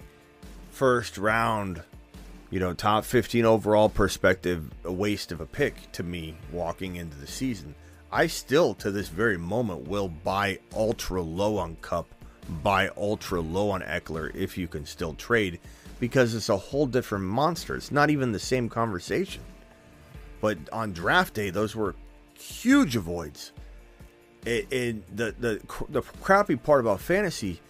[0.70, 1.82] first round
[2.51, 7.16] you know top 15 overall perspective a waste of a pick to me walking into
[7.16, 7.74] the season.
[8.12, 12.09] I still to this very moment will buy ultra low on Kupp,
[12.62, 15.61] buy ultra low on Ekeler if you can still trade
[16.01, 17.77] because it's a whole different monster.
[17.77, 19.43] It's not even the same conversation.
[20.41, 21.95] But on draft day, those were
[22.35, 23.53] huge avoids.
[24.47, 25.61] And the, the
[25.91, 27.61] the crappy part about fantasy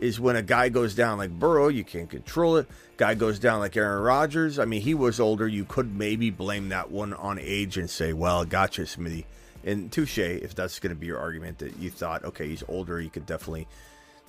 [0.00, 2.66] is when a guy goes down like Burrow, you can't control it.
[2.96, 4.58] Guy goes down like Aaron Rodgers.
[4.58, 5.46] I mean, he was older.
[5.46, 9.26] You could maybe blame that one on age and say, "Well, gotcha, Smitty.
[9.64, 12.98] And touche, if that's going to be your argument that you thought, okay, he's older,
[12.98, 13.66] he could definitely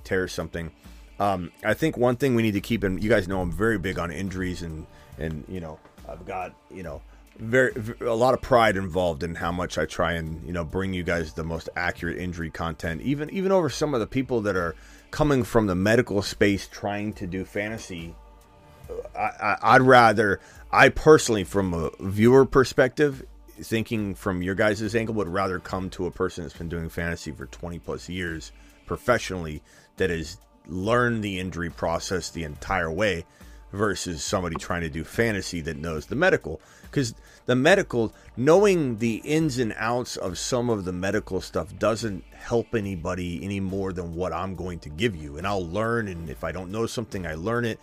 [0.03, 0.71] tear something.
[1.19, 3.77] Um, I think one thing we need to keep in, you guys know I'm very
[3.77, 4.85] big on injuries and,
[5.17, 7.01] and, you know, I've got, you know,
[7.37, 7.71] very,
[8.01, 11.03] a lot of pride involved in how much I try and, you know, bring you
[11.03, 14.75] guys the most accurate injury content, even, even over some of the people that are
[15.11, 18.13] coming from the medical space trying to do fantasy.
[19.17, 20.39] I, I, I'd rather,
[20.71, 23.25] I personally, from a viewer perspective,
[23.61, 27.31] thinking from your guys' angle, would rather come to a person that's been doing fantasy
[27.31, 28.51] for 20 plus years
[28.85, 29.63] professionally
[29.97, 30.37] that has
[30.67, 33.25] learned the injury process the entire way
[33.71, 36.61] versus somebody trying to do fantasy that knows the medical.
[36.83, 37.13] Because
[37.45, 42.73] the medical, knowing the ins and outs of some of the medical stuff doesn't help
[42.73, 45.37] anybody any more than what I'm going to give you.
[45.37, 47.79] And I'll learn, and if I don't know something, I learn it.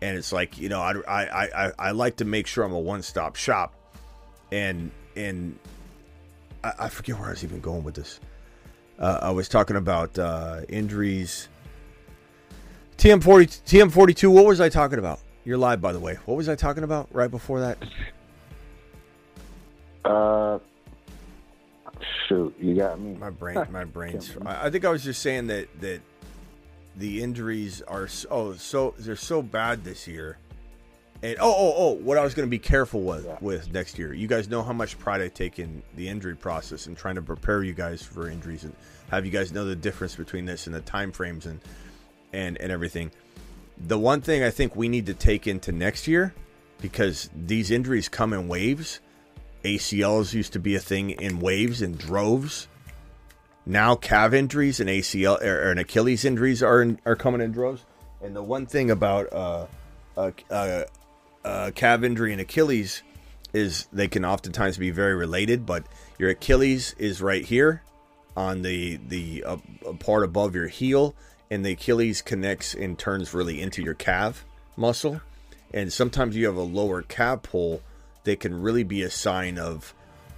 [0.00, 2.78] And it's like you know, I I I, I like to make sure I'm a
[2.78, 3.72] one stop shop,
[4.50, 5.56] and and
[6.64, 8.18] I, I, forget where I was even going with this.
[8.98, 11.48] Uh, I was talking about uh, injuries.
[12.98, 14.28] TM40, TM42.
[14.28, 15.20] What was I talking about?
[15.44, 16.18] You're live, by the way.
[16.26, 17.78] What was I talking about right before that?
[20.04, 20.58] Uh,
[22.28, 23.14] shoot, you got me.
[23.14, 24.36] My brain, my brain's.
[24.44, 26.00] I think I was just saying that that
[26.96, 30.38] the injuries are so oh, so they're so bad this year.
[31.24, 33.38] And oh oh oh, what I was going to be careful with yeah.
[33.40, 34.12] with next year.
[34.12, 37.22] You guys know how much pride I take in the injury process and trying to
[37.22, 38.74] prepare you guys for injuries and
[39.10, 41.60] have you guys know the difference between this and the time frames and
[42.32, 43.10] and and everything.
[43.78, 46.34] The one thing I think we need to take into next year
[46.80, 49.00] because these injuries come in waves
[49.64, 52.68] ACLs used to be a thing in waves and droves.
[53.64, 57.84] Now calf injuries and ACL or, and Achilles injuries are in, are coming in droves.
[58.20, 59.66] And the one thing about uh,
[60.50, 63.02] uh, calf injury and Achilles
[63.52, 65.64] is they can oftentimes be very related.
[65.64, 65.84] But
[66.18, 67.82] your Achilles is right here
[68.36, 69.56] on the the uh,
[70.00, 71.14] part above your heel,
[71.52, 75.20] and the Achilles connects and turns really into your calf muscle.
[75.74, 77.82] And sometimes you have a lower calf pull
[78.24, 79.94] that can really be a sign of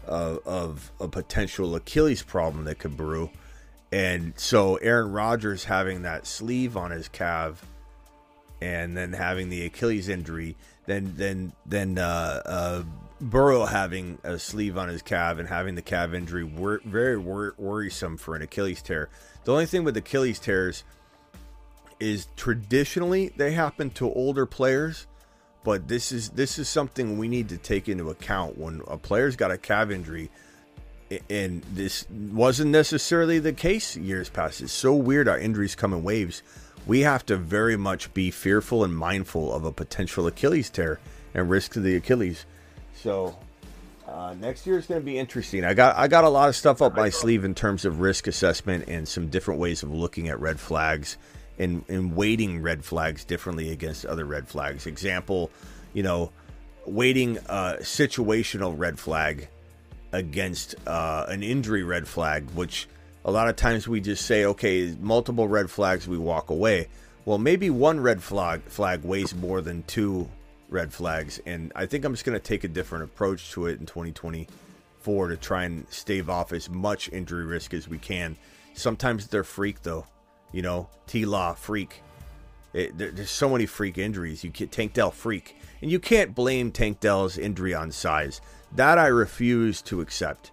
[0.08, 3.30] uh, of a potential Achilles problem that could brew.
[3.92, 7.64] And so Aaron Rodgers having that sleeve on his calf
[8.60, 12.82] and then having the Achilles injury, then then then uh, uh,
[13.20, 17.54] Burrow having a sleeve on his calf and having the calf injury were very wor-
[17.56, 19.10] worrisome for an Achilles tear.
[19.44, 20.82] The only thing with Achilles tears
[22.04, 25.06] is traditionally they happen to older players
[25.64, 29.34] but this is this is something we need to take into account when a player's
[29.34, 30.30] got a calf injury,
[31.30, 34.60] and this wasn't necessarily the case years past.
[34.60, 36.42] It's so weird our injuries come in waves.
[36.86, 41.00] We have to very much be fearful and mindful of a potential Achilles tear
[41.32, 42.44] and risk to the Achilles.
[42.94, 43.34] So
[44.06, 45.64] uh, next year is going to be interesting.
[45.64, 48.26] I got I got a lot of stuff up my sleeve in terms of risk
[48.26, 51.16] assessment and some different ways of looking at red flags
[51.58, 54.86] and, and weighting red flags differently against other red flags.
[54.86, 55.50] Example,
[55.92, 56.32] you know,
[56.86, 59.48] weighting a situational red flag
[60.12, 62.88] against uh, an injury red flag, which
[63.24, 66.88] a lot of times we just say, okay, multiple red flags, we walk away.
[67.24, 70.28] Well, maybe one red flag flag weighs more than two
[70.68, 73.80] red flags, and I think I'm just going to take a different approach to it
[73.80, 78.36] in 2024 to try and stave off as much injury risk as we can.
[78.74, 80.06] Sometimes they're freak though.
[80.52, 82.02] You know, T Law freak.
[82.72, 84.42] It, there, there's so many freak injuries.
[84.42, 88.40] You get Tank Dell freak, and you can't blame Tank Dell's injury on size.
[88.74, 90.50] That I refuse to accept,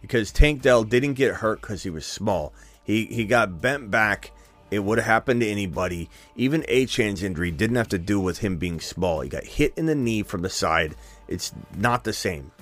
[0.00, 2.52] because Tank Dell didn't get hurt because he was small.
[2.82, 4.32] He he got bent back.
[4.70, 6.08] It would have happened to anybody.
[6.36, 9.20] Even Achane's injury didn't have to do with him being small.
[9.20, 10.94] He got hit in the knee from the side.
[11.26, 12.52] It's not the same.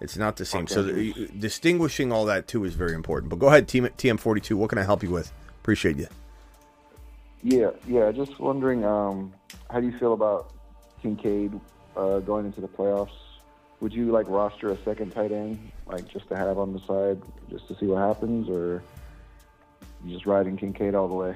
[0.00, 0.64] It's not the same.
[0.64, 0.74] Okay.
[0.74, 3.30] So the, distinguishing all that too is very important.
[3.30, 4.54] But go ahead, TM42.
[4.54, 5.32] What can I help you with?
[5.66, 6.06] Appreciate you.
[7.42, 8.12] Yeah, yeah.
[8.12, 9.34] Just wondering, um,
[9.68, 10.52] how do you feel about
[11.02, 11.58] Kincaid
[11.96, 13.18] uh, going into the playoffs?
[13.80, 17.20] Would you like roster a second tight end, like just to have on the side,
[17.50, 18.84] just to see what happens, or
[20.04, 21.34] you just riding Kincaid all the way?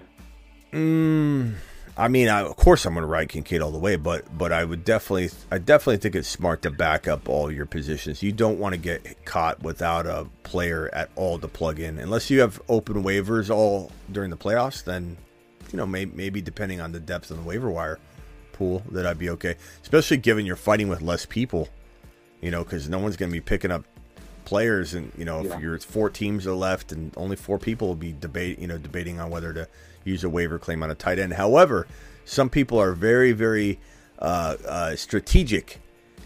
[0.73, 1.55] Mm,
[1.97, 4.53] I mean, I, of course, I'm going to ride Kincaid all the way, but but
[4.53, 8.23] I would definitely, I definitely think it's smart to back up all your positions.
[8.23, 12.31] You don't want to get caught without a player at all to plug in, unless
[12.31, 14.85] you have open waivers all during the playoffs.
[14.85, 15.17] Then,
[15.73, 17.99] you know, may, maybe depending on the depth of the waiver wire
[18.53, 19.57] pool, that I'd be okay.
[19.83, 21.69] Especially given you're fighting with less people,
[22.41, 23.85] you know, because no one's going to be picking up
[24.45, 25.55] players, and you know, yeah.
[25.55, 28.79] if you're four teams are left and only four people will be debate, you know,
[28.79, 29.69] debating on whether to
[30.05, 31.35] use a waiver claim on a tight end.
[31.35, 31.87] However,
[32.25, 33.79] some people are very, very
[34.19, 35.81] uh, uh, strategic.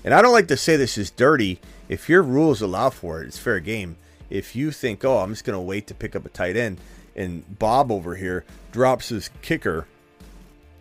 [0.05, 1.61] And I don't like to say this is dirty.
[1.89, 3.97] If your rules allow for it, it's fair game.
[4.31, 6.79] if you think, oh, I'm just going to wait to pick up a tight end,
[7.15, 9.87] and Bob over here drops his kicker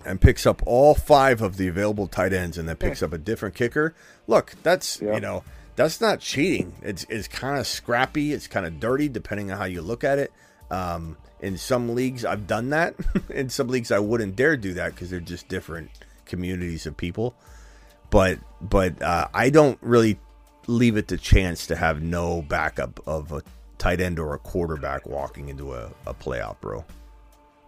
[0.06, 3.18] and picks up all five of the available tight ends and then picks up a
[3.18, 3.94] different kicker.
[4.28, 5.44] Look, that's you know
[5.76, 6.74] that's not cheating.
[6.82, 8.34] It's it's kind of scrappy.
[8.34, 10.32] It's kind of dirty, depending on how you look at it.
[10.72, 12.96] Um, in some leagues, I've done that.
[13.30, 15.92] in some leagues, I wouldn't dare do that because they're just different
[16.26, 17.36] communities of people.
[18.10, 20.18] But but uh, I don't really
[20.68, 23.44] leave it to chance to have no backup of a
[23.78, 26.86] tight end or a quarterback walking into a, a playoff, bro.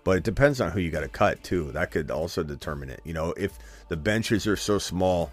[0.05, 1.71] But it depends on who you got to cut too.
[1.73, 3.01] That could also determine it.
[3.03, 3.57] You know, if
[3.89, 5.31] the benches are so small,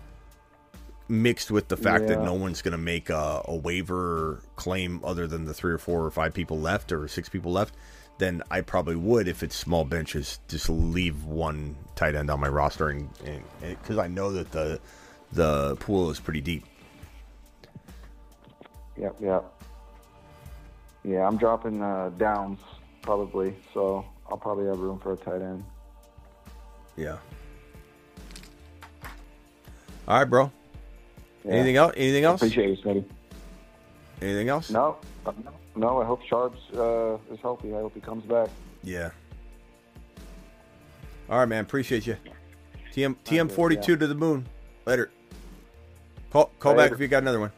[1.09, 2.17] mixed with the fact yeah.
[2.17, 5.79] that no one's going to make a, a, waiver claim other than the three or
[5.79, 7.75] four or five people left or six people left,
[8.23, 12.49] then I probably would, if it's small benches, just leave one tight end on my
[12.49, 13.09] roster, and
[13.61, 14.81] because I know that the
[15.33, 16.65] the pool is pretty deep.
[18.97, 19.45] Yep, yep.
[21.05, 22.61] Yeah, I'm dropping uh, downs
[23.01, 25.65] probably, so I'll probably have room for a tight end.
[26.97, 27.17] Yeah.
[30.07, 30.53] All right, bro.
[31.45, 31.55] Yeah.
[31.55, 31.95] Anything else?
[31.97, 32.41] Anything else?
[32.41, 33.05] Appreciate you, Smitty.
[34.23, 34.71] Anything else?
[34.71, 34.99] No,
[35.75, 36.01] no.
[36.01, 37.75] I hope Sharps uh, is healthy.
[37.75, 38.49] I hope he comes back.
[38.85, 39.11] Yeah.
[41.29, 41.65] All right, man.
[41.65, 42.17] Appreciate you.
[42.95, 44.47] TM TM forty two to the moon.
[44.87, 45.11] Later.
[46.31, 46.91] Call call Later.
[46.91, 47.53] back if you got another one.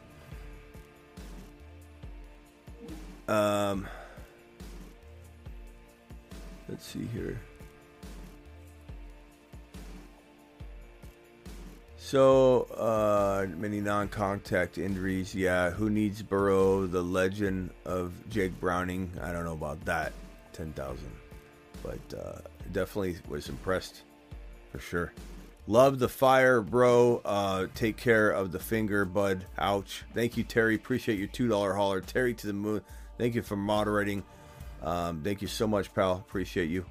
[3.27, 3.87] Um.
[6.67, 7.39] Let's see here.
[12.05, 15.33] So, uh, many non contact injuries.
[15.33, 16.85] Yeah, who needs Burrow?
[16.85, 19.09] The legend of Jake Browning.
[19.23, 20.13] I don't know about that.
[20.53, 21.03] 10,000.
[21.81, 22.41] But uh,
[22.71, 24.03] definitely was impressed
[24.71, 25.13] for sure.
[25.65, 27.23] Love the fire, bro.
[27.25, 29.43] Uh, take care of the finger, bud.
[29.57, 30.03] Ouch.
[30.13, 30.75] Thank you, Terry.
[30.75, 32.01] Appreciate your $2 hauler.
[32.01, 32.81] Terry to the moon.
[33.17, 34.23] Thank you for moderating.
[34.83, 36.17] Um, thank you so much, pal.
[36.17, 36.85] Appreciate you.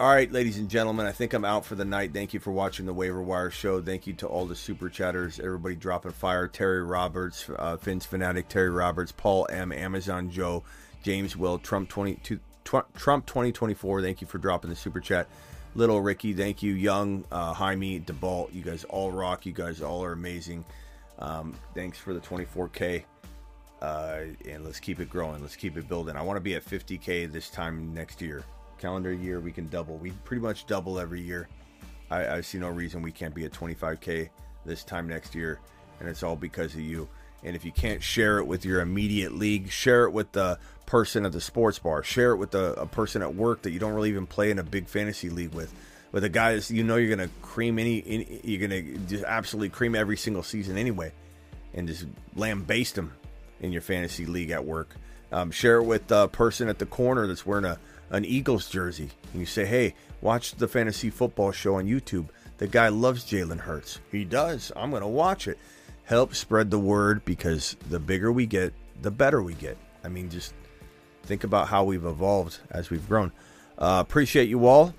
[0.00, 2.14] All right, ladies and gentlemen, I think I'm out for the night.
[2.14, 3.82] Thank you for watching the Waiver Wire Show.
[3.82, 6.48] Thank you to all the super chatters, everybody dropping fire.
[6.48, 10.64] Terry Roberts, uh, Finn's Fanatic, Terry Roberts, Paul M, Amazon Joe,
[11.02, 12.18] James Will, Trump 20,
[12.64, 14.00] Trump 2024.
[14.00, 15.28] Thank you for dropping the super chat.
[15.74, 16.72] Little Ricky, thank you.
[16.72, 19.44] Young, uh, Jaime, DeBalt, you guys all rock.
[19.44, 20.64] You guys all are amazing.
[21.18, 23.04] Um, thanks for the 24K.
[23.82, 25.42] Uh, and let's keep it growing.
[25.42, 26.16] Let's keep it building.
[26.16, 28.44] I want to be at 50k this time next year.
[28.80, 29.96] Calendar year, we can double.
[29.98, 31.48] We pretty much double every year.
[32.10, 34.30] I, I see no reason we can't be at 25k
[34.64, 35.60] this time next year,
[36.00, 37.08] and it's all because of you.
[37.42, 41.24] And if you can't share it with your immediate league, share it with the person
[41.24, 42.02] at the sports bar.
[42.02, 44.58] Share it with the, a person at work that you don't really even play in
[44.58, 45.72] a big fantasy league with.
[46.12, 49.22] With a guy you know you're going to cream any, any, you're going to just
[49.24, 51.12] absolutely cream every single season anyway,
[51.72, 53.12] and just lambaste them
[53.60, 54.96] in your fantasy league at work.
[55.30, 57.78] Um, share it with the person at the corner that's wearing a
[58.10, 59.10] an Eagles jersey.
[59.32, 62.28] And you say, hey, watch the fantasy football show on YouTube.
[62.58, 64.00] The guy loves Jalen Hurts.
[64.12, 64.70] He does.
[64.76, 65.58] I'm going to watch it.
[66.04, 69.78] Help spread the word because the bigger we get, the better we get.
[70.04, 70.54] I mean, just
[71.22, 73.32] think about how we've evolved as we've grown.
[73.78, 74.94] Uh, appreciate you all.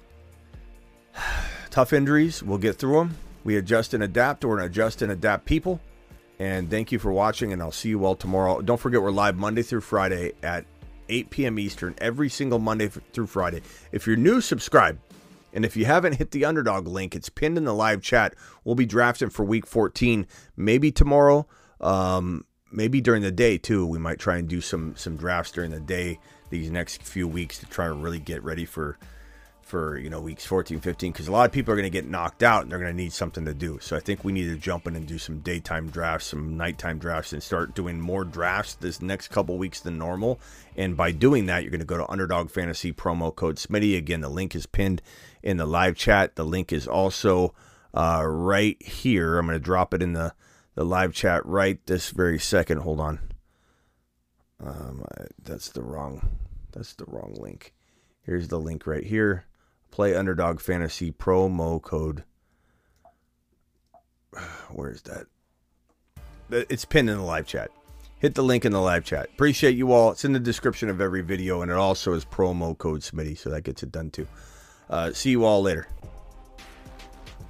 [1.69, 2.41] Tough injuries.
[2.41, 3.17] We'll get through them.
[3.43, 5.79] We adjust and adapt, or adjust and adapt people.
[6.39, 8.61] And thank you for watching, and I'll see you all tomorrow.
[8.61, 10.65] Don't forget, we're live Monday through Friday at
[11.11, 11.59] 8 p.m.
[11.59, 13.61] Eastern every single Monday through Friday.
[13.91, 14.99] If you're new, subscribe.
[15.53, 18.35] And if you haven't hit the underdog link, it's pinned in the live chat.
[18.63, 20.25] We'll be drafting for week 14,
[20.55, 21.45] maybe tomorrow,
[21.81, 23.85] um, maybe during the day too.
[23.85, 26.19] We might try and do some some drafts during the day
[26.49, 28.97] these next few weeks to try to really get ready for
[29.71, 32.05] for you know weeks 14 15 because a lot of people are going to get
[32.05, 33.79] knocked out and they're going to need something to do.
[33.81, 36.99] So i think we need to jump in and do some daytime drafts some nighttime
[36.99, 40.41] drafts and start doing more drafts this next couple weeks than normal.
[40.75, 43.97] And by doing that you're going to go to underdog fantasy promo code smitty.
[43.97, 45.01] Again the link is pinned
[45.41, 46.35] in the live chat.
[46.35, 47.55] The link is also
[47.93, 49.37] uh, right here.
[49.39, 50.33] I'm going to drop it in the
[50.75, 52.79] the live chat right this very second.
[52.79, 53.19] Hold on.
[54.61, 55.05] Um,
[55.41, 56.39] that's the wrong
[56.73, 57.73] that's the wrong link.
[58.21, 59.45] Here's the link right here
[59.91, 62.23] Play Underdog Fantasy promo code.
[64.71, 65.27] Where is that?
[66.49, 67.71] It's pinned in the live chat.
[68.19, 69.29] Hit the link in the live chat.
[69.33, 70.11] Appreciate you all.
[70.11, 73.49] It's in the description of every video, and it also is promo code Smitty, so
[73.49, 74.27] that gets it done too.
[74.89, 75.87] Uh, see you all later.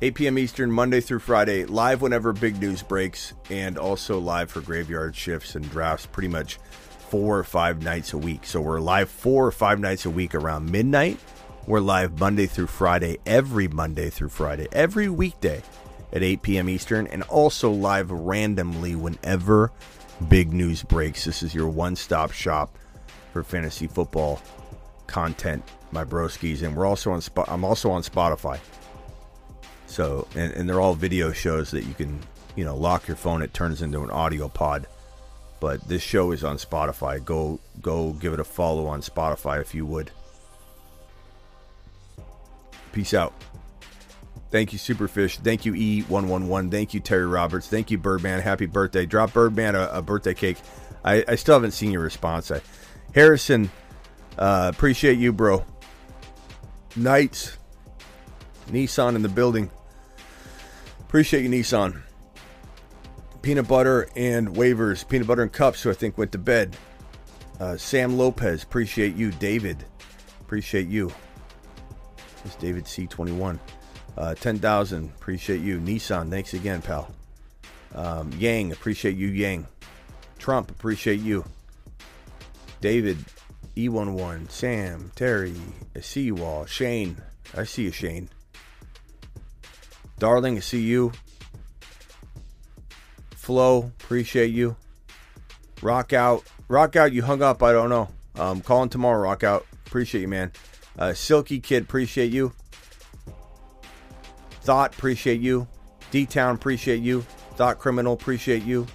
[0.03, 0.37] 8 p.m.
[0.39, 5.55] Eastern, Monday through Friday, live whenever big news breaks, and also live for graveyard shifts
[5.55, 6.57] and drafts pretty much
[7.09, 8.45] four or five nights a week.
[8.45, 11.19] So we're live four or five nights a week around midnight
[11.67, 15.61] we're live Monday through Friday, every Monday through Friday, every weekday
[16.11, 16.69] at 8 p.m.
[16.69, 19.71] Eastern, and also live randomly whenever
[20.27, 21.25] big news breaks.
[21.25, 22.77] This is your one stop shop
[23.31, 24.41] for fantasy football
[25.07, 26.63] content, my broskies.
[26.63, 28.59] And we're also on Sp- I'm also on Spotify.
[29.87, 32.19] So, and, and they're all video shows that you can,
[32.55, 33.41] you know, lock your phone.
[33.41, 34.87] It turns into an audio pod.
[35.59, 37.23] But this show is on Spotify.
[37.23, 40.11] Go, go, give it a follow on Spotify if you would.
[42.91, 43.33] Peace out.
[44.51, 45.37] Thank you, Superfish.
[45.37, 46.69] Thank you, E111.
[46.69, 47.67] Thank you, Terry Roberts.
[47.67, 48.41] Thank you, Birdman.
[48.41, 49.05] Happy birthday.
[49.05, 50.57] Drop Birdman a, a birthday cake.
[51.05, 52.51] I, I, still haven't seen your response.
[52.51, 52.61] I,
[53.15, 53.71] Harrison,
[54.37, 55.65] uh, appreciate you, bro.
[56.97, 57.57] Knights,
[58.67, 59.71] Nissan in the building.
[60.99, 62.01] Appreciate you, Nissan.
[63.41, 65.07] Peanut butter and waivers.
[65.07, 66.75] Peanut butter and cups, who I think went to bed.
[67.59, 69.31] Uh, Sam Lopez, appreciate you.
[69.31, 69.85] David,
[70.41, 71.11] appreciate you.
[72.45, 73.59] It's David C21.
[74.17, 75.79] Uh, 10,000, appreciate you.
[75.79, 77.13] Nissan, thanks again, pal.
[77.95, 79.67] Um, Yang, appreciate you, Yang.
[80.37, 81.45] Trump, appreciate you.
[82.81, 83.17] David,
[83.77, 85.55] E11, Sam, Terry,
[85.95, 86.65] I see you all.
[86.65, 87.17] Shane,
[87.55, 88.29] I see you, Shane.
[90.19, 91.11] Darling, I see you.
[93.31, 94.75] Flo, appreciate you.
[95.81, 97.11] Rock out, rock out.
[97.11, 97.63] You hung up.
[97.63, 98.07] I don't know.
[98.35, 99.19] Um, calling tomorrow.
[99.19, 99.65] Rock out.
[99.87, 100.51] Appreciate you, man.
[100.97, 102.53] Uh, Silky Kid, appreciate you.
[104.61, 105.67] Thought, appreciate you.
[106.11, 107.21] D Town, appreciate you.
[107.55, 108.85] Thought Criminal, appreciate you.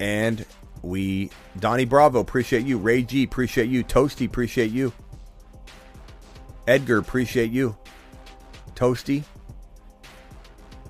[0.00, 0.44] And
[0.82, 2.78] we, Donnie Bravo, appreciate you.
[2.78, 3.82] Ray G, appreciate you.
[3.82, 4.92] Toasty, appreciate you.
[6.68, 7.76] Edgar, appreciate you.
[8.74, 9.24] Toasty,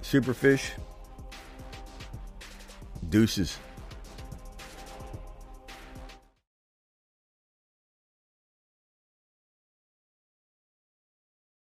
[0.03, 0.73] Superfish,
[3.09, 3.59] Deuces.